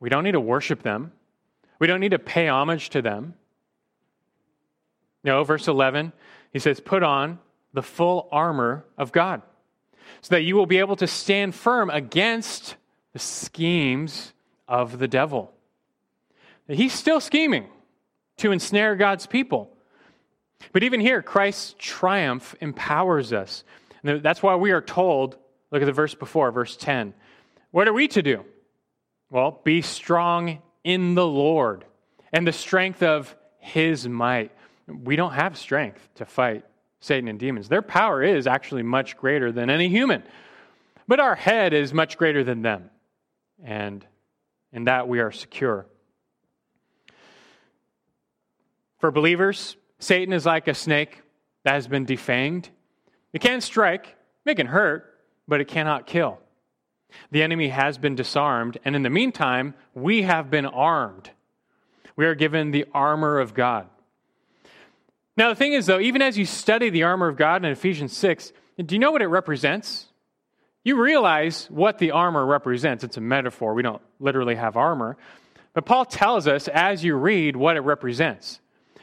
We 0.00 0.08
don't 0.08 0.24
need 0.24 0.32
to 0.32 0.40
worship 0.40 0.82
them, 0.82 1.12
we 1.78 1.86
don't 1.86 2.00
need 2.00 2.10
to 2.10 2.18
pay 2.18 2.48
homage 2.48 2.90
to 2.90 3.02
them. 3.02 3.34
No, 5.24 5.42
verse 5.44 5.68
11, 5.68 6.12
he 6.52 6.58
says, 6.58 6.80
Put 6.80 7.02
on 7.02 7.38
the 7.72 7.82
full 7.82 8.28
armor 8.32 8.84
of 8.96 9.12
God 9.12 9.42
so 10.22 10.34
that 10.34 10.42
you 10.42 10.56
will 10.56 10.66
be 10.66 10.78
able 10.78 10.96
to 10.96 11.06
stand 11.06 11.54
firm 11.54 11.90
against 11.90 12.76
the 13.12 13.18
schemes 13.18 14.32
of 14.66 14.98
the 14.98 15.08
devil. 15.08 15.52
He's 16.66 16.92
still 16.92 17.20
scheming 17.20 17.66
to 18.38 18.52
ensnare 18.52 18.94
God's 18.96 19.26
people. 19.26 19.70
But 20.72 20.82
even 20.82 21.00
here, 21.00 21.22
Christ's 21.22 21.74
triumph 21.78 22.54
empowers 22.60 23.32
us. 23.32 23.64
And 24.02 24.22
that's 24.22 24.42
why 24.42 24.56
we 24.56 24.70
are 24.72 24.80
told 24.80 25.36
look 25.70 25.82
at 25.82 25.86
the 25.86 25.92
verse 25.92 26.14
before, 26.14 26.50
verse 26.50 26.76
10. 26.76 27.14
What 27.70 27.88
are 27.88 27.92
we 27.92 28.08
to 28.08 28.22
do? 28.22 28.44
Well, 29.30 29.60
be 29.62 29.82
strong 29.82 30.62
in 30.84 31.14
the 31.14 31.26
Lord 31.26 31.84
and 32.32 32.46
the 32.46 32.52
strength 32.52 33.02
of 33.02 33.34
his 33.58 34.08
might. 34.08 34.52
We 34.86 35.16
don't 35.16 35.32
have 35.32 35.58
strength 35.58 36.08
to 36.16 36.24
fight 36.24 36.64
Satan 37.00 37.28
and 37.28 37.38
demons. 37.38 37.68
Their 37.68 37.82
power 37.82 38.22
is 38.22 38.46
actually 38.46 38.82
much 38.82 39.16
greater 39.16 39.52
than 39.52 39.70
any 39.70 39.88
human, 39.88 40.22
but 41.06 41.20
our 41.20 41.34
head 41.34 41.74
is 41.74 41.92
much 41.92 42.16
greater 42.16 42.42
than 42.42 42.62
them 42.62 42.90
and 43.62 44.06
in 44.72 44.84
that 44.84 45.08
we 45.08 45.20
are 45.20 45.32
secure. 45.32 45.86
For 48.98 49.10
believers, 49.10 49.76
Satan 49.98 50.32
is 50.32 50.46
like 50.46 50.68
a 50.68 50.74
snake 50.74 51.22
that 51.64 51.74
has 51.74 51.86
been 51.86 52.06
defanged. 52.06 52.68
It 53.32 53.40
can 53.40 53.60
strike, 53.60 54.16
it 54.44 54.56
can 54.56 54.66
hurt, 54.66 55.18
but 55.46 55.60
it 55.60 55.68
cannot 55.68 56.06
kill. 56.06 56.40
The 57.30 57.42
enemy 57.42 57.68
has 57.68 57.98
been 57.98 58.14
disarmed, 58.14 58.78
and 58.84 58.96
in 58.96 59.02
the 59.02 59.10
meantime, 59.10 59.74
we 59.94 60.22
have 60.22 60.50
been 60.50 60.66
armed. 60.66 61.30
We 62.16 62.26
are 62.26 62.34
given 62.34 62.70
the 62.70 62.86
armor 62.92 63.38
of 63.38 63.54
God. 63.54 63.88
Now, 65.36 65.50
the 65.50 65.54
thing 65.54 65.72
is, 65.72 65.86
though, 65.86 66.00
even 66.00 66.20
as 66.20 66.36
you 66.36 66.44
study 66.44 66.90
the 66.90 67.04
armor 67.04 67.28
of 67.28 67.36
God 67.36 67.64
in 67.64 67.70
Ephesians 67.70 68.16
6, 68.16 68.52
do 68.84 68.94
you 68.94 68.98
know 68.98 69.12
what 69.12 69.22
it 69.22 69.28
represents? 69.28 70.06
You 70.84 71.00
realize 71.00 71.66
what 71.70 71.98
the 71.98 72.12
armor 72.12 72.44
represents. 72.44 73.04
It's 73.04 73.16
a 73.16 73.20
metaphor. 73.20 73.74
We 73.74 73.82
don't 73.82 74.02
literally 74.18 74.54
have 74.56 74.76
armor. 74.76 75.16
But 75.74 75.86
Paul 75.86 76.06
tells 76.06 76.48
us 76.48 76.66
as 76.66 77.04
you 77.04 77.14
read 77.14 77.54
what 77.54 77.76
it 77.76 77.80
represents. 77.80 78.60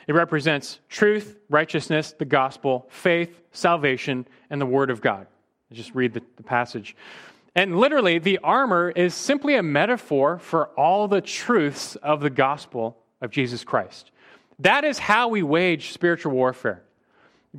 It 0.08 0.14
represents 0.14 0.80
truth, 0.90 1.38
righteousness, 1.50 2.14
the 2.18 2.26
gospel, 2.26 2.86
faith, 2.90 3.40
salvation, 3.52 4.28
and 4.50 4.60
the 4.60 4.66
word 4.66 4.90
of 4.90 5.02
God. 5.02 5.28
Just 5.72 5.96
read 5.96 6.14
the, 6.14 6.22
the 6.38 6.44
passage. 6.44 6.96
And 7.56 7.78
literally, 7.80 8.20
the 8.20 8.40
armor 8.40 8.92
is 8.92 9.14
simply 9.14 9.56
a 9.56 9.64
metaphor 9.64 10.40
for 10.40 10.68
all 10.78 11.08
the 11.08 11.22
truths 11.22 11.96
of 11.96 12.20
the 12.20 12.30
gospel 12.30 12.98
of 13.22 13.32
Jesus 13.32 13.64
Christ. 13.64 14.12
That 14.60 14.84
is 14.84 15.00
how 15.00 15.30
we 15.30 15.42
wage 15.42 15.92
spiritual 15.92 16.34
warfare. 16.34 16.84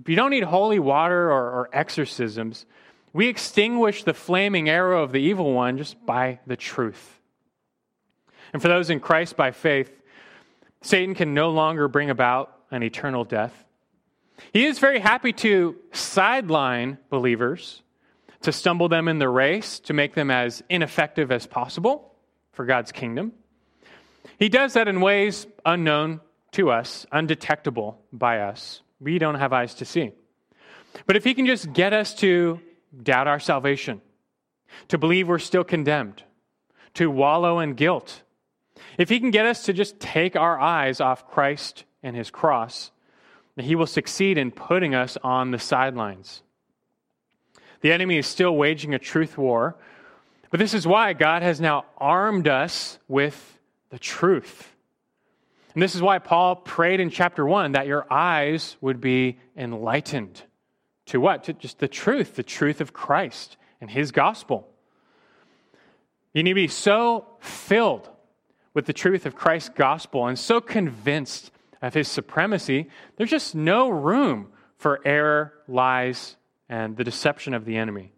You 0.07 0.17
don't 0.17 0.31
need 0.31 0.43
holy 0.43 0.79
water 0.79 1.31
or, 1.31 1.51
or 1.51 1.71
exorcisms. 1.73 2.67
We 3.15 3.29
extinguish 3.29 4.05
the 4.05 4.13
flaming 4.13 4.69
arrow 4.69 5.03
of 5.03 5.13
the 5.13 5.19
evil 5.19 5.55
one 5.55 5.79
just 5.79 6.05
by 6.05 6.41
the 6.47 6.57
truth. 6.57 7.19
And 8.53 8.61
for 8.61 8.69
those 8.69 8.91
in 8.91 9.01
Christ 9.01 9.37
by 9.37 9.51
faith, 9.51 9.91
Satan 10.83 11.15
can 11.15 11.33
no 11.33 11.51
longer 11.51 11.89
bring 11.89 12.11
about 12.11 12.53
an 12.71 12.83
eternal 12.83 13.25
death. 13.25 13.65
He 14.53 14.67
is 14.67 14.79
very 14.79 14.99
happy 14.99 15.33
to 15.33 15.77
sideline 15.93 16.99
believers, 17.09 17.83
to 18.43 18.53
stumble 18.53 18.89
them 18.89 19.09
in 19.09 19.19
the 19.19 19.29
race, 19.29 19.81
to 19.81 19.93
make 19.93 20.15
them 20.15 20.31
as 20.31 20.63
ineffective 20.69 21.33
as 21.33 21.47
possible 21.47 22.15
for 22.53 22.65
God's 22.65 22.93
kingdom. 22.93 23.33
He 24.39 24.49
does 24.49 24.75
that 24.75 24.89
in 24.89 25.01
ways 25.01 25.47
unknown 25.65 26.21
to 26.53 26.71
us, 26.71 27.07
undetectable 27.13 28.01
by 28.13 28.41
us. 28.41 28.83
We 29.01 29.19
don't 29.19 29.37
have 29.37 29.53
eyes 29.53 29.75
to 29.75 29.85
see. 29.85 30.13
But 31.07 31.17
if 31.17 31.25
he 31.25 31.35
can 31.35 31.47
just 31.47 31.73
get 31.73 31.93
us 31.93 32.15
to 32.17 32.61
doubt 33.03 33.27
our 33.27 33.41
salvation, 33.41 34.01
to 34.89 34.99
believe 34.99 35.29
we're 35.29 35.39
still 35.39 35.65
condemned, 35.65 36.23
to 36.95 37.11
wallow 37.11 37.61
in 37.61 37.75
guilt. 37.75 38.23
If 38.99 39.09
he 39.09 39.21
can 39.21 39.31
get 39.31 39.47
us 39.47 39.65
to 39.65 39.73
just 39.73 40.01
take 40.01 40.37
our 40.37 40.59
eyes 40.59 41.01
off 41.01 41.29
Christ 41.31 41.85
and 42.03 42.17
his 42.17 42.31
cross, 42.31 42.91
he 43.59 43.75
will 43.75 43.87
succeed 43.87 44.39
in 44.39 44.51
putting 44.51 44.95
us 44.95 45.17
on 45.23 45.51
the 45.51 45.59
sidelines. 45.59 46.43
The 47.87 47.93
enemy 47.93 48.19
is 48.19 48.27
still 48.27 48.57
waging 48.57 48.95
a 48.95 48.99
truth 48.99 49.39
war, 49.39 49.77
but 50.51 50.59
this 50.59 50.75
is 50.75 50.89
why 50.89 51.13
God 51.13 51.43
has 51.43 51.61
now 51.61 51.85
armed 51.97 52.49
us 52.49 52.99
with 53.07 53.61
the 53.91 53.99
truth. 54.01 54.75
And 55.73 55.81
this 55.81 55.95
is 55.95 56.03
why 56.03 56.19
Paul 56.19 56.57
prayed 56.57 56.99
in 56.99 57.11
chapter 57.11 57.47
1 57.47 57.71
that 57.71 57.87
your 57.87 58.05
eyes 58.13 58.77
would 58.81 59.01
be 59.01 59.39
enlightened. 59.57 60.43
To 61.07 61.21
what? 61.21 61.45
To 61.45 61.53
just 61.53 61.79
the 61.79 61.87
truth, 61.87 62.35
the 62.35 62.43
truth 62.43 62.81
of 62.81 62.93
Christ 62.93 63.57
and 63.81 63.89
his 63.89 64.11
gospel. 64.11 64.67
You 66.35 66.43
need 66.43 66.51
to 66.51 66.55
be 66.57 66.67
so 66.67 67.29
filled 67.39 68.11
with 68.75 68.87
the 68.87 68.93
truth 68.93 69.27
of 69.27 69.37
Christ's 69.37 69.69
gospel 69.69 70.27
and 70.27 70.37
so 70.37 70.61
convinced 70.61 71.53
of 71.81 71.95
his 71.95 72.09
supremacy, 72.09 72.91
there's 73.15 73.31
just 73.31 73.55
no 73.55 73.89
room 73.89 74.49
for 74.77 75.01
error, 75.05 75.53
lies, 75.69 76.37
and 76.69 76.97
the 76.97 77.05
deception 77.05 77.55
of 77.55 77.65
the 77.65 77.77
enemy. 77.77 78.13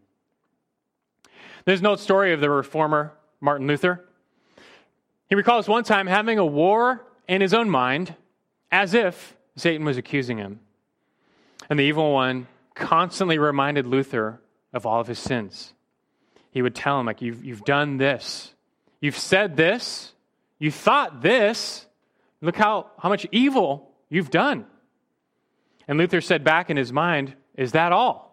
There's 1.65 1.81
an 1.81 1.87
old 1.87 2.01
story 2.01 2.33
of 2.33 2.41
the 2.41 2.49
reformer 2.49 3.13
Martin 3.41 3.67
Luther. 3.67 4.05
He 5.29 5.35
recalls 5.35 5.69
one 5.69 5.85
time 5.85 6.07
having 6.07 6.39
a 6.39 6.47
war 6.47 7.05
in 7.29 7.41
his 7.41 7.53
own 7.53 7.69
mind 7.69 8.15
as 8.71 8.95
if 8.95 9.37
Satan 9.57 9.85
was 9.85 9.97
accusing 9.97 10.39
him. 10.39 10.61
And 11.69 11.79
the 11.79 11.85
evil 11.85 12.13
one 12.13 12.47
constantly 12.75 13.39
reminded 13.39 13.87
Luther 13.87 14.41
of 14.73 14.87
all 14.87 15.01
of 15.01 15.07
his 15.07 15.19
sins. 15.19 15.75
He 16.51 16.63
would 16.63 16.75
tell 16.75 16.99
him, 16.99 17.07
like, 17.07 17.21
you've, 17.21 17.45
you've 17.45 17.65
done 17.65 17.99
this, 17.99 18.55
you've 19.01 19.19
said 19.19 19.57
this, 19.57 20.13
you 20.59 20.71
thought 20.71 21.21
this, 21.21 21.87
look 22.41 22.57
how, 22.57 22.87
how 22.99 23.09
much 23.09 23.27
evil 23.31 23.91
you've 24.09 24.31
done. 24.31 24.65
And 25.87 25.99
Luther 25.99 26.21
said 26.21 26.45
back 26.45 26.71
in 26.71 26.77
his 26.77 26.93
mind, 26.93 27.35
Is 27.55 27.73
that 27.73 27.93
all? 27.93 28.28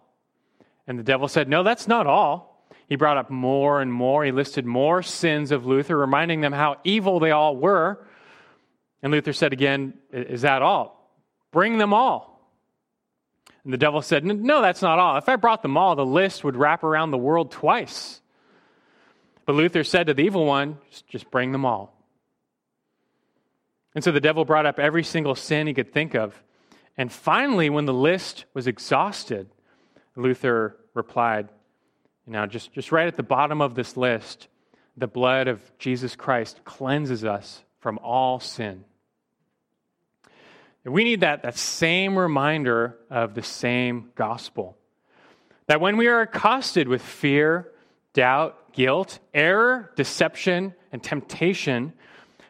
And 0.88 0.99
the 0.99 1.03
devil 1.03 1.27
said, 1.27 1.49
No, 1.49 1.63
that's 1.63 1.88
not 1.88 2.07
all. 2.07 2.67
He 2.88 2.95
brought 2.95 3.17
up 3.17 3.29
more 3.29 3.81
and 3.81 3.91
more. 3.91 4.23
He 4.23 4.31
listed 4.31 4.65
more 4.65 5.01
sins 5.01 5.51
of 5.51 5.65
Luther, 5.65 5.97
reminding 5.97 6.41
them 6.41 6.53
how 6.53 6.77
evil 6.83 7.19
they 7.19 7.31
all 7.31 7.55
were. 7.55 8.05
And 9.01 9.11
Luther 9.11 9.33
said 9.33 9.53
again, 9.53 9.95
Is 10.11 10.41
that 10.41 10.61
all? 10.61 11.11
Bring 11.51 11.77
them 11.77 11.93
all. 11.93 12.36
And 13.63 13.73
the 13.73 13.77
devil 13.77 14.01
said, 14.01 14.23
No, 14.23 14.61
that's 14.61 14.81
not 14.81 14.99
all. 14.99 15.17
If 15.17 15.27
I 15.27 15.36
brought 15.36 15.63
them 15.63 15.77
all, 15.77 15.95
the 15.95 16.05
list 16.05 16.43
would 16.43 16.55
wrap 16.55 16.83
around 16.83 17.11
the 17.11 17.17
world 17.17 17.51
twice. 17.51 18.21
But 19.45 19.55
Luther 19.55 19.83
said 19.83 20.07
to 20.07 20.13
the 20.13 20.23
evil 20.23 20.45
one, 20.45 20.77
Just 21.09 21.31
bring 21.31 21.51
them 21.51 21.65
all. 21.65 21.95
And 23.95 24.03
so 24.03 24.11
the 24.11 24.19
devil 24.19 24.45
brought 24.45 24.65
up 24.65 24.77
every 24.77 25.03
single 25.03 25.36
sin 25.36 25.67
he 25.67 25.73
could 25.73 25.93
think 25.93 26.13
of. 26.13 26.39
And 26.97 27.11
finally, 27.11 27.69
when 27.69 27.86
the 27.86 27.93
list 27.93 28.45
was 28.53 28.67
exhausted, 28.67 29.49
Luther 30.16 30.78
replied, 30.93 31.49
Now, 32.26 32.45
just, 32.45 32.72
just 32.74 32.91
right 32.91 33.07
at 33.07 33.16
the 33.16 33.24
bottom 33.24 33.61
of 33.61 33.76
this 33.76 33.97
list, 33.97 34.47
the 34.97 35.07
blood 35.07 35.47
of 35.47 35.61
Jesus 35.78 36.16
Christ 36.16 36.61
cleanses 36.63 37.26
us 37.26 37.63
from 37.80 37.99
all 37.99 38.39
sin. 38.39 38.86
And 40.84 40.93
we 40.93 41.03
need 41.03 41.22
that, 41.22 41.43
that 41.43 41.57
same 41.57 42.18
reminder 42.18 42.97
of 43.09 43.34
the 43.34 43.43
same 43.43 44.11
gospel. 44.16 44.78
That 45.68 45.82
when 45.82 45.97
we 45.97 46.07
are 46.07 46.22
accosted 46.22 46.88
with 46.88 47.01
fear, 47.01 47.72
doubt, 48.13 48.72
guilt, 48.72 49.20
error, 49.34 49.91
deception, 49.95 50.76
and 50.91 51.01
temptation, 51.03 51.93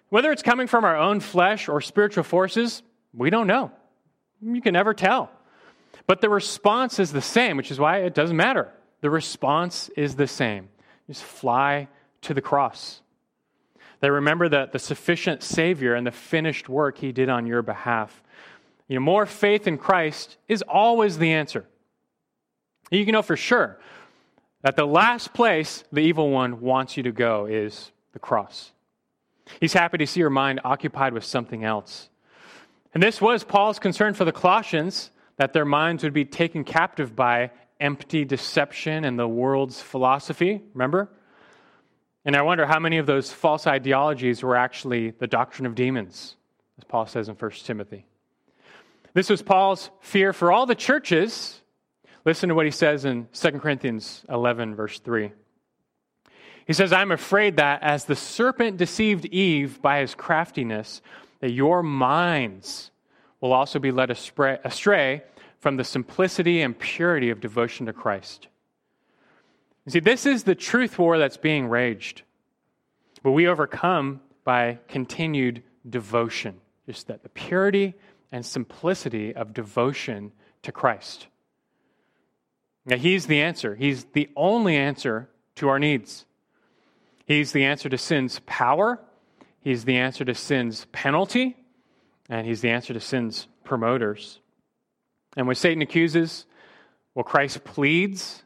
whether 0.09 0.31
it's 0.31 0.43
coming 0.43 0.67
from 0.67 0.83
our 0.83 0.97
own 0.97 1.21
flesh 1.21 1.69
or 1.69 1.81
spiritual 1.81 2.23
forces, 2.23 2.83
we 3.13 3.29
don't 3.29 3.47
know. 3.47 3.71
You 4.41 4.61
can 4.61 4.73
never 4.73 4.93
tell. 4.93 5.31
But 6.07 6.21
the 6.21 6.29
response 6.29 6.99
is 6.99 7.11
the 7.11 7.21
same, 7.21 7.57
which 7.57 7.71
is 7.71 7.79
why 7.79 7.99
it 7.99 8.13
doesn't 8.13 8.37
matter. 8.37 8.71
The 9.01 9.09
response 9.09 9.89
is 9.95 10.15
the 10.15 10.27
same. 10.27 10.69
Just 11.07 11.23
fly 11.23 11.87
to 12.21 12.33
the 12.33 12.41
cross. 12.41 13.01
They 13.99 14.09
remember 14.09 14.49
that 14.49 14.71
the 14.71 14.79
sufficient 14.79 15.41
Savior 15.41 15.95
and 15.95 16.05
the 16.05 16.11
finished 16.11 16.69
work 16.69 16.97
He 16.97 17.11
did 17.11 17.29
on 17.29 17.47
your 17.47 17.61
behalf. 17.61 18.23
You 18.87 18.95
know, 18.95 19.01
more 19.01 19.25
faith 19.25 19.67
in 19.67 19.77
Christ 19.77 20.37
is 20.47 20.61
always 20.61 21.17
the 21.17 21.31
answer. 21.31 21.65
You 22.91 23.03
can 23.03 23.13
know 23.13 23.23
for 23.23 23.37
sure 23.37 23.79
that 24.61 24.75
the 24.75 24.85
last 24.85 25.33
place 25.33 25.83
the 25.91 26.01
evil 26.01 26.29
one 26.29 26.61
wants 26.61 26.97
you 26.97 27.03
to 27.03 27.11
go 27.11 27.45
is 27.45 27.91
the 28.13 28.19
cross. 28.19 28.71
He's 29.59 29.73
happy 29.73 29.97
to 29.99 30.07
see 30.07 30.19
your 30.19 30.29
mind 30.29 30.61
occupied 30.63 31.13
with 31.13 31.23
something 31.23 31.63
else. 31.63 32.09
And 32.93 33.01
this 33.01 33.21
was 33.21 33.43
Paul's 33.43 33.79
concern 33.79 34.13
for 34.13 34.25
the 34.25 34.31
Colossians 34.31 35.11
that 35.37 35.53
their 35.53 35.65
minds 35.65 36.03
would 36.03 36.13
be 36.13 36.25
taken 36.25 36.63
captive 36.63 37.15
by 37.15 37.51
empty 37.79 38.23
deception 38.25 39.03
and 39.03 39.19
the 39.19 39.27
world's 39.27 39.81
philosophy. 39.81 40.61
Remember? 40.73 41.09
And 42.23 42.35
I 42.35 42.41
wonder 42.41 42.65
how 42.65 42.79
many 42.79 42.97
of 42.97 43.05
those 43.05 43.31
false 43.31 43.67
ideologies 43.67 44.41
were 44.41 44.55
actually 44.55 45.11
the 45.11 45.27
doctrine 45.27 45.65
of 45.65 45.75
demons, 45.75 46.35
as 46.77 46.83
Paul 46.83 47.05
says 47.05 47.29
in 47.29 47.35
1 47.35 47.51
Timothy. 47.51 48.05
This 49.13 49.29
was 49.29 49.41
Paul's 49.41 49.91
fear 50.01 50.33
for 50.33 50.51
all 50.51 50.65
the 50.65 50.75
churches. 50.75 51.61
Listen 52.25 52.49
to 52.49 52.55
what 52.55 52.65
he 52.65 52.71
says 52.71 53.05
in 53.05 53.27
2 53.33 53.51
Corinthians 53.59 54.25
11, 54.29 54.75
verse 54.75 54.99
3. 54.99 55.31
He 56.65 56.73
says, 56.73 56.91
I'm 56.91 57.11
afraid 57.11 57.57
that 57.57 57.83
as 57.83 58.05
the 58.05 58.15
serpent 58.15 58.77
deceived 58.77 59.25
Eve 59.25 59.81
by 59.81 59.99
his 59.99 60.15
craftiness, 60.15 61.01
that 61.39 61.51
your 61.51 61.83
minds 61.83 62.89
will 63.41 63.53
also 63.53 63.79
be 63.79 63.91
led 63.91 64.09
astray 64.11 65.23
from 65.59 65.77
the 65.77 65.83
simplicity 65.83 66.61
and 66.61 66.77
purity 66.77 67.29
of 67.29 67.41
devotion 67.41 67.85
to 67.85 67.93
Christ. 67.93 68.47
You 69.85 69.91
see, 69.91 69.99
this 69.99 70.25
is 70.25 70.43
the 70.43 70.55
truth 70.55 70.97
war 70.97 71.17
that's 71.17 71.37
being 71.37 71.67
raged. 71.67 72.23
But 73.23 73.31
we 73.31 73.47
overcome 73.47 74.21
by 74.43 74.79
continued 74.87 75.63
devotion, 75.89 76.61
just 76.85 77.07
that 77.07 77.23
the 77.23 77.29
purity 77.29 77.95
and 78.31 78.45
simplicity 78.45 79.35
of 79.35 79.53
devotion 79.53 80.31
to 80.63 80.71
Christ. 80.71 81.27
Now, 82.85 82.97
He's 82.97 83.25
the 83.25 83.41
answer. 83.41 83.75
He's 83.75 84.05
the 84.13 84.29
only 84.35 84.75
answer 84.75 85.29
to 85.55 85.69
our 85.69 85.79
needs. 85.79 86.25
He's 87.25 87.51
the 87.51 87.65
answer 87.65 87.89
to 87.89 87.97
sin's 87.97 88.39
power, 88.45 88.99
He's 89.61 89.85
the 89.85 89.97
answer 89.97 90.23
to 90.25 90.35
sin's 90.35 90.85
penalty, 90.91 91.57
and 92.29 92.45
He's 92.45 92.61
the 92.61 92.69
answer 92.69 92.93
to 92.93 92.99
sin's 92.99 93.47
promoters. 93.63 94.39
And 95.37 95.47
when 95.47 95.55
Satan 95.55 95.81
accuses, 95.81 96.45
well, 97.13 97.23
Christ 97.23 97.63
pleads. 97.63 98.43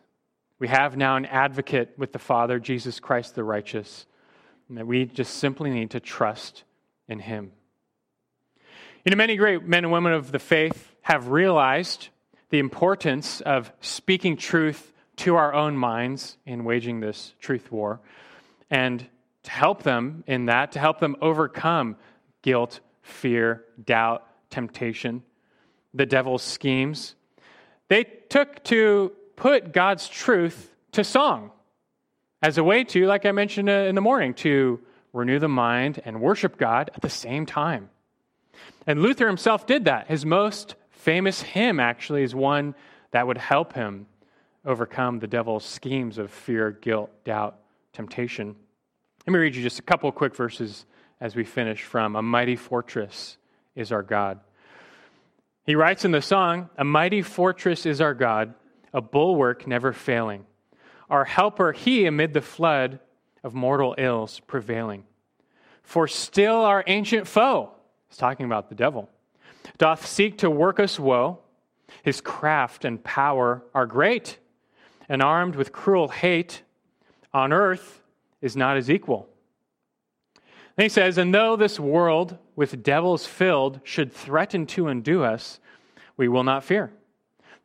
We 0.59 0.67
have 0.67 0.97
now 0.97 1.15
an 1.15 1.25
advocate 1.25 1.93
with 1.97 2.11
the 2.11 2.19
Father, 2.19 2.59
Jesus 2.59 2.99
Christ 2.99 3.35
the 3.35 3.43
righteous, 3.43 4.05
and 4.67 4.77
that 4.77 4.85
we 4.85 5.05
just 5.05 5.35
simply 5.35 5.69
need 5.69 5.91
to 5.91 5.99
trust 5.99 6.63
in 7.07 7.19
Him. 7.19 7.51
You 9.05 9.11
know, 9.11 9.17
many 9.17 9.37
great 9.37 9.63
men 9.63 9.85
and 9.85 9.93
women 9.93 10.11
of 10.11 10.31
the 10.31 10.39
faith 10.39 10.93
have 11.01 11.29
realized 11.29 12.09
the 12.49 12.59
importance 12.59 13.41
of 13.41 13.71
speaking 13.79 14.35
truth 14.35 14.93
to 15.17 15.35
our 15.35 15.53
own 15.53 15.77
minds 15.77 16.37
in 16.45 16.63
waging 16.63 16.99
this 16.99 17.33
truth 17.39 17.71
war 17.71 18.01
and 18.69 19.05
to 19.43 19.51
help 19.51 19.83
them 19.83 20.23
in 20.27 20.45
that, 20.45 20.73
to 20.73 20.79
help 20.79 20.99
them 20.99 21.15
overcome 21.21 21.95
guilt, 22.41 22.79
fear, 23.09 23.65
doubt, 23.83 24.25
temptation, 24.49 25.23
the 25.93 26.05
devil's 26.05 26.43
schemes. 26.43 27.15
They 27.87 28.03
took 28.03 28.63
to 28.65 29.13
put 29.35 29.73
God's 29.73 30.07
truth 30.07 30.73
to 30.91 31.03
song 31.03 31.51
as 32.41 32.57
a 32.57 32.63
way 32.63 32.83
to, 32.85 33.05
like 33.05 33.25
I 33.25 33.31
mentioned 33.31 33.69
uh, 33.69 33.73
in 33.73 33.95
the 33.95 34.01
morning, 34.01 34.33
to 34.35 34.79
renew 35.13 35.39
the 35.39 35.49
mind 35.49 36.01
and 36.05 36.21
worship 36.21 36.57
God 36.57 36.91
at 36.93 37.01
the 37.01 37.09
same 37.09 37.45
time. 37.45 37.89
And 38.85 39.01
Luther 39.01 39.27
himself 39.27 39.65
did 39.65 39.85
that. 39.85 40.07
His 40.07 40.25
most 40.25 40.75
famous 40.91 41.41
hymn, 41.41 41.79
actually, 41.79 42.23
is 42.23 42.35
one 42.35 42.75
that 43.11 43.25
would 43.25 43.37
help 43.37 43.73
him 43.73 44.07
overcome 44.65 45.19
the 45.19 45.27
devil's 45.27 45.65
schemes 45.65 46.17
of 46.17 46.31
fear, 46.31 46.71
guilt, 46.71 47.09
doubt, 47.23 47.59
temptation. 47.93 48.55
Let 49.25 49.33
me 49.33 49.39
read 49.39 49.55
you 49.55 49.63
just 49.63 49.79
a 49.79 49.83
couple 49.83 50.09
of 50.09 50.15
quick 50.15 50.35
verses 50.35 50.85
as 51.21 51.35
we 51.35 51.43
finish 51.43 51.83
from 51.83 52.15
A 52.15 52.21
Mighty 52.21 52.55
Fortress 52.55 53.37
is 53.75 53.91
Our 53.91 54.03
God. 54.03 54.39
He 55.69 55.75
writes 55.75 56.03
in 56.03 56.09
the 56.09 56.21
song, 56.23 56.67
A 56.79 56.83
mighty 56.83 57.21
fortress 57.21 57.85
is 57.85 58.01
our 58.01 58.15
God, 58.15 58.55
a 58.91 59.01
bulwark 59.01 59.67
never 59.67 59.93
failing. 59.93 60.47
Our 61.11 61.25
helper, 61.25 61.73
he 61.73 62.07
amid 62.07 62.33
the 62.33 62.41
flood 62.41 62.99
of 63.43 63.53
mortal 63.53 63.93
ills 63.95 64.39
prevailing. 64.39 65.03
For 65.83 66.07
still 66.07 66.55
our 66.55 66.83
ancient 66.87 67.27
foe, 67.27 67.69
he's 68.07 68.17
talking 68.17 68.47
about 68.47 68.69
the 68.69 68.73
devil, 68.73 69.11
doth 69.77 70.07
seek 70.07 70.39
to 70.39 70.49
work 70.49 70.79
us 70.79 70.99
woe. 70.99 71.37
His 72.01 72.19
craft 72.19 72.83
and 72.83 73.03
power 73.03 73.63
are 73.75 73.85
great, 73.85 74.39
and 75.07 75.21
armed 75.21 75.55
with 75.55 75.71
cruel 75.71 76.07
hate, 76.07 76.63
on 77.31 77.53
earth 77.53 78.01
is 78.41 78.55
not 78.55 78.75
his 78.75 78.89
equal. 78.89 79.28
And 80.79 80.83
he 80.83 80.89
says, 80.89 81.17
And 81.17 81.35
though 81.35 81.57
this 81.57 81.77
world 81.77 82.37
with 82.55 82.81
devils 82.81 83.25
filled 83.25 83.81
should 83.83 84.13
threaten 84.13 84.65
to 84.67 84.87
undo 84.87 85.25
us, 85.25 85.59
we 86.15 86.29
will 86.29 86.45
not 86.45 86.63
fear. 86.63 86.93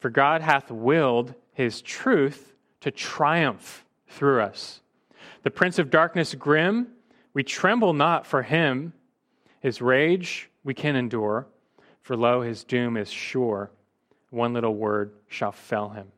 For 0.01 0.11
God 0.11 0.41
hath 0.41 0.69
willed 0.69 1.33
his 1.53 1.81
truth 1.81 2.53
to 2.81 2.91
triumph 2.91 3.85
through 4.09 4.41
us. 4.41 4.81
The 5.45 5.53
prince 5.53 5.79
of 5.79 5.91
darkness 5.91 6.35
grim, 6.35 6.89
we 7.35 7.45
tremble 7.45 7.93
not 7.93 8.27
for 8.27 8.43
him. 8.43 8.93
His 9.61 9.81
rage 9.81 10.51
we 10.65 10.75
can 10.75 10.97
endure, 10.97 11.47
for 12.03 12.17
lo, 12.17 12.41
his 12.41 12.65
doom 12.65 12.97
is 12.97 13.13
sure. 13.13 13.71
One 14.31 14.55
little 14.55 14.75
word 14.75 15.13
shall 15.29 15.53
fell 15.53 15.91
him. 15.91 16.09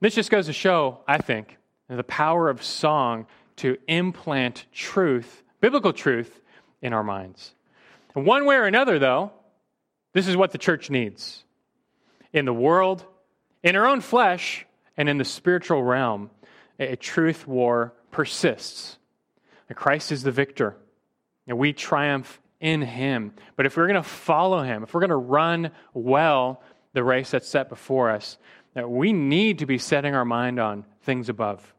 This 0.00 0.14
just 0.14 0.30
goes 0.30 0.46
to 0.46 0.54
show, 0.54 1.00
I 1.06 1.18
think, 1.18 1.58
the 1.86 2.02
power 2.02 2.48
of 2.48 2.62
song 2.62 3.26
to 3.56 3.76
implant 3.86 4.64
truth 4.72 5.42
biblical 5.60 5.92
truth 5.92 6.40
in 6.82 6.92
our 6.92 7.04
minds. 7.04 7.54
And 8.14 8.26
one 8.26 8.44
way 8.44 8.56
or 8.56 8.64
another, 8.64 8.98
though, 8.98 9.32
this 10.12 10.26
is 10.26 10.36
what 10.36 10.50
the 10.52 10.58
church 10.58 10.90
needs. 10.90 11.44
In 12.32 12.44
the 12.44 12.52
world, 12.52 13.04
in 13.62 13.76
our 13.76 13.86
own 13.86 14.00
flesh, 14.00 14.66
and 14.96 15.08
in 15.08 15.18
the 15.18 15.24
spiritual 15.24 15.82
realm, 15.82 16.30
a 16.78 16.96
truth 16.96 17.46
war 17.46 17.94
persists. 18.10 18.98
And 19.68 19.76
Christ 19.76 20.12
is 20.12 20.22
the 20.22 20.32
victor, 20.32 20.76
and 21.46 21.58
we 21.58 21.72
triumph 21.72 22.40
in 22.60 22.82
him. 22.82 23.32
But 23.56 23.66
if 23.66 23.76
we're 23.76 23.86
going 23.86 24.02
to 24.02 24.08
follow 24.08 24.62
him, 24.62 24.82
if 24.82 24.92
we're 24.92 25.00
going 25.00 25.10
to 25.10 25.16
run 25.16 25.70
well 25.94 26.62
the 26.92 27.04
race 27.04 27.30
that's 27.30 27.48
set 27.48 27.68
before 27.68 28.10
us, 28.10 28.36
that 28.74 28.90
we 28.90 29.12
need 29.12 29.60
to 29.60 29.66
be 29.66 29.78
setting 29.78 30.14
our 30.14 30.24
mind 30.24 30.58
on 30.58 30.84
things 31.02 31.28
above. 31.28 31.74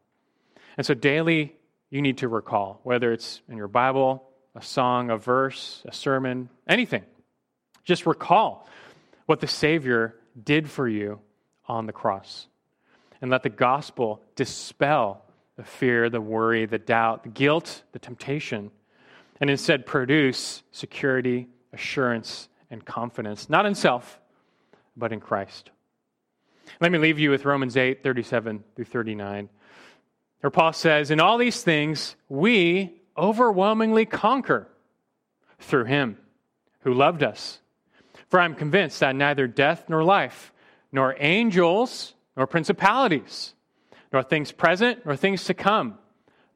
And 0.77 0.85
so 0.85 0.93
daily, 0.93 1.55
you 1.91 2.01
need 2.01 2.17
to 2.19 2.27
recall, 2.27 2.79
whether 2.83 3.11
it's 3.11 3.41
in 3.49 3.57
your 3.57 3.67
Bible, 3.67 4.23
a 4.55 4.61
song, 4.61 5.11
a 5.11 5.17
verse, 5.17 5.83
a 5.85 5.93
sermon, 5.93 6.49
anything. 6.67 7.03
Just 7.83 8.05
recall 8.05 8.67
what 9.25 9.41
the 9.41 9.47
Savior 9.47 10.15
did 10.41 10.69
for 10.69 10.87
you 10.87 11.19
on 11.67 11.85
the 11.85 11.93
cross. 11.93 12.47
And 13.21 13.29
let 13.29 13.43
the 13.43 13.49
gospel 13.49 14.21
dispel 14.35 15.23
the 15.57 15.63
fear, 15.63 16.09
the 16.09 16.21
worry, 16.21 16.65
the 16.65 16.79
doubt, 16.79 17.23
the 17.23 17.29
guilt, 17.29 17.83
the 17.91 17.99
temptation, 17.99 18.71
and 19.39 19.49
instead 19.49 19.85
produce 19.85 20.63
security, 20.71 21.47
assurance, 21.73 22.47
and 22.69 22.83
confidence, 22.85 23.49
not 23.49 23.65
in 23.65 23.75
self, 23.75 24.19
but 24.95 25.11
in 25.11 25.19
Christ. 25.19 25.69
Let 26.79 26.91
me 26.91 26.97
leave 26.97 27.19
you 27.19 27.29
with 27.29 27.45
Romans 27.45 27.75
8 27.75 28.01
37 28.01 28.63
through 28.75 28.85
39. 28.85 29.49
Where 30.41 30.51
Paul 30.51 30.73
says, 30.73 31.11
In 31.11 31.19
all 31.19 31.37
these 31.37 31.63
things, 31.63 32.15
we 32.27 32.93
overwhelmingly 33.17 34.05
conquer 34.05 34.67
through 35.59 35.85
him 35.85 36.17
who 36.81 36.93
loved 36.93 37.23
us. 37.23 37.59
For 38.27 38.39
I'm 38.39 38.55
convinced 38.55 38.99
that 38.99 39.15
neither 39.15 39.47
death 39.47 39.85
nor 39.87 40.03
life, 40.03 40.51
nor 40.91 41.15
angels, 41.19 42.13
nor 42.35 42.47
principalities, 42.47 43.53
nor 44.11 44.23
things 44.23 44.51
present, 44.51 45.05
nor 45.05 45.15
things 45.15 45.45
to 45.45 45.53
come, 45.53 45.97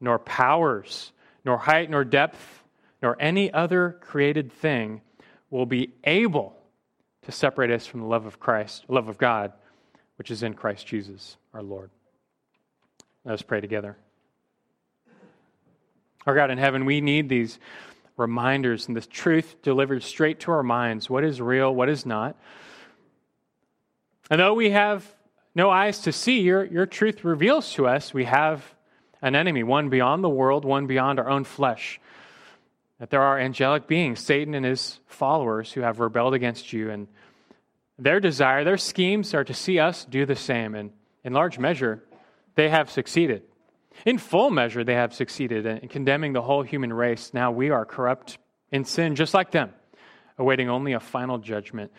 nor 0.00 0.18
powers, 0.18 1.12
nor 1.44 1.58
height, 1.58 1.88
nor 1.88 2.04
depth, 2.04 2.62
nor 3.02 3.16
any 3.20 3.52
other 3.52 3.98
created 4.00 4.52
thing 4.52 5.00
will 5.50 5.66
be 5.66 5.92
able 6.04 6.56
to 7.22 7.32
separate 7.32 7.70
us 7.70 7.86
from 7.86 8.00
the 8.00 8.06
love 8.06 8.26
of 8.26 8.40
Christ, 8.40 8.84
love 8.88 9.08
of 9.08 9.18
God, 9.18 9.52
which 10.16 10.30
is 10.30 10.42
in 10.42 10.54
Christ 10.54 10.86
Jesus 10.86 11.36
our 11.52 11.62
Lord. 11.62 11.90
Let 13.26 13.32
us 13.32 13.42
pray 13.42 13.60
together. 13.60 13.96
Our 16.28 16.34
God 16.36 16.52
in 16.52 16.58
heaven, 16.58 16.84
we 16.84 17.00
need 17.00 17.28
these 17.28 17.58
reminders 18.16 18.86
and 18.86 18.96
this 18.96 19.08
truth 19.08 19.56
delivered 19.62 20.04
straight 20.04 20.38
to 20.40 20.52
our 20.52 20.62
minds 20.62 21.10
what 21.10 21.24
is 21.24 21.40
real, 21.40 21.74
what 21.74 21.88
is 21.88 22.06
not. 22.06 22.36
And 24.30 24.40
though 24.40 24.54
we 24.54 24.70
have 24.70 25.04
no 25.56 25.70
eyes 25.70 26.02
to 26.02 26.12
see, 26.12 26.42
your, 26.42 26.64
your 26.66 26.86
truth 26.86 27.24
reveals 27.24 27.72
to 27.72 27.88
us 27.88 28.14
we 28.14 28.26
have 28.26 28.62
an 29.20 29.34
enemy, 29.34 29.64
one 29.64 29.88
beyond 29.88 30.22
the 30.22 30.28
world, 30.28 30.64
one 30.64 30.86
beyond 30.86 31.18
our 31.18 31.28
own 31.28 31.42
flesh. 31.42 32.00
That 33.00 33.10
there 33.10 33.22
are 33.22 33.40
angelic 33.40 33.88
beings, 33.88 34.20
Satan 34.20 34.54
and 34.54 34.64
his 34.64 35.00
followers, 35.08 35.72
who 35.72 35.80
have 35.80 35.98
rebelled 35.98 36.34
against 36.34 36.72
you. 36.72 36.90
And 36.90 37.08
their 37.98 38.20
desire, 38.20 38.62
their 38.62 38.76
schemes 38.76 39.34
are 39.34 39.44
to 39.44 39.52
see 39.52 39.80
us 39.80 40.04
do 40.04 40.26
the 40.26 40.36
same. 40.36 40.76
And 40.76 40.92
in 41.24 41.32
large 41.32 41.58
measure, 41.58 42.04
they 42.56 42.68
have 42.68 42.90
succeeded. 42.90 43.42
In 44.04 44.18
full 44.18 44.50
measure, 44.50 44.84
they 44.84 44.94
have 44.94 45.14
succeeded 45.14 45.64
in 45.64 45.88
condemning 45.88 46.32
the 46.32 46.42
whole 46.42 46.62
human 46.62 46.92
race. 46.92 47.32
Now 47.32 47.50
we 47.52 47.70
are 47.70 47.84
corrupt 47.84 48.38
in 48.72 48.84
sin, 48.84 49.14
just 49.14 49.32
like 49.32 49.52
them, 49.52 49.72
awaiting 50.36 50.68
only 50.68 50.92
a 50.92 51.00
final 51.00 51.38
judgment. 51.38 51.92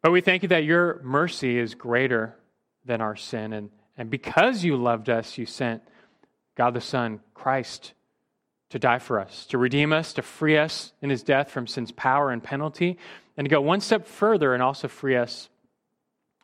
But 0.00 0.12
we 0.12 0.20
thank 0.20 0.42
you 0.42 0.48
that 0.50 0.64
your 0.64 1.00
mercy 1.02 1.58
is 1.58 1.74
greater 1.74 2.36
than 2.84 3.00
our 3.00 3.16
sin. 3.16 3.52
And, 3.52 3.70
and 3.96 4.10
because 4.10 4.64
you 4.64 4.76
loved 4.76 5.10
us, 5.10 5.36
you 5.36 5.46
sent 5.46 5.82
God 6.56 6.74
the 6.74 6.80
Son, 6.80 7.20
Christ, 7.34 7.92
to 8.70 8.78
die 8.78 8.98
for 8.98 9.20
us, 9.20 9.46
to 9.46 9.58
redeem 9.58 9.92
us, 9.92 10.14
to 10.14 10.22
free 10.22 10.56
us 10.56 10.92
in 11.02 11.10
his 11.10 11.22
death 11.22 11.50
from 11.50 11.66
sin's 11.66 11.92
power 11.92 12.30
and 12.30 12.42
penalty, 12.42 12.98
and 13.36 13.44
to 13.44 13.50
go 13.50 13.60
one 13.60 13.80
step 13.80 14.06
further 14.06 14.54
and 14.54 14.62
also 14.62 14.88
free 14.88 15.16
us 15.16 15.50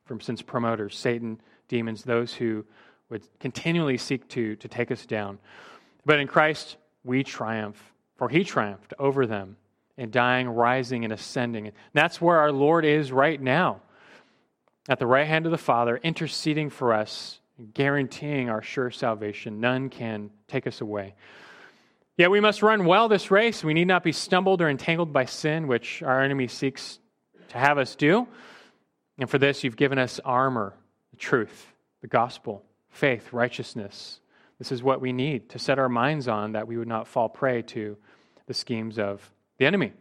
from 0.04 0.20
sin's 0.20 0.42
promoters, 0.42 0.96
Satan, 0.96 1.40
demons, 1.68 2.04
those 2.04 2.34
who 2.34 2.64
would 3.10 3.22
continually 3.40 3.96
seek 3.96 4.28
to, 4.28 4.56
to 4.56 4.68
take 4.68 4.90
us 4.90 5.06
down. 5.06 5.38
But 6.04 6.20
in 6.20 6.26
Christ, 6.26 6.76
we 7.04 7.22
triumph, 7.22 7.92
for 8.16 8.28
he 8.28 8.44
triumphed 8.44 8.94
over 8.98 9.26
them 9.26 9.56
in 9.96 10.10
dying, 10.10 10.48
rising, 10.48 11.04
and 11.04 11.12
ascending. 11.12 11.66
And 11.66 11.76
that's 11.92 12.20
where 12.20 12.38
our 12.38 12.52
Lord 12.52 12.84
is 12.84 13.10
right 13.10 13.40
now, 13.40 13.80
at 14.88 14.98
the 14.98 15.06
right 15.06 15.26
hand 15.26 15.46
of 15.46 15.52
the 15.52 15.58
Father, 15.58 15.98
interceding 16.02 16.70
for 16.70 16.92
us, 16.92 17.40
guaranteeing 17.74 18.48
our 18.48 18.62
sure 18.62 18.90
salvation. 18.90 19.60
None 19.60 19.90
can 19.90 20.30
take 20.46 20.66
us 20.66 20.80
away. 20.80 21.14
Yet 22.16 22.30
we 22.30 22.40
must 22.40 22.62
run 22.62 22.84
well 22.84 23.08
this 23.08 23.30
race. 23.30 23.62
We 23.62 23.74
need 23.74 23.86
not 23.86 24.02
be 24.02 24.12
stumbled 24.12 24.60
or 24.60 24.68
entangled 24.68 25.12
by 25.12 25.24
sin, 25.24 25.66
which 25.66 26.02
our 26.02 26.22
enemy 26.22 26.48
seeks 26.48 26.98
to 27.48 27.58
have 27.58 27.78
us 27.78 27.96
do. 27.96 28.26
And 29.18 29.28
for 29.28 29.38
this, 29.38 29.64
you've 29.64 29.76
given 29.76 29.98
us 29.98 30.20
armor, 30.24 30.74
the 31.10 31.16
truth, 31.16 31.72
the 32.02 32.08
gospel 32.08 32.64
faith, 32.98 33.32
righteousness. 33.32 34.20
This 34.58 34.72
is 34.72 34.82
what 34.82 35.00
we 35.00 35.12
need 35.12 35.50
to 35.50 35.58
set 35.58 35.78
our 35.78 35.88
minds 35.88 36.26
on 36.26 36.52
that 36.52 36.66
we 36.66 36.76
would 36.76 36.88
not 36.88 37.06
fall 37.06 37.28
prey 37.28 37.62
to 37.62 37.96
the 38.46 38.54
schemes 38.54 38.98
of 38.98 39.22
the 39.58 39.66
enemy. 39.66 39.92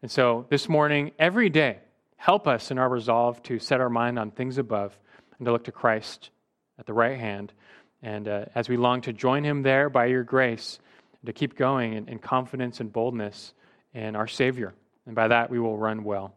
And 0.00 0.10
so 0.10 0.46
this 0.48 0.68
morning, 0.68 1.10
every 1.18 1.50
day, 1.50 1.78
help 2.16 2.46
us 2.46 2.70
in 2.70 2.78
our 2.78 2.88
resolve 2.88 3.42
to 3.44 3.58
set 3.58 3.80
our 3.80 3.90
mind 3.90 4.18
on 4.18 4.30
things 4.30 4.58
above 4.58 4.96
and 5.38 5.44
to 5.44 5.52
look 5.52 5.64
to 5.64 5.72
Christ 5.72 6.30
at 6.78 6.86
the 6.86 6.92
right 6.92 7.18
hand. 7.18 7.52
And 8.00 8.28
uh, 8.28 8.44
as 8.54 8.68
we 8.68 8.76
long 8.76 9.00
to 9.02 9.12
join 9.12 9.42
him 9.42 9.62
there 9.62 9.90
by 9.90 10.06
your 10.06 10.22
grace, 10.22 10.78
to 11.24 11.32
keep 11.32 11.56
going 11.56 11.94
in, 11.94 12.08
in 12.08 12.20
confidence 12.20 12.78
and 12.78 12.92
boldness 12.92 13.52
in 13.92 14.14
our 14.14 14.28
Savior. 14.28 14.72
And 15.06 15.16
by 15.16 15.28
that, 15.28 15.50
we 15.50 15.58
will 15.58 15.76
run 15.76 16.04
well. 16.04 16.32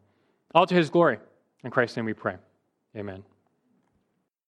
All 0.54 0.66
to 0.66 0.74
his 0.74 0.90
glory. 0.90 1.18
In 1.62 1.70
Christ's 1.70 1.96
name 1.96 2.06
we 2.06 2.14
pray. 2.14 2.34
Amen. 2.96 3.22